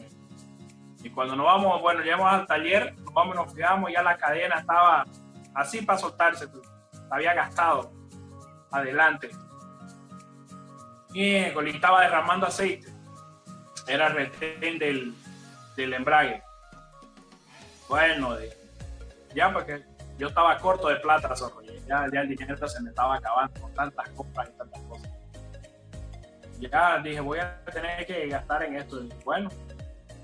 Y 1.03 1.10
cuando 1.10 1.36
nos 1.36 1.45
vamos, 1.45 1.82
bueno, 1.82 2.01
llegamos 2.01 2.32
al 2.32 2.47
taller, 2.47 2.95
nos 2.99 3.14
vamos, 3.14 3.36
nos 3.36 3.53
fijamos, 3.53 3.91
ya 3.91 4.01
la 4.03 4.18
cadena 4.18 4.60
estaba 4.60 5.05
así 5.53 5.82
para 5.82 5.97
soltarse, 5.97 6.47
pues. 6.47 6.68
había 7.10 7.34
gastado 7.34 7.91
adelante. 8.72 9.32
Y 11.14 11.36
estaba 11.36 12.01
derramando 12.01 12.45
aceite. 12.45 12.88
Era 13.88 14.10
retén 14.10 14.78
del, 14.78 15.16
del 15.76 15.93
embrague. 15.93 16.43
Bueno, 17.88 18.36
ya 19.34 19.53
porque 19.53 19.84
yo 20.18 20.28
estaba 20.28 20.57
corto 20.57 20.88
de 20.88 20.97
plata, 20.97 21.36
zorro 21.36 21.61
ya, 21.88 22.05
el 22.05 22.28
dinero 22.28 22.68
se 22.68 22.82
me 22.82 22.89
estaba 22.89 23.15
acabando 23.15 23.61
con 23.61 23.74
tantas 23.74 24.09
compras 24.09 24.49
y 24.53 24.57
tantas 24.57 24.82
cosas. 24.84 25.09
Ya 26.59 26.99
dije, 26.99 27.20
voy 27.20 27.39
a 27.39 27.63
tener 27.65 28.05
que 28.05 28.28
gastar 28.28 28.63
en 28.63 28.76
esto. 28.76 29.01
bueno, 29.24 29.49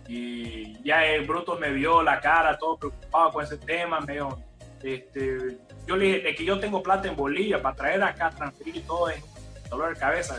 y 0.08 0.82
ya 0.84 1.06
el 1.06 1.26
bruto 1.26 1.58
me 1.58 1.70
vio 1.70 2.04
la 2.04 2.20
cara, 2.20 2.58
todo 2.58 2.78
preocupado 2.78 3.32
con 3.32 3.44
ese 3.44 3.58
tema, 3.58 4.02
me 4.02 4.14
dijo, 4.14 4.38
este, 4.82 5.58
yo 5.88 5.96
le 5.96 6.06
dije, 6.06 6.20
de 6.20 6.36
que 6.36 6.44
yo 6.44 6.60
tengo 6.60 6.84
plata 6.84 7.08
en 7.08 7.16
Bolivia 7.16 7.62
para 7.62 7.76
traer 7.76 8.04
acá, 8.04 8.30
transferir 8.32 8.86
todo 8.86 9.10
es 9.10 9.24
dolor 9.70 9.94
de 9.94 10.00
cabeza. 10.00 10.36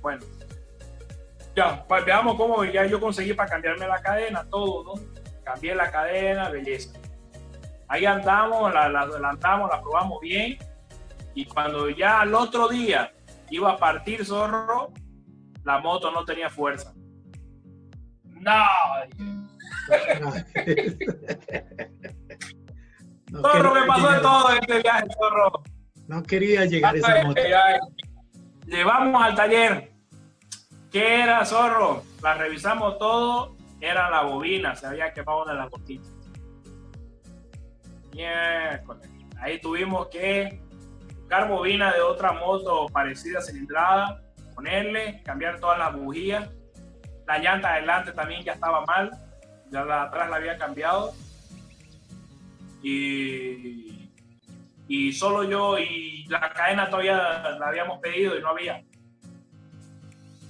Bueno, 0.00 0.22
ya, 1.56 1.84
pues 1.88 2.04
veamos 2.04 2.36
cómo 2.36 2.64
ya 2.64 2.86
yo 2.86 3.00
conseguí 3.00 3.32
para 3.32 3.50
cambiarme 3.50 3.88
la 3.88 4.00
cadena, 4.00 4.44
todo, 4.48 4.84
¿no? 4.84 5.02
Cambié 5.42 5.74
la 5.74 5.90
cadena, 5.90 6.48
belleza. 6.48 6.99
Ahí 7.90 8.06
andamos, 8.06 8.72
la, 8.72 8.88
la 8.88 9.00
adelantamos, 9.00 9.68
la 9.68 9.82
probamos 9.82 10.20
bien. 10.20 10.56
Y 11.34 11.44
cuando 11.44 11.90
ya 11.90 12.20
al 12.20 12.32
otro 12.36 12.68
día 12.68 13.12
iba 13.50 13.72
a 13.72 13.76
partir 13.76 14.24
zorro, 14.24 14.92
la 15.64 15.80
moto 15.80 16.12
no 16.12 16.24
tenía 16.24 16.48
fuerza. 16.48 16.94
No. 18.22 18.64
zorro, 23.42 23.74
me 23.74 23.82
pasó 23.88 24.12
de 24.12 24.20
todo 24.20 24.50
este 24.50 24.82
viaje, 24.82 25.08
zorro. 25.18 25.64
No 26.06 26.22
quería 26.22 26.66
llegar 26.66 26.94
a 26.94 26.98
esa 26.98 27.24
moto. 27.24 27.40
Llevamos 28.66 29.20
al 29.20 29.34
taller. 29.34 29.90
¿Qué 30.92 31.22
era, 31.22 31.44
zorro? 31.44 32.04
La 32.22 32.34
revisamos 32.34 32.98
todo. 32.98 33.56
Era 33.80 34.08
la 34.10 34.22
bobina, 34.22 34.76
se 34.76 34.86
había 34.86 35.12
quemado 35.12 35.44
de 35.46 35.54
las 35.54 35.68
Ahí 39.40 39.60
tuvimos 39.60 40.08
que 40.08 40.60
buscar 41.18 41.48
bobina 41.48 41.92
de 41.92 42.00
otra 42.00 42.32
moto 42.32 42.86
parecida 42.92 43.40
cilindrada, 43.40 44.20
ponerle, 44.54 45.22
cambiar 45.22 45.60
todas 45.60 45.78
las 45.78 45.94
bujías. 45.94 46.50
La 47.26 47.38
llanta 47.38 47.74
adelante 47.74 48.12
también 48.12 48.42
ya 48.42 48.52
estaba 48.52 48.84
mal, 48.84 49.10
ya 49.70 49.84
la 49.84 50.02
atrás 50.02 50.28
la 50.28 50.36
había 50.36 50.58
cambiado. 50.58 51.12
Y, 52.82 54.10
y 54.88 55.12
solo 55.12 55.44
yo 55.44 55.78
y 55.78 56.24
la 56.26 56.52
cadena 56.52 56.90
todavía 56.90 57.16
la 57.58 57.68
habíamos 57.68 58.00
pedido 58.00 58.36
y 58.36 58.42
no 58.42 58.48
había. 58.48 58.82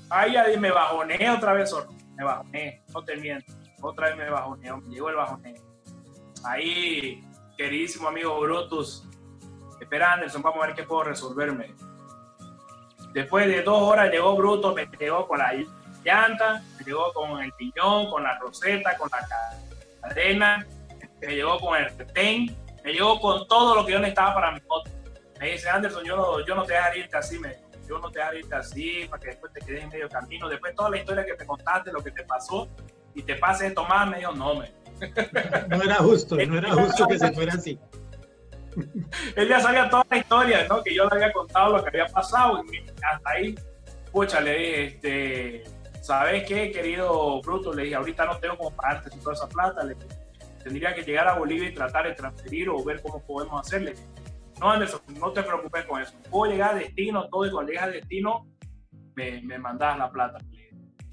Ahí 0.08 0.32
ya 0.32 0.46
me 0.58 0.70
bajoné 0.70 1.30
otra 1.30 1.52
vez 1.52 1.70
solo, 1.70 1.92
me 2.16 2.24
bajoné, 2.24 2.82
no 2.92 3.04
te 3.04 3.16
miento, 3.16 3.52
otra 3.82 4.08
vez 4.08 4.16
me 4.16 4.30
bajoné, 4.30 4.72
me 4.72 4.94
llegó 4.94 5.10
el 5.10 5.16
bajoné. 5.16 5.54
Ahí 6.42 7.22
queridísimo 7.60 8.08
amigo 8.08 8.40
Brutus, 8.40 9.04
espera 9.78 10.14
Anderson, 10.14 10.40
vamos 10.40 10.64
a 10.64 10.68
ver 10.68 10.76
qué 10.76 10.82
puedo 10.82 11.04
resolverme. 11.04 11.74
Después 13.12 13.48
de 13.48 13.62
dos 13.62 13.82
horas 13.82 14.10
llegó 14.10 14.34
Brutus, 14.34 14.74
me 14.74 14.88
llegó 14.98 15.28
con 15.28 15.40
la 15.40 15.52
llanta, 16.02 16.62
me 16.78 16.84
llegó 16.86 17.12
con 17.12 17.38
el 17.42 17.52
piñón, 17.52 18.10
con 18.10 18.22
la 18.22 18.38
roseta, 18.38 18.96
con 18.96 19.10
la 19.10 20.08
cadena, 20.08 20.66
me 21.20 21.34
llegó 21.34 21.58
con 21.58 21.76
el 21.76 21.94
ten, 22.14 22.56
me 22.82 22.94
llegó 22.94 23.20
con 23.20 23.46
todo 23.46 23.74
lo 23.74 23.84
que 23.84 23.92
yo 23.92 23.98
necesitaba 23.98 24.36
para 24.36 24.52
mi 24.52 24.60
moto. 24.62 24.90
Me 25.38 25.50
dice, 25.50 25.68
Anderson, 25.68 26.02
yo 26.02 26.16
no, 26.16 26.46
yo 26.46 26.54
no 26.54 26.64
te 26.64 26.72
dejaré 26.72 27.00
irte 27.00 27.18
así, 27.18 27.38
me, 27.38 27.58
yo 27.86 27.98
no 27.98 28.10
te 28.10 28.20
dejaré 28.20 28.38
irte 28.38 28.54
así 28.54 29.06
para 29.10 29.20
que 29.20 29.28
después 29.28 29.52
te 29.52 29.60
quedes 29.60 29.84
en 29.84 29.90
medio 29.90 30.08
camino. 30.08 30.48
Después 30.48 30.74
toda 30.74 30.88
la 30.88 30.96
historia 30.96 31.26
que 31.26 31.34
te 31.34 31.44
contaste, 31.44 31.92
lo 31.92 32.02
que 32.02 32.10
te 32.10 32.24
pasó, 32.24 32.70
y 33.14 33.22
te 33.22 33.34
pase 33.34 33.66
esto 33.66 33.84
más, 33.84 34.08
me 34.08 34.16
dijo, 34.16 34.32
no, 34.32 34.54
me, 34.54 34.72
no 35.68 35.82
era 35.82 35.96
justo, 35.96 36.36
no 36.36 36.58
era 36.58 36.72
justo 36.72 37.06
que 37.06 37.18
se 37.18 37.32
fuera 37.32 37.54
así. 37.54 37.78
Él 39.36 39.48
ya 39.48 39.60
sabía 39.60 39.88
toda 39.90 40.06
la 40.10 40.16
historia, 40.18 40.66
¿no? 40.68 40.82
Que 40.82 40.94
yo 40.94 41.04
le 41.04 41.14
había 41.14 41.32
contado 41.32 41.76
lo 41.76 41.82
que 41.82 41.88
había 41.88 42.06
pasado 42.06 42.62
y 42.72 42.78
hasta 42.78 43.30
ahí, 43.30 43.54
pucha, 44.12 44.40
le 44.40 44.58
dije, 44.58 44.84
este, 44.84 45.64
¿sabes 46.00 46.46
qué, 46.46 46.70
querido 46.70 47.40
Bruto? 47.42 47.72
Le 47.72 47.84
dije, 47.84 47.96
ahorita 47.96 48.26
no 48.26 48.38
tengo 48.38 48.56
como 48.56 48.76
pagarte 48.76 49.10
toda 49.18 49.34
esa 49.34 49.48
plata, 49.48 49.82
le 49.84 49.96
tendría 50.62 50.94
que 50.94 51.02
llegar 51.02 51.28
a 51.28 51.38
Bolivia 51.38 51.68
y 51.68 51.74
tratar 51.74 52.06
de 52.06 52.14
transferir 52.14 52.68
o 52.68 52.82
ver 52.84 53.02
cómo 53.02 53.20
podemos 53.24 53.60
hacerle. 53.60 53.94
No, 54.60 54.70
Anderson, 54.70 55.00
no 55.18 55.32
te 55.32 55.42
preocupes 55.42 55.84
con 55.86 56.02
eso. 56.02 56.12
Puedo 56.30 56.52
llegar 56.52 56.74
a 56.74 56.78
destino, 56.78 57.28
todo 57.28 57.46
y 57.46 57.50
cuando 57.50 57.72
llegue 57.72 57.82
a 57.82 57.88
destino, 57.88 58.46
me, 59.14 59.40
me 59.40 59.58
mandas 59.58 59.98
la 59.98 60.10
plata. 60.10 60.38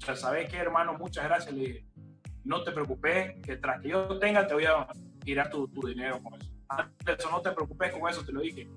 O 0.00 0.04
sea, 0.04 0.14
¿sabes 0.14 0.50
qué, 0.50 0.58
hermano? 0.58 0.94
Muchas 0.94 1.24
gracias. 1.24 1.54
Le 1.54 1.60
dije, 1.60 1.86
no 2.44 2.62
te 2.62 2.72
preocupes, 2.72 3.34
que 3.42 3.56
tras 3.56 3.80
que 3.80 3.88
yo 3.88 4.18
tenga 4.18 4.46
te 4.46 4.54
voy 4.54 4.64
a 4.64 4.86
tirar 5.22 5.50
tu, 5.50 5.68
tu 5.68 5.86
dinero 5.86 6.20
con 6.22 6.34
eso. 6.34 6.50
Eso 7.06 7.30
no 7.30 7.40
te 7.40 7.50
preocupes 7.52 7.92
con 7.92 8.10
eso, 8.10 8.24
te 8.24 8.32
lo 8.32 8.40
dije. 8.40 8.68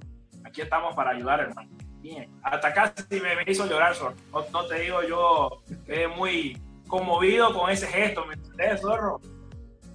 Aquí 0.44 0.62
estamos 0.62 0.96
para 0.96 1.12
ayudar, 1.12 1.40
hermano. 1.42 1.70
Bien. 2.02 2.30
Hasta 2.42 2.74
casi 2.74 3.22
me, 3.22 3.36
me 3.36 3.44
hizo 3.48 3.68
llorar, 3.68 3.96
Zorro. 3.96 4.16
No, 4.52 4.66
te 4.66 4.80
digo, 4.80 5.04
yo 5.04 5.62
quedé 5.86 6.08
muy 6.08 6.60
conmovido 6.88 7.54
con 7.54 7.70
ese 7.70 7.88
gesto, 7.88 8.26
¿me 8.26 8.34
entiendes, 8.34 8.82
Zorro? 8.82 9.22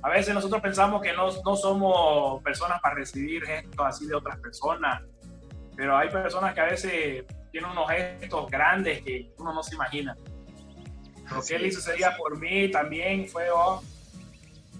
A 0.03 0.11
veces 0.11 0.35
nosotros 0.35 0.61
pensamos 0.61 1.03
que 1.03 1.13
no, 1.13 1.29
no 1.45 1.57
somos 1.57 2.43
personas 2.43 2.81
para 2.81 2.95
recibir 2.95 3.45
gestos 3.45 3.85
así 3.85 4.07
de 4.07 4.15
otras 4.15 4.39
personas, 4.39 5.03
pero 5.75 5.97
hay 5.97 6.09
personas 6.09 6.55
que 6.55 6.61
a 6.61 6.67
veces 6.67 7.25
tienen 7.51 7.71
unos 7.71 7.91
gestos 7.91 8.49
grandes 8.51 9.03
que 9.03 9.33
uno 9.39 9.53
no 9.53 9.63
se 9.63 9.75
imagina. 9.75 10.17
Lo 11.31 11.43
que 11.43 11.57
él 11.57 11.67
hizo 11.67 11.81
ese 11.81 11.95
día 11.95 12.17
por 12.17 12.39
mí 12.39 12.71
también 12.71 13.29
fue, 13.29 13.49
oh, 13.51 13.83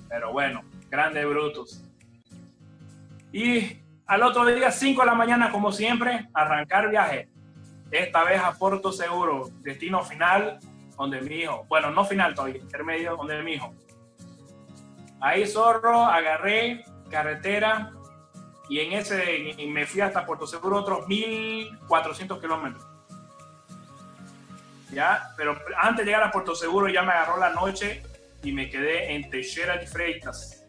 pero 0.09 0.33
bueno, 0.33 0.63
grande 0.89 1.25
Brutus. 1.25 1.83
Y 3.33 3.81
al 4.07 4.23
otro 4.23 4.47
día, 4.47 4.71
5 4.71 5.01
de 5.01 5.07
la 5.07 5.15
mañana, 5.15 5.51
como 5.51 5.73
siempre, 5.73 6.29
arrancar 6.33 6.89
viaje. 6.91 7.29
Esta 7.91 8.25
vez 8.25 8.41
a 8.41 8.55
Puerto 8.55 8.93
Seguro, 8.93 9.51
destino 9.63 10.03
final, 10.03 10.59
donde 10.97 11.21
mi 11.21 11.37
hijo, 11.37 11.65
bueno, 11.69 11.91
no 11.91 12.05
final 12.05 12.35
todavía, 12.35 12.59
intermedio, 12.61 13.17
donde 13.17 13.43
mi 13.43 13.55
hijo. 13.55 13.75
Ahí 15.21 15.47
zorro, 15.47 16.05
agarré 16.05 16.85
carretera 17.11 17.93
y 18.69 18.81
en 18.81 18.93
ese 18.93 19.55
me 19.69 19.87
fui 19.87 20.01
hasta 20.01 20.27
Puerto 20.27 20.47
Seguro 20.47 20.79
otros 20.79 21.07
1400 21.09 22.41
kilómetros. 22.41 22.96
Ya, 24.97 25.35
pero 25.37 25.55
antes 25.77 26.07
de 26.07 26.11
llegar 26.11 26.27
a 26.27 26.31
Puerto 26.31 26.55
Seguro 26.55 26.89
ya 26.89 27.03
me 27.03 27.13
agarró 27.13 27.37
la 27.37 27.51
noche 27.51 28.03
y 28.43 28.51
me 28.51 28.71
quedé 28.71 29.13
en 29.13 29.29
Teixeira 29.29 29.77
de 29.77 29.87
Freitas, 29.87 30.67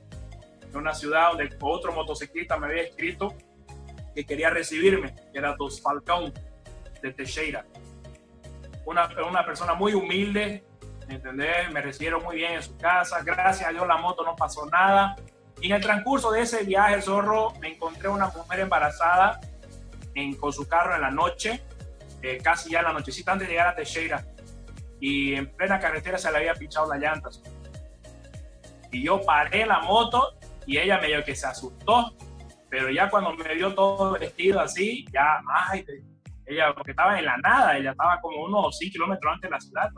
en 0.70 0.76
una 0.76 0.94
ciudad 0.94 1.30
donde 1.30 1.56
otro 1.62 1.94
motociclista 1.94 2.58
me 2.58 2.68
había 2.68 2.82
escrito 2.82 3.34
que 4.14 4.26
quería 4.26 4.50
recibirme, 4.50 5.16
que 5.32 5.38
era 5.38 5.56
Dos 5.58 5.82
Falcón 5.82 6.34
de 7.02 7.14
Teixeira. 7.14 7.66
Una, 8.84 9.08
una 9.26 9.46
persona 9.46 9.76
muy 9.76 9.94
humilde, 9.94 10.66
¿entendés? 11.08 11.72
Me 11.72 11.80
recibieron 11.82 12.22
muy 12.22 12.36
bien 12.36 12.52
en 12.56 12.64
su 12.64 12.76
casa, 12.76 13.22
gracias 13.24 13.70
a 13.70 13.72
Dios 13.72 13.88
la 13.88 13.96
moto 13.96 14.26
no 14.26 14.36
pasó 14.36 14.66
nada. 14.66 15.16
Y 15.62 15.68
en 15.68 15.78
el 15.78 15.82
transcurso 15.82 16.32
de 16.32 16.42
ese 16.42 16.66
viaje, 16.66 17.02
Zorro, 17.02 17.54
me 17.62 17.70
encontré 17.70 18.10
una 18.10 18.28
mujer 18.28 18.60
embarazada 18.60 19.40
en, 20.16 20.36
con 20.36 20.52
su 20.52 20.68
carro 20.68 20.96
en 20.96 21.00
la 21.00 21.12
noche, 21.12 21.64
eh, 22.22 22.40
casi 22.44 22.72
ya 22.72 22.82
la 22.82 22.94
nochecita 22.94 23.34
antes 23.34 23.48
de 23.48 23.54
llegar 23.54 23.68
a 23.68 23.76
Teixeira. 23.76 24.26
Y 25.00 25.34
en 25.34 25.56
plena 25.56 25.80
carretera 25.80 26.18
se 26.18 26.32
le 26.32 26.38
había 26.38 26.54
pinchado 26.54 26.92
la 26.92 26.98
llanta. 26.98 27.30
Y 28.92 29.04
yo 29.04 29.22
paré 29.22 29.66
la 29.66 29.80
moto 29.80 30.38
y 30.66 30.78
ella 30.78 31.00
medio 31.00 31.24
que 31.24 31.36
se 31.36 31.48
asustó, 31.48 32.16
pero 32.70 32.90
ya 32.90 33.10
cuando 33.10 33.34
me 33.34 33.56
vio 33.56 33.74
todo 33.74 34.14
vestido 34.14 34.60
así, 34.60 35.06
ya, 35.14 35.42
ay, 35.70 35.86
ella, 36.46 36.74
porque 36.74 36.92
estaba 36.92 37.20
en 37.20 37.26
la 37.26 37.38
nada, 37.38 37.78
ella 37.78 37.92
estaba 37.92 38.20
como 38.22 38.44
unos 38.44 38.78
5 38.78 38.92
kilómetros 38.92 39.34
antes 39.34 39.50
de 39.50 39.54
la 39.54 39.60
ciudad. 39.60 39.92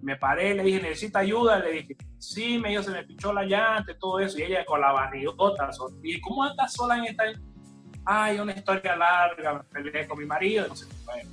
Me 0.00 0.16
paré, 0.16 0.54
le 0.54 0.62
dije, 0.62 0.80
¿necesita 0.80 1.20
ayuda? 1.20 1.58
Le 1.58 1.72
dije, 1.72 1.96
sí, 2.18 2.58
medio 2.58 2.82
se 2.82 2.90
me 2.90 3.04
pinchó 3.04 3.32
la 3.32 3.42
llanta 3.42 3.92
y 3.92 3.98
todo 3.98 4.20
eso, 4.20 4.38
y 4.38 4.42
ella 4.42 4.64
con 4.64 4.80
la 4.80 4.92
barrigota, 4.92 5.70
y 6.02 6.20
¿cómo 6.20 6.44
andas 6.44 6.72
sola 6.72 6.98
en 6.98 7.06
esta? 7.06 7.24
Ay, 8.10 8.40
una 8.40 8.52
historia 8.52 8.96
larga, 8.96 9.62
me 9.70 9.82
peleé 9.82 10.08
con 10.08 10.18
mi 10.18 10.24
marido, 10.24 10.66
no 10.66 10.74
sé, 10.74 10.86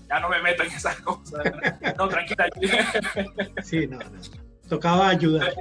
ya 0.09 0.19
no 0.19 0.28
me 0.28 0.41
meto 0.41 0.61
en 0.63 0.71
esas 0.73 0.99
cosas. 0.99 1.45
No, 1.97 2.09
tranquila. 2.09 2.49
sí, 3.63 3.88
no, 3.88 3.97
no. 3.97 4.21
Tocaba 4.67 5.07
ayudar. 5.07 5.53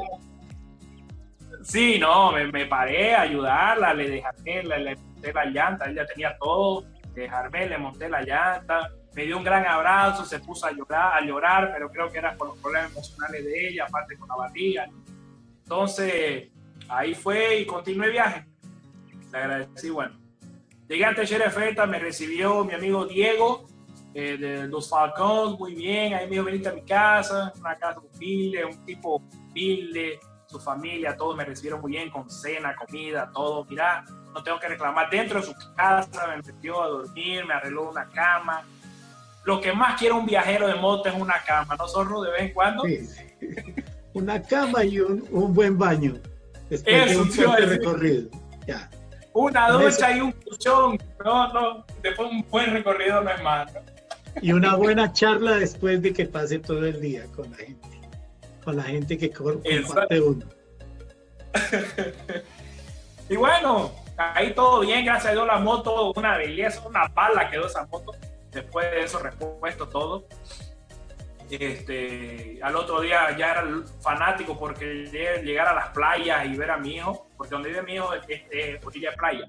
Sí, 1.63 2.01
no, 2.01 2.33
me, 2.33 2.67
paré 2.67 3.15
a 3.15 3.21
ayudarla, 3.21 3.95
le 3.95 4.11
dejé, 4.11 4.65
le, 4.65 4.79
le 4.81 4.97
monté 4.97 5.33
la 5.33 5.45
llanta, 5.45 5.89
ella 5.89 6.05
tenía 6.05 6.37
todo, 6.37 6.85
dejarme, 7.15 7.69
le 7.69 7.79
monté 7.79 8.09
la 8.09 8.21
llanta, 8.23 8.91
me 9.15 9.23
dio 9.23 9.39
un 9.39 9.45
gran 9.45 9.65
abrazo, 9.69 10.25
se 10.25 10.41
puso 10.41 10.67
a 10.67 10.73
llorar, 10.73 11.23
a 11.23 11.25
llorar, 11.25 11.71
pero 11.73 11.93
creo 11.93 12.11
que 12.11 12.19
era 12.19 12.35
por 12.35 12.49
los 12.49 12.59
problemas 12.59 12.91
emocionales 12.91 13.45
de 13.45 13.69
ella, 13.69 13.85
aparte 13.85 14.19
con 14.19 14.27
la 14.27 14.35
barriga. 14.35 14.89
Entonces, 15.63 16.49
ahí 16.89 17.15
fue 17.15 17.61
y 17.61 17.67
continué 17.67 18.07
el 18.07 18.13
viaje. 18.13 18.47
Le 19.31 19.39
agradecí, 19.39 19.91
bueno. 19.91 20.24
Llegué 20.89 21.05
a 21.05 21.15
Teixeira 21.15 21.51
Feta, 21.51 21.87
me 21.87 21.99
recibió 21.99 22.65
mi 22.65 22.75
amigo 22.75 23.07
Diego, 23.07 23.67
eh, 24.13 24.37
de 24.37 24.69
Los 24.69 24.89
Falcons, 24.89 25.59
muy 25.59 25.75
bien, 25.75 26.15
ahí 26.15 26.27
me 26.27 26.33
dijo, 26.33 26.45
venite 26.45 26.69
a 26.69 26.73
mi 26.73 26.85
casa, 26.85 27.53
una 27.59 27.77
casa 27.77 28.01
humilde, 28.01 28.65
un 28.65 28.85
tipo 28.85 29.17
humilde, 29.17 30.21
su 30.47 30.61
familia, 30.61 31.17
todos 31.17 31.37
me 31.37 31.45
recibieron 31.45 31.81
muy 31.81 31.93
bien, 31.93 32.11
con 32.11 32.31
cena, 32.31 32.77
comida, 32.77 33.31
todo. 33.33 33.65
Mira, 33.65 34.05
no 34.33 34.43
tengo 34.43 34.59
que 34.61 34.69
reclamar. 34.69 35.11
Dentro 35.11 35.41
de 35.41 35.47
su 35.47 35.55
casa 35.75 36.27
me 36.29 36.37
metió 36.37 36.83
a 36.83 36.89
dormir, 36.89 37.45
me 37.45 37.55
arregló 37.55 37.91
una 37.91 38.09
cama. 38.11 38.63
Lo 39.45 39.61
que 39.61 39.73
más 39.73 39.99
quiere 39.99 40.15
un 40.15 40.27
viajero 40.27 40.69
de 40.69 40.75
moto 40.77 41.09
es 41.09 41.15
una 41.15 41.43
cama, 41.45 41.75
¿no, 41.77 41.89
Zorro? 41.89 42.23
De 42.23 42.31
vez 42.31 42.43
en 42.43 42.53
cuando. 42.53 42.85
Sí, 42.85 43.01
Una 44.13 44.41
cama 44.41 44.85
y 44.85 45.01
un, 45.01 45.27
un, 45.31 45.53
buen 45.53 45.77
baño. 45.77 46.15
Después 46.71 47.11
de 47.11 47.17
un 47.17 47.31
fuerte 47.31 47.67
recorrido. 47.67 48.31
Ya. 48.67 48.89
Una 49.35 49.69
ducha 49.71 50.17
y 50.17 50.21
un 50.21 50.33
colchón. 50.33 50.99
No, 51.23 51.53
no. 51.53 51.85
Después 52.03 52.31
un 52.31 52.45
buen 52.51 52.73
recorrido 52.73 53.21
no 53.21 53.31
es 53.31 53.43
malo. 53.43 53.71
Y 54.41 54.53
una 54.53 54.75
buena 54.75 55.13
charla 55.13 55.57
después 55.57 56.01
de 56.01 56.13
que 56.13 56.25
pase 56.27 56.59
todo 56.59 56.87
el 56.87 57.01
día 57.01 57.25
con 57.37 57.51
la 57.51 57.57
gente 57.59 57.95
con 58.65 58.77
la 58.77 58.83
gente 58.85 59.19
que 59.19 59.31
comparte 59.31 60.21
uno. 60.21 60.47
y 63.29 63.37
bueno, 63.37 63.93
ahí 64.17 64.55
todo 64.55 64.81
bien, 64.81 65.05
gracias 65.05 65.31
a 65.31 65.33
Dios 65.33 65.47
la 65.47 65.59
moto, 65.59 66.13
una 66.17 66.39
belleza, 66.39 66.83
una 66.87 67.09
pala 67.13 67.51
quedó 67.51 67.67
esa 67.67 67.87
moto. 67.87 68.13
Después 68.51 68.91
de 68.91 69.03
eso 69.03 69.19
repuesto 69.19 69.89
todo. 69.89 70.27
Este, 71.61 72.59
al 72.63 72.75
otro 72.77 73.01
día 73.01 73.37
ya 73.37 73.53
era 73.53 73.83
fanático 74.03 74.59
porque 74.59 75.07
llegar 75.45 75.69
a 75.69 75.75
las 75.75 75.89
playas 75.91 76.47
y 76.47 76.57
ver 76.57 76.71
a 76.71 76.79
mi 76.79 76.97
hijo, 76.97 77.29
porque 77.37 77.53
donde 77.53 77.69
vive 77.69 77.83
mi 77.83 77.95
hijo 77.95 78.15
es, 78.15 78.43
es, 78.51 78.81
de 78.81 79.13
playa. 79.17 79.47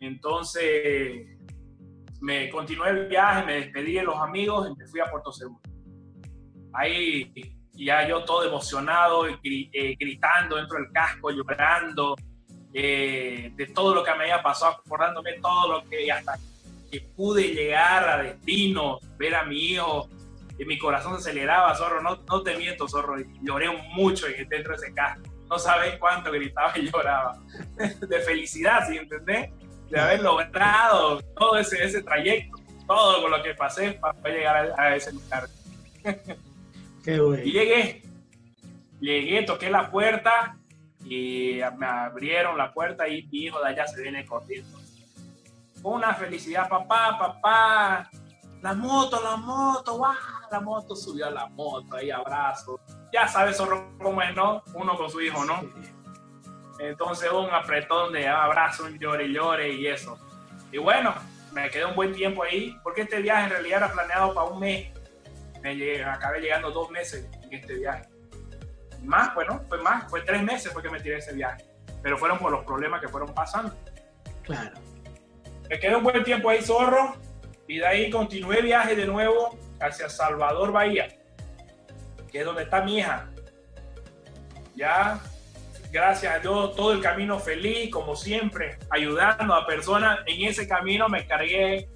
Entonces 0.00 1.38
me 2.20 2.48
continué 2.50 2.90
el 2.90 3.08
viaje, 3.08 3.44
me 3.44 3.54
despedí 3.54 3.94
de 3.94 4.02
los 4.02 4.16
amigos 4.16 4.68
y 4.70 4.78
me 4.78 4.86
fui 4.86 5.00
a 5.00 5.10
Puerto 5.10 5.32
Seguro. 5.32 5.60
Ahí 6.72 7.32
ya 7.72 8.06
yo 8.06 8.24
todo 8.24 8.44
emocionado, 8.44 9.26
eh, 9.26 9.96
gritando 9.98 10.56
dentro 10.56 10.78
del 10.78 10.92
casco, 10.92 11.30
llorando, 11.30 12.14
eh, 12.72 13.52
de 13.54 13.66
todo 13.68 13.94
lo 13.94 14.04
que 14.04 14.10
me 14.14 14.24
había 14.24 14.42
pasado, 14.42 14.80
acordándome 14.84 15.34
todo 15.40 15.72
lo 15.72 15.88
que 15.88 16.10
hasta 16.10 16.38
que 16.90 17.00
pude 17.00 17.54
llegar 17.54 18.08
a 18.08 18.22
destino, 18.22 18.98
ver 19.16 19.34
a 19.34 19.44
mi 19.44 19.72
hijo, 19.72 20.08
y 20.58 20.64
mi 20.64 20.78
corazón 20.78 21.14
se 21.14 21.30
aceleraba, 21.30 21.74
zorro, 21.74 22.00
no, 22.00 22.16
no 22.28 22.42
te 22.42 22.56
miento, 22.56 22.88
zorro, 22.88 23.16
lloré 23.42 23.70
mucho 23.94 24.26
dentro 24.48 24.76
de 24.76 24.84
ese 24.84 24.94
casco, 24.94 25.22
no 25.48 25.58
sabes 25.58 25.96
cuánto 25.98 26.30
gritaba 26.30 26.72
y 26.76 26.90
lloraba, 26.90 27.38
de 28.08 28.20
felicidad, 28.20 28.86
¿sí 28.88 28.96
entendés? 28.96 29.50
De 29.90 30.00
haber 30.00 30.22
logrado 30.22 31.20
todo 31.36 31.58
ese, 31.58 31.84
ese 31.84 32.02
trayecto, 32.02 32.58
todo 32.86 33.22
con 33.22 33.30
lo 33.30 33.42
que 33.42 33.54
pasé 33.54 33.92
para 33.92 34.16
llegar 34.28 34.72
a, 34.78 34.82
a 34.82 34.96
ese 34.96 35.12
lugar. 35.12 35.48
Y 37.44 37.52
llegué, 37.52 38.02
llegué, 39.00 39.42
toqué 39.42 39.70
la 39.70 39.90
puerta 39.90 40.56
y 41.04 41.60
me 41.76 41.86
abrieron 41.86 42.56
la 42.56 42.72
puerta 42.72 43.06
y 43.08 43.26
mi 43.26 43.44
hijo 43.44 43.60
de 43.60 43.68
allá 43.68 43.86
se 43.86 44.00
viene 44.00 44.24
corriendo. 44.24 44.78
Una 45.82 46.14
felicidad, 46.14 46.68
papá, 46.68 47.18
papá, 47.18 48.10
la 48.64 48.72
moto, 48.72 49.22
la 49.22 49.36
moto, 49.36 49.98
¡guau! 49.98 50.14
la 50.50 50.58
moto 50.58 50.96
subió 50.96 51.26
a 51.26 51.30
la 51.30 51.46
moto, 51.48 51.96
ahí 51.96 52.10
abrazo. 52.10 52.80
Ya 53.12 53.28
sabes 53.28 53.60
cómo 53.98 54.22
es, 54.22 54.34
¿no? 54.34 54.62
Uno 54.72 54.96
con 54.96 55.10
su 55.10 55.20
hijo, 55.20 55.44
¿no? 55.44 55.60
Entonces 56.78 57.30
un 57.30 57.50
apretón 57.50 58.14
de 58.14 58.26
abrazo, 58.26 58.84
un 58.84 58.98
llore, 58.98 59.30
llore 59.30 59.70
y 59.74 59.86
eso. 59.86 60.18
Y 60.72 60.78
bueno, 60.78 61.14
me 61.52 61.68
quedé 61.68 61.84
un 61.84 61.94
buen 61.94 62.14
tiempo 62.14 62.42
ahí, 62.42 62.74
porque 62.82 63.02
este 63.02 63.20
viaje 63.20 63.44
en 63.44 63.50
realidad 63.50 63.78
era 63.84 63.92
planeado 63.92 64.32
para 64.32 64.48
un 64.48 64.58
mes 64.58 64.88
me 65.60 66.02
acabé 66.02 66.40
llegando 66.40 66.70
dos 66.70 66.90
meses 66.90 67.28
en 67.42 67.52
este 67.52 67.74
viaje. 67.74 68.08
Más, 69.02 69.34
bueno, 69.34 69.62
fue 69.68 69.82
más, 69.82 70.10
fue 70.10 70.22
tres 70.22 70.42
meses 70.42 70.72
fue 70.72 70.82
que 70.82 70.88
me 70.88 71.00
tiré 71.00 71.18
ese 71.18 71.34
viaje, 71.34 71.64
pero 72.02 72.16
fueron 72.16 72.38
por 72.38 72.50
los 72.50 72.64
problemas 72.64 73.02
que 73.02 73.08
fueron 73.08 73.34
pasando. 73.34 73.74
Claro. 74.42 74.78
Me 75.68 75.78
quedé 75.78 75.96
un 75.96 76.02
buen 76.02 76.24
tiempo 76.24 76.48
ahí, 76.48 76.62
zorro, 76.62 77.14
y 77.66 77.78
de 77.78 77.86
ahí 77.86 78.10
continué 78.10 78.62
viaje 78.62 78.94
de 78.94 79.06
nuevo 79.06 79.58
hacia 79.80 80.08
Salvador 80.08 80.72
Bahía, 80.72 81.08
que 82.30 82.40
es 82.40 82.44
donde 82.44 82.64
está 82.64 82.82
mi 82.82 82.98
hija. 82.98 83.30
Ya, 84.74 85.20
gracias 85.92 86.34
a 86.34 86.38
Dios, 86.40 86.74
todo 86.74 86.92
el 86.92 87.00
camino 87.00 87.38
feliz, 87.38 87.90
como 87.90 88.16
siempre, 88.16 88.78
ayudando 88.90 89.54
a 89.54 89.66
personas. 89.66 90.20
En 90.26 90.44
ese 90.44 90.66
camino 90.66 91.08
me 91.08 91.26
cargué 91.26 91.88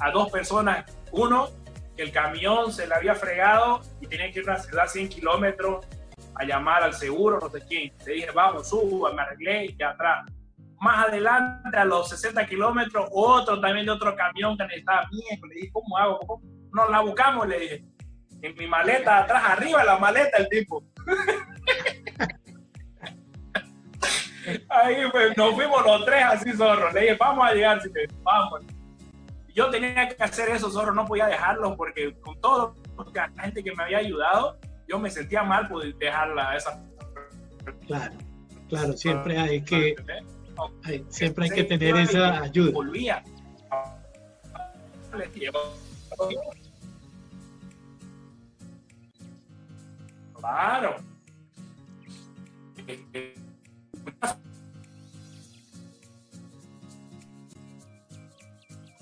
a 0.00 0.10
dos 0.10 0.30
personas. 0.30 0.84
Uno, 1.12 1.48
que 1.96 2.02
el 2.02 2.12
camión 2.12 2.72
se 2.72 2.86
le 2.86 2.94
había 2.94 3.14
fregado 3.14 3.80
y 4.00 4.06
tenía 4.06 4.30
que 4.30 4.40
ir 4.40 4.48
a 4.48 4.54
una 4.54 4.62
ciudad 4.62 4.86
100 4.88 5.08
kilómetros 5.08 5.86
a 6.34 6.44
llamar 6.44 6.82
al 6.82 6.94
seguro, 6.94 7.38
no 7.40 7.48
sé 7.48 7.60
quién. 7.66 7.92
Le 8.04 8.14
dije, 8.14 8.30
vamos, 8.32 8.68
subo, 8.68 9.12
me 9.12 9.22
arreglé 9.22 9.66
y 9.66 9.82
atrás. 9.82 10.26
Más 10.80 11.08
adelante, 11.08 11.76
a 11.76 11.84
los 11.84 12.08
60 12.10 12.46
kilómetros, 12.46 13.08
otro 13.12 13.60
también 13.60 13.86
de 13.86 13.92
otro 13.92 14.14
camión 14.16 14.56
que 14.56 14.64
necesitaba 14.64 15.08
viejo. 15.10 15.46
Le 15.46 15.54
dije, 15.54 15.70
¿cómo 15.72 15.96
hago? 15.98 16.18
¿Cómo? 16.20 16.42
Nos 16.72 16.90
la 16.90 17.00
buscamos, 17.00 17.48
le 17.48 17.58
dije. 17.58 17.84
En 18.42 18.54
mi 18.56 18.66
maleta, 18.66 19.18
atrás, 19.18 19.42
arriba 19.46 19.84
la 19.84 19.98
maleta, 19.98 20.36
el 20.38 20.48
tipo. 20.48 20.84
Ahí 24.68 24.96
pues, 25.10 25.34
nos 25.36 25.54
fuimos 25.54 25.82
los 25.86 26.04
tres 26.04 26.24
así 26.24 26.52
zorros. 26.52 26.92
Le 26.92 27.00
dije, 27.00 27.16
vamos 27.18 27.48
a 27.48 27.54
llegar, 27.54 27.80
vamos 28.22 28.60
yo 29.54 29.70
tenía 29.70 30.08
que 30.08 30.22
hacer 30.22 30.50
eso, 30.50 30.68
solo 30.68 30.92
no 30.92 31.06
podía 31.06 31.26
dejarlo 31.26 31.76
porque 31.76 32.12
con 32.20 32.40
todo 32.40 32.74
la 33.14 33.30
gente 33.40 33.62
que 33.62 33.72
me 33.74 33.84
había 33.84 33.98
ayudado, 33.98 34.58
yo 34.88 34.98
me 34.98 35.10
sentía 35.10 35.44
mal 35.44 35.68
por 35.68 35.82
dejarla 35.96 36.50
a 36.50 36.56
esa 36.56 36.84
Claro, 37.86 38.14
claro, 38.68 38.92
siempre 38.94 39.38
hay 39.38 39.62
que, 39.62 39.94
siempre 41.08 41.44
hay 41.44 41.50
que 41.50 41.64
tener 41.64 41.96
esa 41.96 42.42
ayuda. 42.42 42.72
Volvía. 42.72 43.22
Claro. 50.34 50.96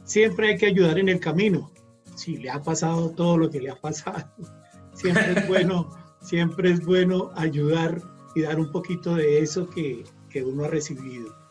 Siempre 0.05 0.49
hay 0.49 0.59
que 0.59 0.67
ayudar 0.67 0.99
en 0.99 1.09
el 1.09 1.19
camino. 1.19 1.71
Si 2.15 2.37
le 2.37 2.51
ha 2.51 2.63
pasado 2.63 3.11
todo 3.11 3.39
lo 3.39 3.51
que 3.51 3.61
le 3.61 3.71
ha 3.71 3.77
pasado, 3.77 4.31
siempre 4.93 5.33
es 5.33 5.49
bueno, 5.49 5.91
siempre 6.21 6.71
es 6.71 6.85
bueno 6.85 7.33
ayudar 7.35 8.01
y 8.35 8.43
dar 8.43 8.61
un 8.61 8.71
poquito 8.71 9.15
de 9.15 9.41
eso 9.41 9.69
que, 9.69 10.05
que 10.29 10.45
uno 10.45 10.65
ha 10.65 10.69
recibido. 10.69 11.42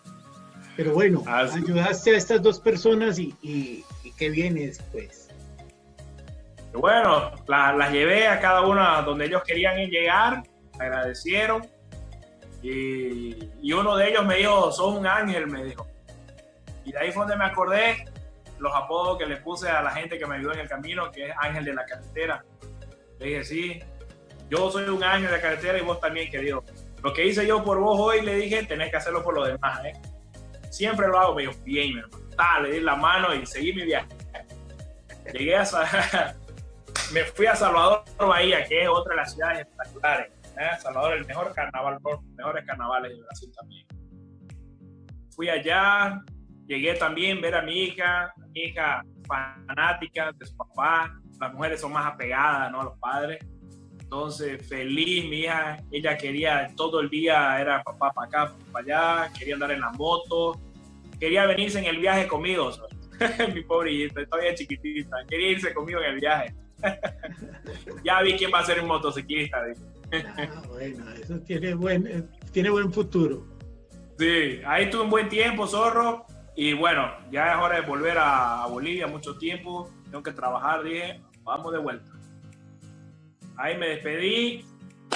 Pero 0.82 0.96
bueno, 0.96 1.24
ayudaste 1.28 2.16
a 2.16 2.18
estas 2.18 2.42
dos 2.42 2.60
personas 2.60 3.20
y, 3.20 3.36
y, 3.44 3.86
qué 4.18 4.32
viene 4.32 4.66
después. 4.66 5.30
Bueno, 6.74 7.32
las 7.48 7.92
llevé 7.92 8.28
a 8.28 8.40
cada 8.40 8.62
una 8.62 9.04
donde 9.04 9.26
ellos 9.26 9.44
querían 9.46 9.78
llegar, 9.78 10.42
agradecieron 10.80 11.68
y, 12.64 13.48
y, 13.62 13.74
uno 13.74 13.96
de 13.96 14.10
ellos 14.10 14.26
me 14.26 14.38
dijo, 14.38 14.72
sos 14.72 14.98
un 14.98 15.06
ángel, 15.06 15.46
me 15.46 15.64
dijo. 15.66 15.86
Y 16.84 16.94
de 16.94 16.98
ahí 16.98 17.12
fue 17.12 17.26
donde 17.26 17.38
me 17.38 17.46
acordé 17.46 18.04
los 18.58 18.74
apodos 18.74 19.20
que 19.20 19.28
le 19.28 19.38
puse 19.38 19.70
a 19.70 19.84
la 19.84 19.92
gente 19.92 20.18
que 20.18 20.26
me 20.26 20.38
ayudó 20.38 20.54
en 20.54 20.62
el 20.62 20.68
camino, 20.68 21.12
que 21.12 21.28
es 21.28 21.36
ángel 21.38 21.64
de 21.64 21.76
la 21.76 21.86
carretera. 21.86 22.44
Le 23.20 23.28
dije, 23.28 23.44
sí, 23.44 23.80
yo 24.50 24.72
soy 24.72 24.90
un 24.90 25.04
ángel 25.04 25.30
de 25.30 25.38
la 25.38 25.42
carretera 25.42 25.78
y 25.78 25.82
vos 25.82 26.00
también, 26.00 26.32
querido. 26.32 26.64
Lo 27.04 27.14
que 27.14 27.28
hice 27.28 27.46
yo 27.46 27.64
por 27.64 27.80
vos 27.80 28.00
hoy, 28.00 28.22
le 28.22 28.34
dije, 28.36 28.64
tenés 28.64 28.90
que 28.90 28.98
hacerlo 28.98 29.24
por 29.24 29.36
los 29.36 29.48
demás. 29.48 29.86
¿eh? 29.86 29.94
Siempre 30.72 31.08
lo 31.08 31.20
hago, 31.20 31.36
me 31.36 31.42
dijo, 31.44 31.54
bien, 31.66 31.98
hermano. 31.98 32.64
le 32.64 32.72
di 32.72 32.80
la 32.80 32.96
mano 32.96 33.36
y 33.36 33.46
seguí 33.46 33.74
mi 33.74 33.84
viaje. 33.84 34.08
Llegué 35.34 35.58
a... 35.58 35.66
me 37.14 37.26
fui 37.26 37.46
a 37.46 37.56
Salvador 37.56 38.04
Bahía, 38.18 38.64
que 38.66 38.84
es 38.84 38.90
otra 38.90 39.12
de 39.12 39.18
las 39.18 39.34
ciudades 39.34 39.60
espectaculares. 39.60 40.32
¿eh? 40.58 40.80
Salvador, 40.80 41.14
el 41.18 41.26
mejor 41.26 41.54
carnaval, 41.54 42.00
los 42.02 42.24
mejores 42.36 42.66
carnavales 42.66 43.12
de 43.12 43.22
Brasil 43.22 43.52
también. 43.54 43.86
Fui 45.36 45.50
allá, 45.50 46.22
llegué 46.68 46.94
también 46.96 47.40
a 47.40 47.42
ver 47.42 47.56
a 47.56 47.62
mi 47.62 47.84
hija, 47.84 48.34
mi 48.54 48.62
hija 48.62 49.04
fanática 49.28 50.32
de 50.32 50.46
su 50.46 50.56
papá. 50.56 51.14
Las 51.40 51.54
mujeres 51.54 51.82
son 51.82 51.92
más 51.92 52.14
apegadas 52.14 52.72
¿no? 52.72 52.82
a 52.82 52.84
los 52.86 52.98
padres. 52.98 53.46
Entonces, 54.12 54.68
feliz, 54.68 55.24
mi 55.30 55.40
hija, 55.44 55.78
ella 55.90 56.18
quería 56.18 56.70
todo 56.76 57.00
el 57.00 57.10
día, 57.10 57.62
era 57.62 57.82
papá 57.82 58.12
para 58.12 58.28
acá, 58.28 58.54
para 58.70 58.84
allá, 59.24 59.34
quería 59.40 59.54
andar 59.54 59.72
en 59.72 59.80
la 59.80 59.90
moto, 59.92 60.60
quería 61.18 61.46
venirse 61.46 61.80
en 61.80 61.86
el 61.86 61.98
viaje 61.98 62.28
conmigo, 62.28 62.74
mi 63.56 63.64
pobre 63.64 63.94
hijita, 63.94 64.26
todavía 64.26 64.54
chiquitita, 64.54 65.16
quería 65.30 65.52
irse 65.52 65.74
conmigo 65.74 66.02
en 66.02 66.06
el 66.08 66.20
viaje. 66.20 66.54
ya 68.04 68.22
vi 68.22 68.34
quién 68.34 68.52
va 68.54 68.60
a 68.60 68.66
ser 68.66 68.82
un 68.82 68.90
motociclista. 68.90 69.64
ah, 70.12 70.62
bueno, 70.68 71.10
eso 71.12 71.40
tiene 71.40 71.74
buen, 71.74 72.06
eh, 72.06 72.24
tiene 72.52 72.70
buen 72.70 72.92
futuro. 72.92 73.48
Sí, 74.20 74.60
ahí 74.68 74.90
tuve 74.90 75.04
un 75.04 75.10
buen 75.10 75.30
tiempo, 75.30 75.66
zorro, 75.66 76.26
y 76.54 76.74
bueno, 76.74 77.10
ya 77.32 77.54
es 77.54 77.58
hora 77.60 77.80
de 77.80 77.88
volver 77.88 78.18
a 78.20 78.66
Bolivia, 78.68 79.08
mucho 79.08 79.38
tiempo, 79.38 79.90
tengo 80.04 80.22
que 80.22 80.34
trabajar, 80.34 80.84
dije, 80.84 81.22
vamos 81.46 81.72
de 81.72 81.80
vuelta. 81.80 82.11
Ahí 83.58 83.78
me 83.78 83.88
despedí 83.90 84.66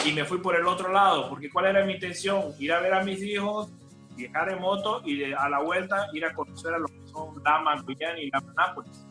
y 0.05 0.11
me 0.11 0.25
fui 0.25 0.39
por 0.39 0.55
el 0.55 0.67
otro 0.67 0.91
lado, 0.91 1.29
porque 1.29 1.49
¿cuál 1.49 1.67
era 1.67 1.85
mi 1.85 1.93
intención? 1.93 2.53
Ir 2.59 2.73
a 2.73 2.79
ver 2.79 2.93
a 2.93 3.03
mis 3.03 3.21
hijos, 3.23 3.69
viajar 4.15 4.49
en 4.51 4.61
moto 4.61 5.01
y 5.05 5.33
a 5.33 5.49
la 5.49 5.59
vuelta 5.59 6.07
ir 6.13 6.25
a 6.25 6.33
conocer 6.33 6.73
a 6.73 6.79
los 6.79 6.91
que 6.91 7.07
son 7.07 7.41
Dama, 7.43 7.81
Guyana 7.81 8.19
y 8.19 8.29
Lama 8.29 8.53
Nápoles. 8.55 9.05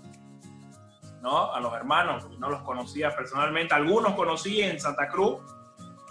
¿no? 1.23 1.53
A 1.53 1.61
los 1.61 1.73
hermanos, 1.73 2.29
no 2.39 2.51
los 2.51 2.61
conocía 2.63 3.15
personalmente. 3.17 3.75
Algunos 3.75 4.13
conocí 4.15 4.61
en 4.61 4.79
Santa 4.79 5.09
Cruz, 5.09 5.39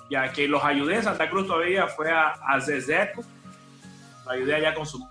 ya 0.10 0.32
que 0.32 0.48
los 0.48 0.64
ayudé 0.64 0.96
en 0.96 1.04
Santa 1.04 1.30
Cruz 1.30 1.48
todavía 1.48 1.88
fue 1.88 2.12
a, 2.12 2.30
a 2.32 2.60
Zezeco, 2.60 3.22
lo 4.26 4.32
ayudé 4.32 4.56
allá 4.56 4.74
con 4.74 4.86
su 4.86 5.08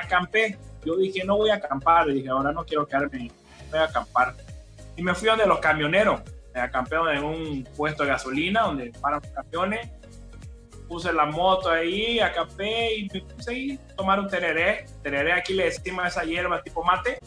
acampé. 0.00 0.58
Yo 0.84 0.96
dije, 0.96 1.24
no 1.24 1.36
voy 1.36 1.50
a 1.50 1.54
acampar. 1.54 2.06
dije, 2.06 2.28
ahora 2.28 2.52
no 2.52 2.64
quiero 2.64 2.86
quedarme, 2.86 3.30
voy 3.70 3.78
a 3.78 3.84
acampar. 3.84 4.34
Y 4.96 5.02
me 5.02 5.14
fui 5.14 5.28
donde 5.28 5.46
los 5.46 5.58
camioneros. 5.58 6.20
Me 6.54 6.60
acampé 6.60 6.96
en 7.12 7.24
un 7.24 7.68
puesto 7.76 8.04
de 8.04 8.10
gasolina 8.10 8.62
donde 8.62 8.92
paran 9.00 9.20
los 9.22 9.32
camiones. 9.32 9.90
Puse 10.86 11.12
la 11.12 11.26
moto 11.26 11.70
ahí, 11.70 12.20
acampé 12.20 12.94
y 12.96 13.08
me 13.12 13.20
puse 13.22 13.50
ahí 13.50 13.80
a 13.90 13.96
tomar 13.96 14.20
un 14.20 14.28
tereré. 14.28 14.86
Tereré 15.02 15.32
aquí 15.32 15.54
le 15.54 15.64
decimos 15.64 16.06
esa 16.06 16.22
hierba 16.22 16.62
tipo 16.62 16.84
mate, 16.84 17.18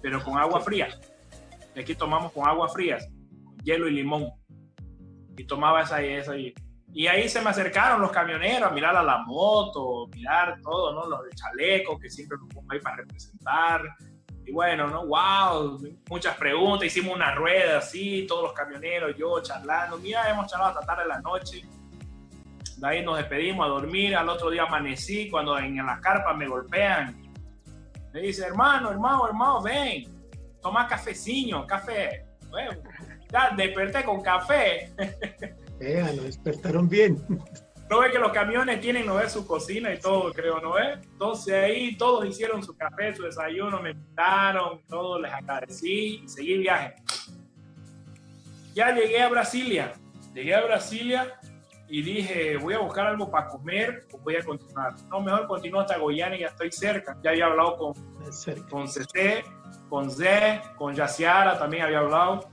pero 0.00 0.22
con 0.24 0.36
agua 0.38 0.60
fría. 0.60 0.88
Y 1.74 1.80
aquí 1.80 1.94
tomamos 1.94 2.32
con 2.32 2.48
agua 2.48 2.68
fría, 2.68 2.98
hielo 3.62 3.88
y 3.88 3.92
limón. 3.92 4.30
Y 5.36 5.44
tomaba 5.44 5.82
esa, 5.82 6.02
esa, 6.02 6.32
y 6.94 7.06
ahí 7.06 7.26
se 7.28 7.40
me 7.40 7.50
acercaron 7.50 8.02
los 8.02 8.12
camioneros 8.12 8.70
a 8.70 8.74
mirar 8.74 8.94
a 8.94 9.02
la 9.02 9.18
moto, 9.18 10.08
mirar 10.14 10.60
todo, 10.60 10.92
¿no? 10.92 11.06
Los 11.06 11.24
de 11.24 11.30
chaleco 11.30 11.98
que 11.98 12.10
siempre 12.10 12.36
nos 12.38 12.48
pongo 12.50 12.70
ahí 12.70 12.80
para 12.80 12.96
representar. 12.96 13.82
Y 14.44 14.52
bueno, 14.52 14.88
¿no? 14.88 15.06
¡Wow! 15.06 15.80
Muchas 16.10 16.36
preguntas. 16.36 16.86
Hicimos 16.86 17.16
una 17.16 17.34
rueda 17.34 17.78
así, 17.78 18.26
todos 18.28 18.42
los 18.42 18.52
camioneros, 18.52 19.16
yo 19.16 19.40
charlando. 19.40 19.96
Mira, 19.98 20.28
hemos 20.28 20.50
charlado 20.50 20.78
hasta 20.78 20.86
tarde 20.86 21.04
de 21.04 21.08
la 21.08 21.20
noche. 21.20 21.62
De 22.76 22.86
ahí 22.86 23.02
nos 23.02 23.16
despedimos 23.16 23.64
a 23.64 23.70
dormir. 23.70 24.14
Al 24.14 24.28
otro 24.28 24.50
día 24.50 24.64
amanecí 24.64 25.30
cuando 25.30 25.58
en 25.58 25.76
la 25.76 25.98
carpa 25.98 26.34
me 26.34 26.46
golpean. 26.46 27.22
Me 28.12 28.20
dice, 28.20 28.44
hermano, 28.44 28.90
hermano, 28.90 29.26
hermano, 29.28 29.62
ven. 29.62 30.04
Toma 30.60 30.86
cafecino, 30.86 31.66
café. 31.66 32.26
Bueno, 32.50 32.72
ya 33.30 33.50
desperté 33.56 34.04
con 34.04 34.20
café. 34.20 34.92
Eh, 35.82 36.12
lo 36.16 36.22
despertaron 36.22 36.88
bien. 36.88 37.18
No 37.90 38.00
ve 38.00 38.10
que 38.10 38.18
los 38.18 38.32
camiones 38.32 38.80
tienen, 38.80 39.04
no 39.04 39.16
ve 39.16 39.28
su 39.28 39.46
cocina 39.46 39.92
y 39.92 40.00
todo, 40.00 40.32
creo, 40.32 40.62
¿no 40.62 40.72
ve? 40.72 40.94
Entonces 40.94 41.52
ahí 41.52 41.94
todos 41.98 42.24
hicieron 42.24 42.62
su 42.62 42.74
café, 42.74 43.14
su 43.14 43.22
desayuno, 43.22 43.82
me 43.82 43.90
invitaron, 43.90 44.80
todos 44.88 45.20
les 45.20 45.30
agradecí 45.30 46.22
y 46.24 46.26
seguí 46.26 46.56
viaje. 46.56 46.94
Ya 48.74 48.94
llegué 48.94 49.20
a 49.20 49.28
Brasilia, 49.28 49.92
llegué 50.32 50.54
a 50.54 50.64
Brasilia 50.64 51.38
y 51.86 52.00
dije, 52.00 52.56
voy 52.56 52.72
a 52.72 52.78
buscar 52.78 53.08
algo 53.08 53.30
para 53.30 53.48
comer 53.48 54.06
o 54.14 54.18
voy 54.20 54.36
a 54.36 54.42
continuar. 54.42 54.94
No, 55.10 55.20
mejor 55.20 55.46
continúo 55.46 55.82
hasta 55.82 55.98
Goiânia, 55.98 56.38
ya 56.38 56.46
estoy 56.46 56.72
cerca. 56.72 57.18
Ya 57.22 57.32
había 57.32 57.44
hablado 57.44 57.76
con, 57.76 57.92
con 58.70 58.88
CC, 58.88 59.44
con 59.90 60.10
Z, 60.10 60.62
con 60.78 60.94
Yaciara, 60.94 61.58
también 61.58 61.82
había 61.82 61.98
hablado. 61.98 62.48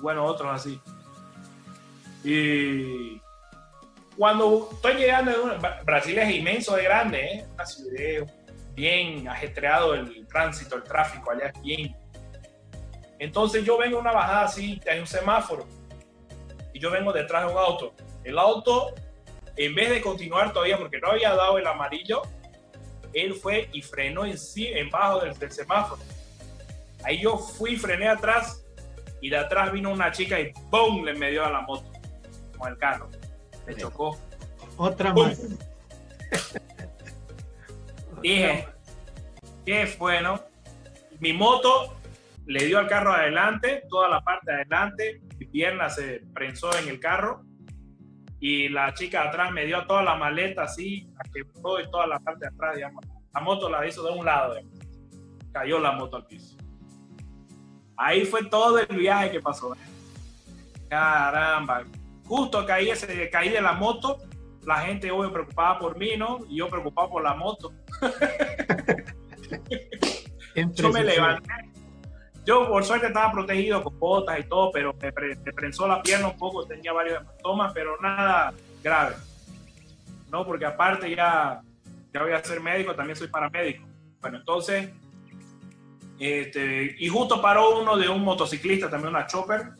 Bueno, 0.00 0.24
otros 0.24 0.48
así. 0.50 0.80
Y 2.24 3.20
cuando 4.16 4.68
estoy 4.72 4.94
llegando, 4.94 5.32
Brasil 5.84 6.18
es 6.18 6.34
inmenso 6.34 6.74
de 6.76 6.84
grande, 6.84 7.24
¿eh? 7.24 7.46
una 7.54 7.66
ciudad 7.66 8.26
bien 8.74 9.28
ajetreado 9.28 9.94
el 9.94 10.26
tránsito, 10.26 10.76
el 10.76 10.82
tráfico 10.82 11.30
allá 11.30 11.52
es 11.54 11.62
bien. 11.62 11.96
Entonces 13.18 13.64
yo 13.64 13.78
vengo 13.78 13.98
una 13.98 14.12
bajada 14.12 14.44
así, 14.44 14.80
hay 14.90 15.00
un 15.00 15.06
semáforo, 15.06 15.66
y 16.72 16.80
yo 16.80 16.90
vengo 16.90 17.12
detrás 17.12 17.46
de 17.46 17.52
un 17.52 17.58
auto. 17.58 17.94
El 18.24 18.38
auto, 18.38 18.94
en 19.56 19.74
vez 19.74 19.90
de 19.90 20.00
continuar 20.00 20.52
todavía, 20.52 20.78
porque 20.78 20.98
no 20.98 21.10
había 21.10 21.34
dado 21.34 21.58
el 21.58 21.66
amarillo, 21.66 22.22
él 23.12 23.34
fue 23.34 23.68
y 23.72 23.82
frenó 23.82 24.24
en 24.24 24.38
sí, 24.38 24.66
en 24.66 24.90
bajo 24.90 25.20
del, 25.20 25.36
del 25.38 25.50
semáforo. 25.50 26.02
Ahí 27.04 27.20
yo 27.20 27.38
fui, 27.38 27.76
frené 27.76 28.08
atrás, 28.08 28.64
y 29.20 29.30
de 29.30 29.36
atrás 29.36 29.72
vino 29.72 29.90
una 29.90 30.12
chica 30.12 30.38
y 30.38 30.52
¡pum! 30.70 31.04
le 31.04 31.14
me 31.14 31.30
dio 31.30 31.44
a 31.44 31.50
la 31.50 31.60
moto 31.62 31.97
con 32.58 32.72
el 32.72 32.78
carro. 32.78 33.08
Me 33.66 33.74
chocó. 33.74 34.16
Otra 34.76 35.12
más. 35.12 35.40
Dije, 38.22 38.68
qué 39.64 39.86
fue, 39.86 40.20
¿no? 40.20 40.40
Mi 41.20 41.32
moto 41.32 41.96
le 42.46 42.64
dio 42.64 42.78
al 42.78 42.88
carro 42.88 43.12
adelante, 43.12 43.84
toda 43.88 44.08
la 44.08 44.20
parte 44.20 44.50
de 44.50 44.62
adelante, 44.62 45.20
mi 45.38 45.46
pierna 45.46 45.90
se 45.90 46.22
prensó 46.32 46.76
en 46.78 46.88
el 46.88 46.98
carro 46.98 47.44
y 48.40 48.68
la 48.68 48.94
chica 48.94 49.22
de 49.22 49.28
atrás 49.28 49.52
me 49.52 49.66
dio 49.66 49.84
toda 49.86 50.02
la 50.02 50.14
maleta 50.14 50.62
así, 50.62 51.08
a 51.18 51.24
que 51.24 51.40
y 51.40 51.90
toda 51.90 52.06
la 52.06 52.18
parte 52.20 52.40
de 52.40 52.48
atrás, 52.48 52.76
digamos. 52.76 53.04
La 53.34 53.40
moto 53.40 53.68
la 53.68 53.86
hizo 53.86 54.02
de 54.02 54.18
un 54.18 54.24
lado, 54.24 54.54
cayó 55.52 55.78
la 55.78 55.92
moto 55.92 56.16
al 56.16 56.26
piso. 56.26 56.56
Ahí 57.96 58.24
fue 58.24 58.44
todo 58.44 58.78
el 58.78 58.96
viaje 58.96 59.32
que 59.32 59.40
pasó. 59.40 59.76
Caramba, 60.88 61.84
Justo 62.28 62.64
caí, 62.66 62.90
ese, 62.90 63.30
caí 63.30 63.48
de 63.48 63.60
la 63.60 63.72
moto 63.72 64.18
la 64.68 64.80
gente 64.80 65.10
hoy 65.10 65.30
preocupada 65.30 65.78
por 65.78 65.96
mí, 65.96 66.10
¿no? 66.18 66.40
Y 66.48 66.58
yo 66.58 66.68
preocupado 66.68 67.08
por 67.08 67.22
la 67.22 67.34
moto. 67.34 67.72
yo 70.74 70.92
me 70.92 71.02
levanté. 71.02 71.50
Yo 72.44 72.68
por 72.68 72.84
suerte 72.84 73.06
estaba 73.06 73.32
protegido 73.32 73.82
con 73.82 73.98
botas 73.98 74.38
y 74.38 74.42
todo, 74.44 74.70
pero 74.70 74.94
me, 75.00 75.10
prensó 75.52 75.88
la 75.88 76.02
pierna 76.02 76.28
un 76.28 76.36
poco, 76.36 76.66
tenía 76.66 76.92
varios 76.92 77.20
hematomas, 77.20 77.72
pero 77.72 77.98
nada 78.00 78.52
grave. 78.82 79.16
¿No? 80.30 80.44
Porque 80.44 80.66
aparte 80.66 81.14
ya, 81.14 81.62
ya 82.12 82.22
voy 82.22 82.32
a 82.32 82.44
ser 82.44 82.60
médico, 82.60 82.94
también 82.94 83.16
soy 83.16 83.28
paramédico. 83.28 83.86
Bueno, 84.20 84.38
entonces, 84.38 84.90
este, 86.18 86.94
y 86.98 87.08
justo 87.08 87.40
paró 87.40 87.80
uno 87.80 87.96
de 87.96 88.08
un 88.08 88.22
motociclista, 88.22 88.90
también 88.90 89.14
una 89.14 89.26
chopper, 89.26 89.70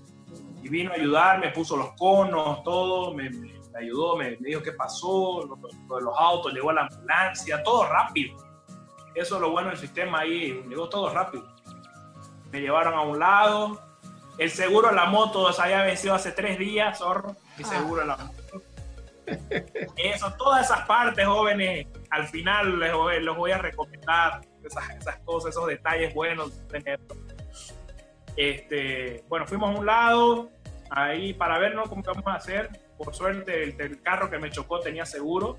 y 0.63 0.69
vino 0.69 0.91
a 0.91 0.95
ayudarme, 0.95 1.51
puso 1.51 1.77
los 1.77 1.93
conos, 1.93 2.63
todo, 2.63 3.15
me, 3.15 3.31
ayudó, 3.79 4.17
me, 4.17 4.37
dijo 4.37 4.63
qué 4.63 4.73
pasó, 4.73 5.45
lo, 5.47 5.57
de 5.57 6.05
los 6.05 6.15
autos, 6.19 6.53
llegó 6.53 6.71
a 6.71 6.75
la 6.75 6.83
ambulancia, 6.83 7.63
todo 7.63 7.87
rápido. 7.87 8.37
Eso 9.15 9.37
es 9.37 9.41
lo 9.41 9.51
bueno 9.51 9.71
del 9.71 9.79
sistema 9.79 10.21
ahí, 10.21 10.63
llegó 10.69 10.89
todo 10.89 11.13
rápido. 11.13 11.47
Me 12.51 12.61
llevaron 12.61 12.95
a 12.95 13.03
un 13.03 13.19
lado, 13.19 13.81
el 14.39 14.51
seguro 14.51 14.89
de 14.89 14.95
la 14.95 15.07
moto 15.07 15.53
se 15.53 15.63
había 15.63 15.83
vencido 15.83 16.15
hace 16.15 16.33
tres 16.33 16.59
días, 16.59 16.99
zorro, 16.99 17.37
mi 17.57 17.65
ah. 17.65 17.69
seguro 17.69 18.01
de 18.01 18.07
la 18.07 18.17
moto. 18.17 18.39
Eso, 19.97 20.33
todas 20.39 20.65
esas 20.65 20.87
partes, 20.87 21.27
jóvenes, 21.27 21.87
al 22.11 22.27
final 22.29 22.79
les 22.79 22.95
voy, 22.95 23.23
les 23.23 23.37
voy 23.37 23.51
a 23.51 23.59
recomendar 23.59 24.41
esas, 24.65 24.91
esas, 24.91 25.19
cosas, 25.19 25.51
esos 25.51 25.67
detalles 25.67 26.15
buenos 26.15 26.53
Este, 28.39 29.25
bueno, 29.29 29.49
fuimos 29.49 29.75
a 29.75 29.79
un 29.81 29.85
lado, 29.85 30.51
ahí 30.91 31.35
para 31.35 31.59
ver 31.59 31.75
cómo 31.75 32.05
vamos 32.05 32.27
a 32.29 32.35
hacer. 32.35 32.71
Por 32.97 33.13
suerte, 33.13 33.75
el, 33.77 34.01
carro 34.01 34.31
que 34.31 34.39
me 34.39 34.49
chocó 34.49 34.79
tenía 34.79 35.05
seguro. 35.05 35.59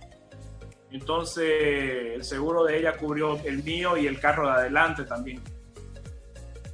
Entonces, 0.89 2.15
el 2.15 2.23
seguro 2.23 2.63
de 2.63 2.77
ella 2.77 2.95
cubrió 2.95 3.37
el 3.43 3.63
mío 3.65 3.97
y 3.97 4.07
el 4.07 4.17
carro 4.21 4.47
de 4.47 4.53
adelante 4.53 5.03
también. 5.03 5.41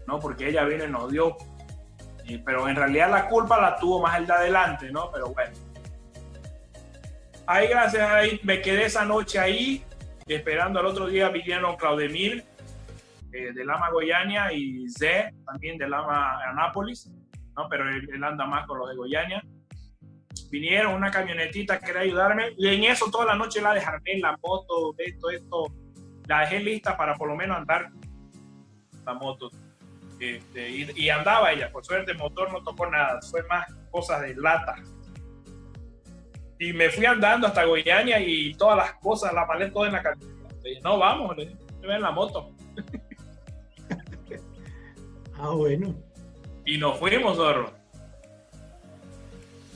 ¿No? 0.06 0.20
Porque 0.20 0.48
ella 0.48 0.64
vino 0.66 0.86
y 0.86 0.92
nos 0.92 1.12
dio. 1.12 1.38
pero 2.46 2.70
en 2.70 2.76
realidad 2.76 3.10
la 3.10 3.28
culpa 3.28 3.60
la 3.60 3.76
tuvo 3.76 4.00
más 4.00 4.20
el 4.20 4.28
de 4.28 4.34
adelante, 4.34 4.92
¿no? 4.92 5.10
Pero 5.12 5.30
bueno. 5.30 5.58
Ahí, 7.48 7.68
gracias, 7.68 8.08
ahí 8.12 8.40
me 8.44 8.62
quedé 8.62 8.86
esa 8.86 9.06
noche 9.06 9.40
ahí, 9.40 9.84
esperando 10.28 10.80
al 10.80 10.86
otro 10.86 11.08
día 11.08 11.30
vinieron 11.30 11.76
Claudemir 11.78 12.46
eh, 13.36 13.54
de 13.54 13.66
Lama 13.66 13.90
Goiânia 13.90 14.52
y 14.54 14.88
Zé 14.90 15.34
también 15.46 15.78
de 15.78 15.90
Lama 15.90 16.40
Anápolis 16.50 17.12
¿no? 17.56 17.68
Pero 17.70 17.90
él, 17.90 18.24
anda 18.24 18.46
más 18.46 18.66
con 18.66 18.80
los 18.80 18.90
de 18.90 18.96
Goiânia. 18.96 19.44
Vinieron 20.50 20.94
una 20.94 21.12
camionetita 21.12 21.80
que 21.80 21.88
quería 21.88 22.02
ayudarme 22.02 22.54
y 22.58 22.68
en 22.68 22.84
eso 22.86 23.10
toda 23.10 23.26
la 23.26 23.36
noche 23.36 23.62
la 23.62 23.74
dejarme 23.74 24.14
en 24.14 24.22
la 24.22 24.38
moto, 24.42 24.94
esto, 24.98 25.30
esto, 25.30 25.66
la 26.28 26.42
dejé 26.42 26.60
lista 26.60 26.96
para 26.96 27.16
por 27.16 27.28
lo 27.28 27.36
menos 27.36 27.58
andar 27.58 27.90
la 29.06 29.14
moto. 29.14 29.50
Este, 30.20 30.70
y, 30.70 31.10
andaba 31.10 31.52
ella, 31.52 31.70
por 31.72 31.84
suerte 31.84 32.12
el 32.12 32.18
motor 32.18 32.52
no 32.52 32.64
tocó 32.64 32.90
nada, 32.90 33.20
fue 33.30 33.44
más 33.44 33.66
cosas 33.92 34.22
de 34.22 34.36
lata. 34.36 34.76
Y 36.58 36.72
me 36.72 36.90
fui 36.90 37.06
andando 37.06 37.48
hasta 37.48 37.66
Goiânia 37.66 38.20
y 38.20 38.54
todas 38.56 38.78
las 38.78 38.94
cosas, 38.96 39.34
la 39.34 39.46
maleta 39.46 39.74
toda 39.74 39.88
en 39.88 39.94
la 39.94 40.04
camioneta. 40.04 40.56
Dije, 40.64 40.82
no, 40.82 40.98
vamos, 40.98 41.36
le 41.36 41.52
en 41.82 42.02
la 42.02 42.12
moto. 42.12 42.52
ah, 45.40 45.50
bueno. 45.50 45.96
Y 46.66 46.78
nos 46.78 46.98
fuimos, 46.98 47.38
zorro. 47.38 47.74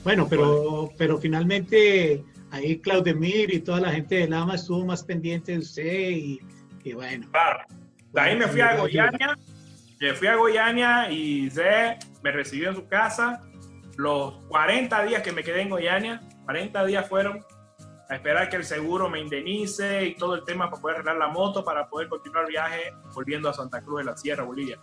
Bueno, 0.02 0.26
pero, 0.28 0.90
pero 0.96 1.18
finalmente 1.18 2.24
ahí 2.50 2.78
Claudemir 2.80 3.52
y 3.52 3.60
toda 3.60 3.80
la 3.80 3.92
gente 3.92 4.16
de 4.16 4.28
Lama 4.28 4.54
estuvo 4.54 4.84
más 4.84 5.04
pendiente 5.04 5.52
de 5.52 5.58
usted 5.58 6.10
y, 6.10 6.40
bueno. 6.94 7.28
Claro. 7.30 7.64
De 8.12 8.20
ahí 8.20 8.36
me 8.36 8.48
fui 8.48 8.60
a 8.60 8.76
Goiânia, 8.76 9.38
me 10.00 10.14
fui 10.14 10.26
a 10.26 10.34
Goiânia 10.34 11.10
y 11.10 11.48
Zé 11.50 11.98
me 12.22 12.32
recibió 12.32 12.70
en 12.70 12.76
su 12.76 12.88
casa. 12.88 13.42
Los 13.96 14.34
40 14.48 15.04
días 15.04 15.22
que 15.22 15.30
me 15.30 15.44
quedé 15.44 15.60
en 15.62 15.68
Goiânia, 15.68 16.22
40 16.44 16.84
días 16.86 17.08
fueron 17.08 17.44
a 18.08 18.14
esperar 18.16 18.48
que 18.48 18.56
el 18.56 18.64
seguro 18.64 19.08
me 19.08 19.20
indemnice 19.20 20.06
y 20.06 20.14
todo 20.16 20.34
el 20.34 20.44
tema 20.44 20.68
para 20.68 20.82
poder 20.82 20.96
arreglar 20.96 21.16
la 21.16 21.28
moto 21.28 21.64
para 21.64 21.88
poder 21.88 22.08
continuar 22.08 22.44
el 22.46 22.50
viaje 22.50 22.92
volviendo 23.14 23.48
a 23.48 23.52
Santa 23.52 23.82
Cruz 23.82 23.98
de 23.98 24.04
la 24.04 24.16
Sierra, 24.16 24.42
Bolivia. 24.42 24.80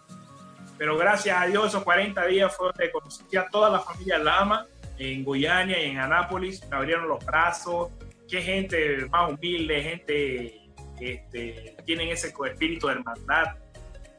Pero 0.77 0.97
gracias 0.97 1.41
a 1.41 1.45
Dios, 1.45 1.67
esos 1.67 1.83
40 1.83 2.25
días 2.27 2.55
fue 2.55 2.67
donde 2.67 2.91
conocí 2.91 3.35
a 3.35 3.47
toda 3.47 3.69
la 3.69 3.79
familia 3.79 4.19
Lama 4.19 4.65
en 4.99 5.23
Goiânia 5.23 5.81
y 5.81 5.91
en 5.91 5.99
Anápolis. 5.99 6.65
Me 6.69 6.77
abrieron 6.77 7.07
los 7.07 7.23
brazos. 7.25 7.89
Qué 8.29 8.41
gente 8.41 9.05
más 9.09 9.31
humilde, 9.31 9.81
gente 9.81 10.61
este, 10.99 11.75
tienen 11.85 12.09
ese 12.09 12.27
espíritu 12.27 12.87
de 12.87 12.93
hermandad. 12.93 13.55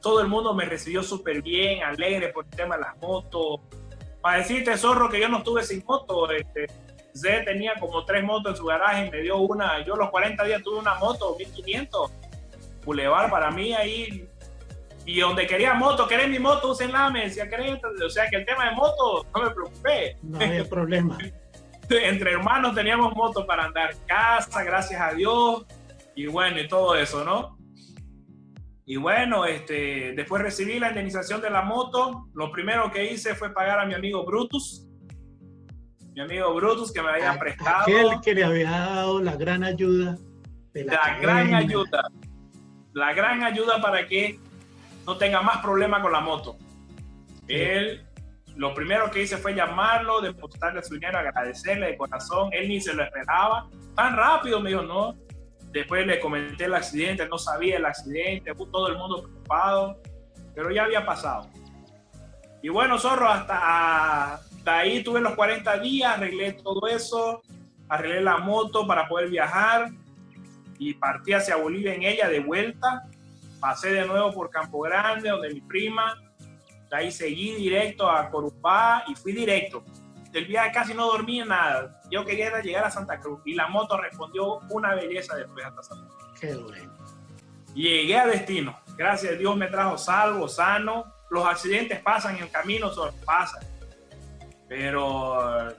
Todo 0.01 0.21
el 0.21 0.29
mundo 0.29 0.55
me 0.55 0.65
recibió 0.65 1.03
súper 1.03 1.43
bien, 1.43 1.83
alegre 1.83 2.29
por 2.29 2.45
el 2.45 2.51
tema 2.51 2.77
de 2.77 2.83
las 2.83 2.97
motos. 2.99 3.61
Para 4.21 4.39
decirte, 4.39 4.77
zorro, 4.77 5.09
que 5.09 5.21
yo 5.21 5.29
no 5.29 5.39
estuve 5.39 5.63
sin 5.63 5.85
moto. 5.85 6.31
Este, 6.31 6.67
Z 7.13 7.45
tenía 7.45 7.75
como 7.79 8.05
tres 8.05 8.23
motos 8.25 8.53
en 8.53 8.57
su 8.57 8.65
garaje 8.65 9.11
me 9.11 9.23
dio 9.23 9.39
una. 9.39 9.85
Yo 9.85 9.97
los 9.97 10.11
40 10.11 10.45
días 10.45 10.63
tuve 10.63 10.79
una 10.79 10.95
moto, 10.95 11.37
1500. 11.39 12.13
Boulevard 12.85 13.31
para 13.31 13.51
mí 13.51 13.75
ahí 13.75 14.28
y 15.09 15.21
donde 15.21 15.47
quería 15.47 15.73
moto, 15.73 16.07
querés 16.07 16.29
mi 16.29 16.39
moto, 16.39 16.73
úsenla, 16.73 17.09
me 17.09 17.25
decía, 17.25 17.49
¿querés? 17.49 17.81
O 18.05 18.11
sea 18.11 18.29
que 18.29 18.37
el 18.37 18.45
tema 18.45 18.69
de 18.69 18.73
moto, 18.77 19.27
no 19.35 19.43
me 19.43 19.51
preocupé. 19.53 20.19
No 20.23 20.39
había 20.39 20.69
problema. 20.69 21.17
Entre 21.89 22.33
hermanos 22.33 22.75
teníamos 22.75 23.17
moto 23.17 23.47
para 23.47 23.65
andar 23.65 23.95
casa, 24.07 24.63
gracias 24.65 25.01
a 25.01 25.15
Dios, 25.15 25.65
y 26.15 26.27
bueno, 26.27 26.61
y 26.61 26.69
todo 26.69 26.95
eso, 26.95 27.25
¿no? 27.25 27.57
Y 28.85 28.97
bueno, 28.97 29.47
este, 29.47 30.13
después 30.13 30.43
recibí 30.43 30.79
la 30.79 30.89
indemnización 30.89 31.41
de 31.41 31.49
la 31.49 31.63
moto. 31.63 32.29
Lo 32.35 32.53
primero 32.53 32.91
que 32.91 33.11
hice 33.11 33.35
fue 33.35 33.55
pagar 33.55 33.79
a 33.79 33.87
mi 33.87 33.95
amigo 33.95 34.27
Brutus. 34.27 34.87
Mi 36.13 36.21
amigo 36.21 36.53
Brutus 36.53 36.93
que 36.93 37.01
me 37.01 37.09
había 37.09 37.39
prestado. 37.39 37.85
Aquel 37.85 38.21
que 38.23 38.35
le 38.35 38.45
había 38.45 38.71
dado 38.71 39.23
la 39.23 39.37
gran 39.37 39.65
ayuda. 39.65 40.19
la 40.75 41.19
gran 41.19 41.55
ayuda. 41.55 42.11
La 42.93 43.15
gran 43.15 43.43
ayuda 43.43 43.81
para 43.81 44.07
que 44.07 44.39
no 45.09 45.17
tenga 45.17 45.41
más 45.41 45.63
problema 45.63 46.03
con 46.03 46.13
la 46.13 46.21
moto. 46.21 46.59
Él, 47.49 48.07
lo 48.57 48.75
primero 48.75 49.11
que 49.11 49.23
hice 49.23 49.39
fue 49.39 49.55
llamarlo, 49.55 50.21
depositarle 50.21 50.83
su 50.83 50.95
dinero, 50.95 51.19
agradecerle 51.19 51.87
de 51.87 51.97
corazón. 51.97 52.51
Él 52.53 52.69
ni 52.69 52.79
se 52.79 52.93
lo 52.93 53.03
esperaba. 53.03 53.71
Tan 53.97 54.15
rápido 54.15 54.61
me 54.61 54.69
dijo, 54.69 54.83
no. 54.83 55.17
Después 55.73 56.07
le 56.07 56.21
comenté 56.21 56.67
el 56.67 56.75
accidente, 56.75 57.27
no 57.27 57.39
sabía 57.39 57.79
el 57.79 57.87
accidente, 57.87 58.53
todo 58.55 58.89
el 58.89 58.99
mundo 58.99 59.23
preocupado, 59.23 59.99
pero 60.55 60.71
ya 60.71 60.85
había 60.85 61.07
pasado. 61.07 61.49
Y 62.63 62.69
bueno, 62.69 62.99
Zorro, 62.99 63.31
hasta, 63.31 64.35
hasta 64.35 64.79
ahí 64.79 65.03
tuve 65.03 65.23
los 65.23 65.35
40 65.37 65.79
días, 65.79 66.19
arreglé 66.19 66.53
todo 66.53 66.87
eso, 66.87 67.43
arreglé 67.89 68.21
la 68.21 68.37
moto 68.37 68.87
para 68.87 69.09
poder 69.09 69.31
viajar 69.31 69.89
y 70.79 70.93
partí 70.93 71.33
hacia 71.33 71.57
Bolivia 71.57 71.95
en 71.95 72.03
ella 72.03 72.29
de 72.29 72.41
vuelta 72.41 73.09
pasé 73.61 73.93
de 73.93 74.07
nuevo 74.07 74.33
por 74.33 74.51
Campo 74.51 74.81
Grande, 74.81 75.31
donde 75.31 75.51
mi 75.51 75.61
prima, 75.61 76.17
de 76.91 76.97
ahí 76.97 77.11
seguí 77.11 77.55
directo 77.55 78.11
a 78.11 78.31
Corumbá 78.31 79.05
y 79.09 79.15
fui 79.15 79.33
directo. 79.33 79.85
Del 80.31 80.47
viaje 80.47 80.73
casi 80.73 80.95
no 80.95 81.07
dormí 81.07 81.41
nada. 81.41 82.01
Yo 82.11 82.25
quería 82.25 82.61
llegar 82.61 82.85
a 82.85 82.91
Santa 82.91 83.19
Cruz 83.19 83.41
y 83.45 83.55
la 83.55 83.69
moto 83.69 83.97
respondió 83.97 84.59
una 84.71 84.95
belleza 84.95 85.37
después 85.37 85.65
hasta 85.65 85.83
Santa 85.83 86.15
Cruz. 86.15 86.41
Qué 86.41 86.55
bueno. 86.55 86.93
Llegué 87.75 88.19
a 88.19 88.27
destino. 88.27 88.79
Gracias 88.97 89.33
a 89.33 89.37
Dios 89.37 89.57
me 89.57 89.69
trajo 89.69 89.97
salvo, 89.97 90.49
sano. 90.49 91.05
Los 91.31 91.47
accidentes 91.47 92.01
pasan 92.01 92.37
en 92.37 92.45
el 92.45 92.51
camino, 92.51 92.91
solo 92.91 93.13
pasan. 93.25 93.63
Pero 94.69 95.75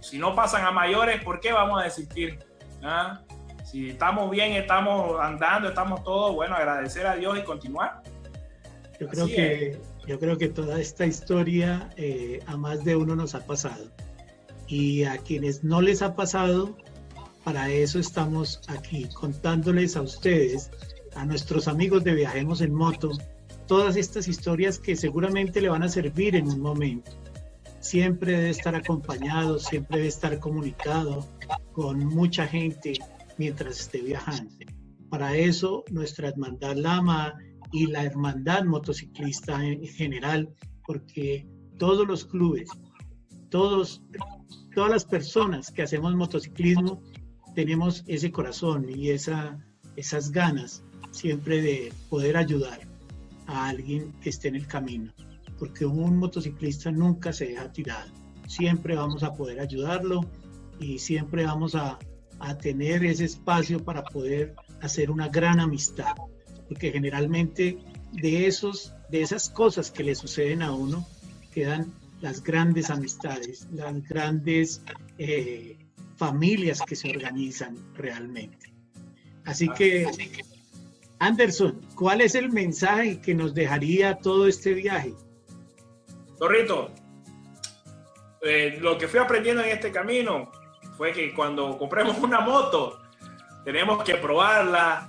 si 0.00 0.18
no 0.18 0.34
pasan 0.34 0.64
a 0.64 0.72
mayores, 0.72 1.22
¿por 1.22 1.40
qué 1.40 1.52
vamos 1.52 1.80
a 1.80 1.84
desistir? 1.84 2.38
¿Ah? 2.82 3.20
Si 3.72 3.88
estamos 3.88 4.30
bien, 4.30 4.52
estamos 4.52 5.18
andando, 5.18 5.70
estamos 5.70 6.04
todos, 6.04 6.34
bueno, 6.34 6.54
agradecer 6.54 7.06
a 7.06 7.16
Dios 7.16 7.38
y 7.38 7.42
continuar. 7.42 8.02
Yo 9.00 9.08
creo, 9.08 9.26
que, 9.26 9.80
yo 10.06 10.18
creo 10.18 10.36
que 10.36 10.48
toda 10.48 10.78
esta 10.78 11.06
historia 11.06 11.90
eh, 11.96 12.40
a 12.46 12.58
más 12.58 12.84
de 12.84 12.96
uno 12.96 13.16
nos 13.16 13.34
ha 13.34 13.46
pasado. 13.46 13.86
Y 14.68 15.04
a 15.04 15.16
quienes 15.16 15.64
no 15.64 15.80
les 15.80 16.02
ha 16.02 16.14
pasado, 16.14 16.76
para 17.44 17.70
eso 17.70 17.98
estamos 17.98 18.60
aquí, 18.68 19.08
contándoles 19.14 19.96
a 19.96 20.02
ustedes, 20.02 20.70
a 21.16 21.24
nuestros 21.24 21.66
amigos 21.66 22.04
de 22.04 22.14
Viajemos 22.14 22.60
en 22.60 22.74
Moto, 22.74 23.10
todas 23.66 23.96
estas 23.96 24.28
historias 24.28 24.78
que 24.78 24.96
seguramente 24.96 25.62
le 25.62 25.70
van 25.70 25.82
a 25.82 25.88
servir 25.88 26.36
en 26.36 26.46
un 26.46 26.60
momento. 26.60 27.10
Siempre 27.80 28.32
debe 28.32 28.50
estar 28.50 28.74
acompañado, 28.74 29.58
siempre 29.58 29.96
debe 29.96 30.08
estar 30.08 30.38
comunicado 30.38 31.26
con 31.72 32.04
mucha 32.04 32.46
gente 32.46 32.98
mientras 33.38 33.80
esté 33.80 34.00
viajando. 34.00 34.52
Para 35.08 35.36
eso, 35.36 35.84
nuestra 35.90 36.28
hermandad 36.28 36.76
Lama 36.76 37.34
y 37.72 37.86
la 37.86 38.04
hermandad 38.04 38.64
motociclista 38.64 39.64
en 39.64 39.86
general, 39.86 40.54
porque 40.86 41.46
todos 41.78 42.06
los 42.06 42.24
clubes, 42.24 42.68
todos, 43.50 44.02
todas 44.74 44.90
las 44.90 45.04
personas 45.04 45.70
que 45.70 45.82
hacemos 45.82 46.14
motociclismo, 46.14 47.02
tenemos 47.54 48.04
ese 48.06 48.30
corazón 48.30 48.86
y 48.88 49.10
esa, 49.10 49.58
esas 49.96 50.30
ganas 50.30 50.82
siempre 51.10 51.60
de 51.60 51.92
poder 52.08 52.36
ayudar 52.36 52.80
a 53.46 53.68
alguien 53.68 54.12
que 54.22 54.30
esté 54.30 54.48
en 54.48 54.56
el 54.56 54.66
camino, 54.66 55.12
porque 55.58 55.84
un 55.84 56.16
motociclista 56.18 56.90
nunca 56.90 57.32
se 57.32 57.46
deja 57.46 57.72
tirado, 57.72 58.10
siempre 58.46 58.96
vamos 58.96 59.22
a 59.22 59.34
poder 59.34 59.60
ayudarlo 59.60 60.20
y 60.80 60.98
siempre 60.98 61.44
vamos 61.44 61.74
a, 61.74 61.98
a 62.42 62.58
tener 62.58 63.04
ese 63.04 63.24
espacio 63.24 63.82
para 63.84 64.02
poder 64.02 64.54
hacer 64.80 65.10
una 65.10 65.28
gran 65.28 65.60
amistad, 65.60 66.14
porque 66.68 66.90
generalmente 66.90 67.78
de, 68.12 68.46
esos, 68.46 68.92
de 69.10 69.22
esas 69.22 69.48
cosas 69.48 69.90
que 69.92 70.02
le 70.02 70.14
suceden 70.14 70.62
a 70.62 70.72
uno 70.72 71.06
quedan 71.54 71.92
las 72.20 72.42
grandes 72.42 72.90
amistades, 72.90 73.68
las 73.72 74.02
grandes 74.08 74.82
eh, 75.18 75.76
familias 76.16 76.80
que 76.82 76.96
se 76.96 77.10
organizan 77.10 77.76
realmente. 77.94 78.72
Así 79.44 79.68
que, 79.68 80.06
Anderson, 81.20 81.80
¿cuál 81.94 82.20
es 82.22 82.34
el 82.34 82.50
mensaje 82.50 83.20
que 83.20 83.34
nos 83.34 83.54
dejaría 83.54 84.16
todo 84.18 84.48
este 84.48 84.74
viaje? 84.74 85.14
Torrito, 86.38 86.90
eh, 88.42 88.78
lo 88.80 88.98
que 88.98 89.06
fui 89.06 89.20
aprendiendo 89.20 89.62
en 89.62 89.70
este 89.70 89.92
camino 89.92 90.50
fue 90.96 91.12
que 91.12 91.32
cuando 91.34 91.76
compremos 91.78 92.18
una 92.18 92.40
moto, 92.40 93.00
tenemos 93.64 94.02
que 94.04 94.16
probarla, 94.16 95.08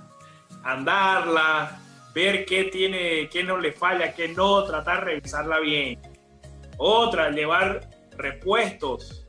andarla, 0.62 1.80
ver 2.14 2.44
qué 2.44 2.64
tiene, 2.64 3.28
qué 3.28 3.42
no 3.42 3.58
le 3.58 3.72
falla, 3.72 4.14
qué 4.14 4.28
no, 4.28 4.64
tratar 4.64 5.00
de 5.00 5.04
revisarla 5.12 5.58
bien. 5.58 6.00
Otra, 6.78 7.30
llevar 7.30 7.88
repuestos. 8.16 9.26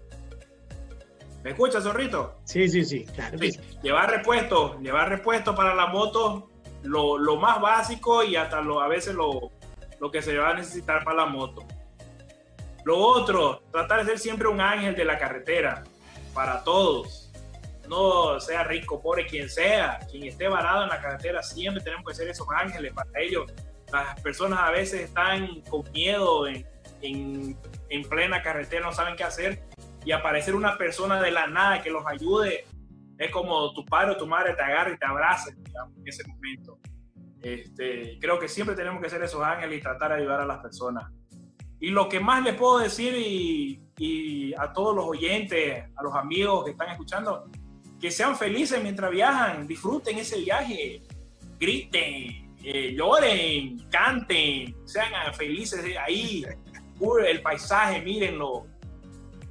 ¿Me 1.43 1.51
escuchas, 1.51 1.83
zorrito? 1.83 2.39
Sí, 2.45 2.67
sí, 2.67 2.83
sí, 2.83 3.05
claro. 3.05 3.37
Llevar 3.83 4.09
repuestos, 4.09 4.79
llevar 4.79 5.09
repuestos 5.09 5.55
para 5.55 5.75
la 5.75 5.87
moto, 5.87 6.49
lo, 6.83 7.17
lo 7.17 7.35
más 7.37 7.61
básico 7.61 8.23
y 8.23 8.35
hasta 8.35 8.61
lo, 8.61 8.81
a 8.81 8.87
veces 8.87 9.13
lo, 9.13 9.51
lo 9.99 10.11
que 10.11 10.21
se 10.21 10.37
va 10.37 10.51
a 10.51 10.53
necesitar 10.55 11.03
para 11.03 11.17
la 11.17 11.25
moto. 11.25 11.63
Lo 12.83 12.97
otro, 12.97 13.63
tratar 13.71 13.99
de 13.99 14.11
ser 14.11 14.19
siempre 14.19 14.47
un 14.47 14.61
ángel 14.61 14.95
de 14.95 15.05
la 15.05 15.17
carretera 15.17 15.83
para 16.35 16.63
todos 16.63 17.25
no 17.87 18.39
sea 18.39 18.63
rico, 18.63 19.01
pobre, 19.01 19.25
quien 19.25 19.49
sea, 19.49 19.99
quien 20.09 20.23
esté 20.23 20.47
varado 20.47 20.83
en 20.83 20.89
la 20.89 21.01
carretera, 21.01 21.41
siempre 21.43 21.83
tenemos 21.83 22.05
que 22.05 22.15
ser 22.15 22.27
esos 22.27 22.47
ángeles 22.55 22.93
para 22.93 23.09
ellos. 23.19 23.51
Las 23.91 24.19
personas 24.21 24.59
a 24.59 24.71
veces 24.71 25.01
están 25.01 25.61
con 25.69 25.89
miedo 25.91 26.47
en, 26.47 26.65
en, 27.01 28.03
plena 28.09 28.41
carretera, 28.41 28.85
no 28.85 28.91
saben 28.91 29.15
qué 29.15 29.23
hacer 29.23 29.63
y 30.03 30.11
aparecer 30.11 30.55
una 30.55 30.77
persona 30.77 31.21
de 31.21 31.31
la 31.31 31.47
nada 31.47 31.81
que 31.81 31.89
los 31.89 32.05
ayude 32.07 32.65
es 33.17 33.31
como 33.31 33.73
tu 33.73 33.85
padre 33.85 34.11
o 34.11 34.17
tu 34.17 34.27
madre 34.27 34.53
te 34.53 34.61
agarra 34.61 34.91
y 34.91 34.97
te 34.97 35.05
abraza 35.05 35.51
en 35.51 36.07
ese 36.07 36.27
momento. 36.27 36.79
Este, 37.41 38.17
creo 38.19 38.39
que 38.39 38.47
siempre 38.47 38.75
tenemos 38.75 39.01
que 39.01 39.09
ser 39.09 39.21
esos 39.21 39.41
ángeles 39.41 39.79
y 39.79 39.81
tratar 39.81 40.11
de 40.11 40.17
ayudar 40.17 40.41
a 40.41 40.45
las 40.45 40.59
personas. 40.59 41.11
Y 41.79 41.89
lo 41.89 42.09
que 42.09 42.19
más 42.19 42.43
les 42.43 42.55
puedo 42.55 42.79
decir 42.79 43.13
y, 43.15 43.84
y 43.97 44.53
a 44.55 44.73
todos 44.73 44.95
los 44.95 45.05
oyentes, 45.05 45.83
a 45.95 46.03
los 46.03 46.13
amigos 46.15 46.65
que 46.65 46.71
están 46.71 46.89
escuchando, 46.89 47.49
que 47.99 48.11
sean 48.11 48.35
felices 48.35 48.81
mientras 48.81 49.09
viajan, 49.11 49.67
disfruten 49.67 50.17
ese 50.17 50.39
viaje, 50.39 51.01
griten, 51.59 52.57
eh, 52.63 52.93
lloren, 52.95 53.87
canten, 53.89 54.75
sean 54.85 55.33
felices 55.33 55.83
ahí, 55.97 56.45
el 57.27 57.41
paisaje, 57.41 58.01
mírenlo. 58.01 58.67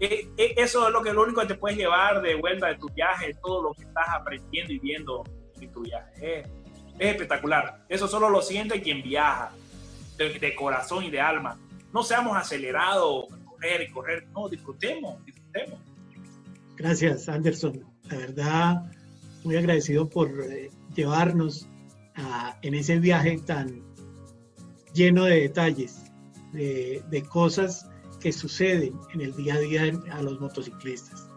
Eh, 0.01 0.29
eh, 0.37 0.55
eso 0.57 0.87
es 0.89 0.93
lo 0.93 1.03
que 1.03 1.13
lo 1.13 1.23
único 1.23 1.41
que 1.41 1.47
te 1.47 1.55
puedes 1.55 1.79
llevar 1.79 2.21
de 2.21 2.35
vuelta 2.35 2.67
de 2.67 2.77
tu 2.77 2.89
viaje, 2.89 3.33
todo 3.43 3.63
lo 3.63 3.75
que 3.75 3.83
estás 3.83 4.07
aprendiendo 4.09 4.73
y 4.73 4.79
viendo 4.79 5.25
en 5.61 5.73
tu 5.73 5.83
viaje. 5.83 6.41
Es, 6.41 6.49
espectacular. 6.99 7.85
Eso 7.89 8.07
solo 8.07 8.29
lo 8.29 8.41
siente 8.43 8.81
quien 8.81 9.03
viaja, 9.03 9.51
de, 10.17 10.39
de, 10.39 10.55
corazón 10.55 11.05
y 11.05 11.11
de 11.11 11.21
alma. 11.21 11.59
No 11.93 12.03
seamos 12.03 12.37
acelerados, 12.37 13.24
correr 13.65 13.83
y 13.89 13.93
correr. 13.93 14.27
No, 14.35 14.49
disfrutemos, 14.49 15.25
disfrutemos. 15.25 15.81
Gracias, 16.77 17.29
Anderson 17.29 17.95
la 18.11 18.19
verdad, 18.19 18.93
muy 19.45 19.57
agradecido 19.57 20.09
por 20.09 20.29
eh, 20.43 20.71
llevarnos 20.95 21.69
en 22.63 22.75
ese 22.75 23.01
viaje 23.01 23.39
tan 23.39 23.83
lleno 24.93 25.25
de 25.25 25.41
detalles, 25.41 26.05
de, 26.53 27.27
cosas 27.29 27.89
que 28.21 28.33
suceden 28.33 28.95
en 29.13 29.21
el 29.21 29.35
día 29.35 29.55
a 29.55 29.59
día 29.59 29.83
a 30.13 30.23
los 30.23 30.39
motociclistas. 30.41 31.29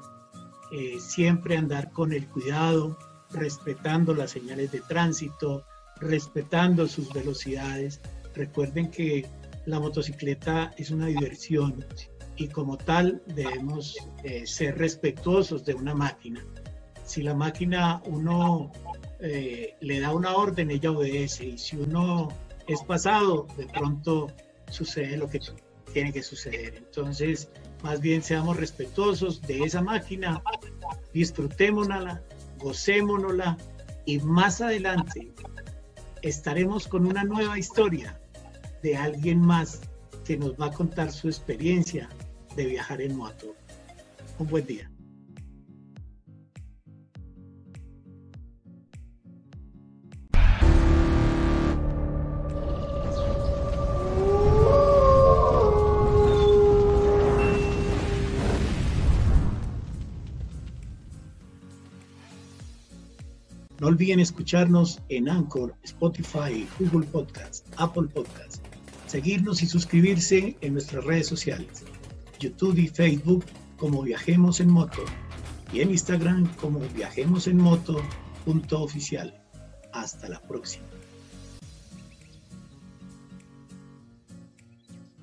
Eh, 0.71 0.99
siempre 0.99 1.57
andar 1.57 1.91
con 1.91 2.13
el 2.13 2.27
cuidado, 2.27 2.95
respetando 3.31 4.13
las 4.13 4.31
señales 4.31 4.71
de 4.71 4.81
tránsito, 4.81 5.65
respetando 5.99 6.87
sus 6.87 7.11
velocidades. 7.11 7.99
Recuerden 8.35 8.91
que 8.91 9.27
la 9.65 9.79
motocicleta 9.79 10.71
es 10.77 10.91
una 10.91 11.07
diversión 11.07 11.83
y 12.37 12.47
como 12.47 12.77
tal 12.77 13.21
debemos 13.25 13.97
eh, 14.23 14.45
ser 14.45 14.77
respetuosos 14.77 15.65
de 15.65 15.73
una 15.73 15.93
máquina. 15.93 16.45
Si 17.03 17.23
la 17.23 17.33
máquina 17.33 18.01
uno 18.05 18.71
eh, 19.19 19.75
le 19.81 19.99
da 19.99 20.13
una 20.13 20.35
orden, 20.35 20.69
ella 20.69 20.91
obedece 20.91 21.45
y 21.45 21.57
si 21.57 21.75
uno 21.77 22.29
es 22.67 22.81
pasado, 22.83 23.47
de 23.57 23.65
pronto 23.67 24.31
sucede 24.69 25.17
lo 25.17 25.29
que 25.29 25.39
tiene 25.93 26.13
que 26.13 26.21
suceder. 26.21 26.75
Entonces, 26.75 27.49
más 27.81 28.01
bien 28.01 28.21
seamos 28.21 28.57
respetuosos 28.57 29.41
de 29.41 29.63
esa 29.63 29.81
máquina, 29.81 30.41
disfrutémonosla, 31.13 32.21
gocémonosla 32.59 33.57
y 34.05 34.19
más 34.19 34.61
adelante 34.61 35.31
estaremos 36.21 36.87
con 36.87 37.07
una 37.07 37.23
nueva 37.23 37.57
historia 37.57 38.19
de 38.83 38.95
alguien 38.95 39.41
más 39.41 39.81
que 40.25 40.37
nos 40.37 40.53
va 40.53 40.67
a 40.67 40.71
contar 40.71 41.11
su 41.11 41.27
experiencia 41.27 42.09
de 42.57 42.65
viajar 42.65 43.01
en 43.01 43.15
moto. 43.15 43.55
Un 44.39 44.47
buen 44.47 44.65
día. 44.65 44.91
No 63.79 63.87
olviden 63.87 64.19
escucharnos 64.19 64.99
en 65.09 65.29
Anchor, 65.29 65.75
Spotify, 65.83 66.67
Google 66.79 67.05
Podcast, 67.05 67.67
Apple 67.77 68.07
Podcast, 68.11 68.65
seguirnos 69.05 69.61
y 69.61 69.67
suscribirse 69.67 70.57
en 70.61 70.73
nuestras 70.73 71.05
redes 71.05 71.27
sociales. 71.27 71.85
YouTube 72.37 72.77
y 72.77 72.87
Facebook 72.87 73.45
como 73.77 74.01
Viajemos 74.01 74.59
en 74.59 74.69
Moto 74.69 75.03
y 75.71 75.81
en 75.81 75.91
Instagram 75.91 76.47
como 76.55 76.79
Viajemos 76.95 77.47
en 77.47 77.57
Moto. 77.57 78.01
Hasta 79.91 80.29
la 80.29 80.41
próxima. 80.41 80.85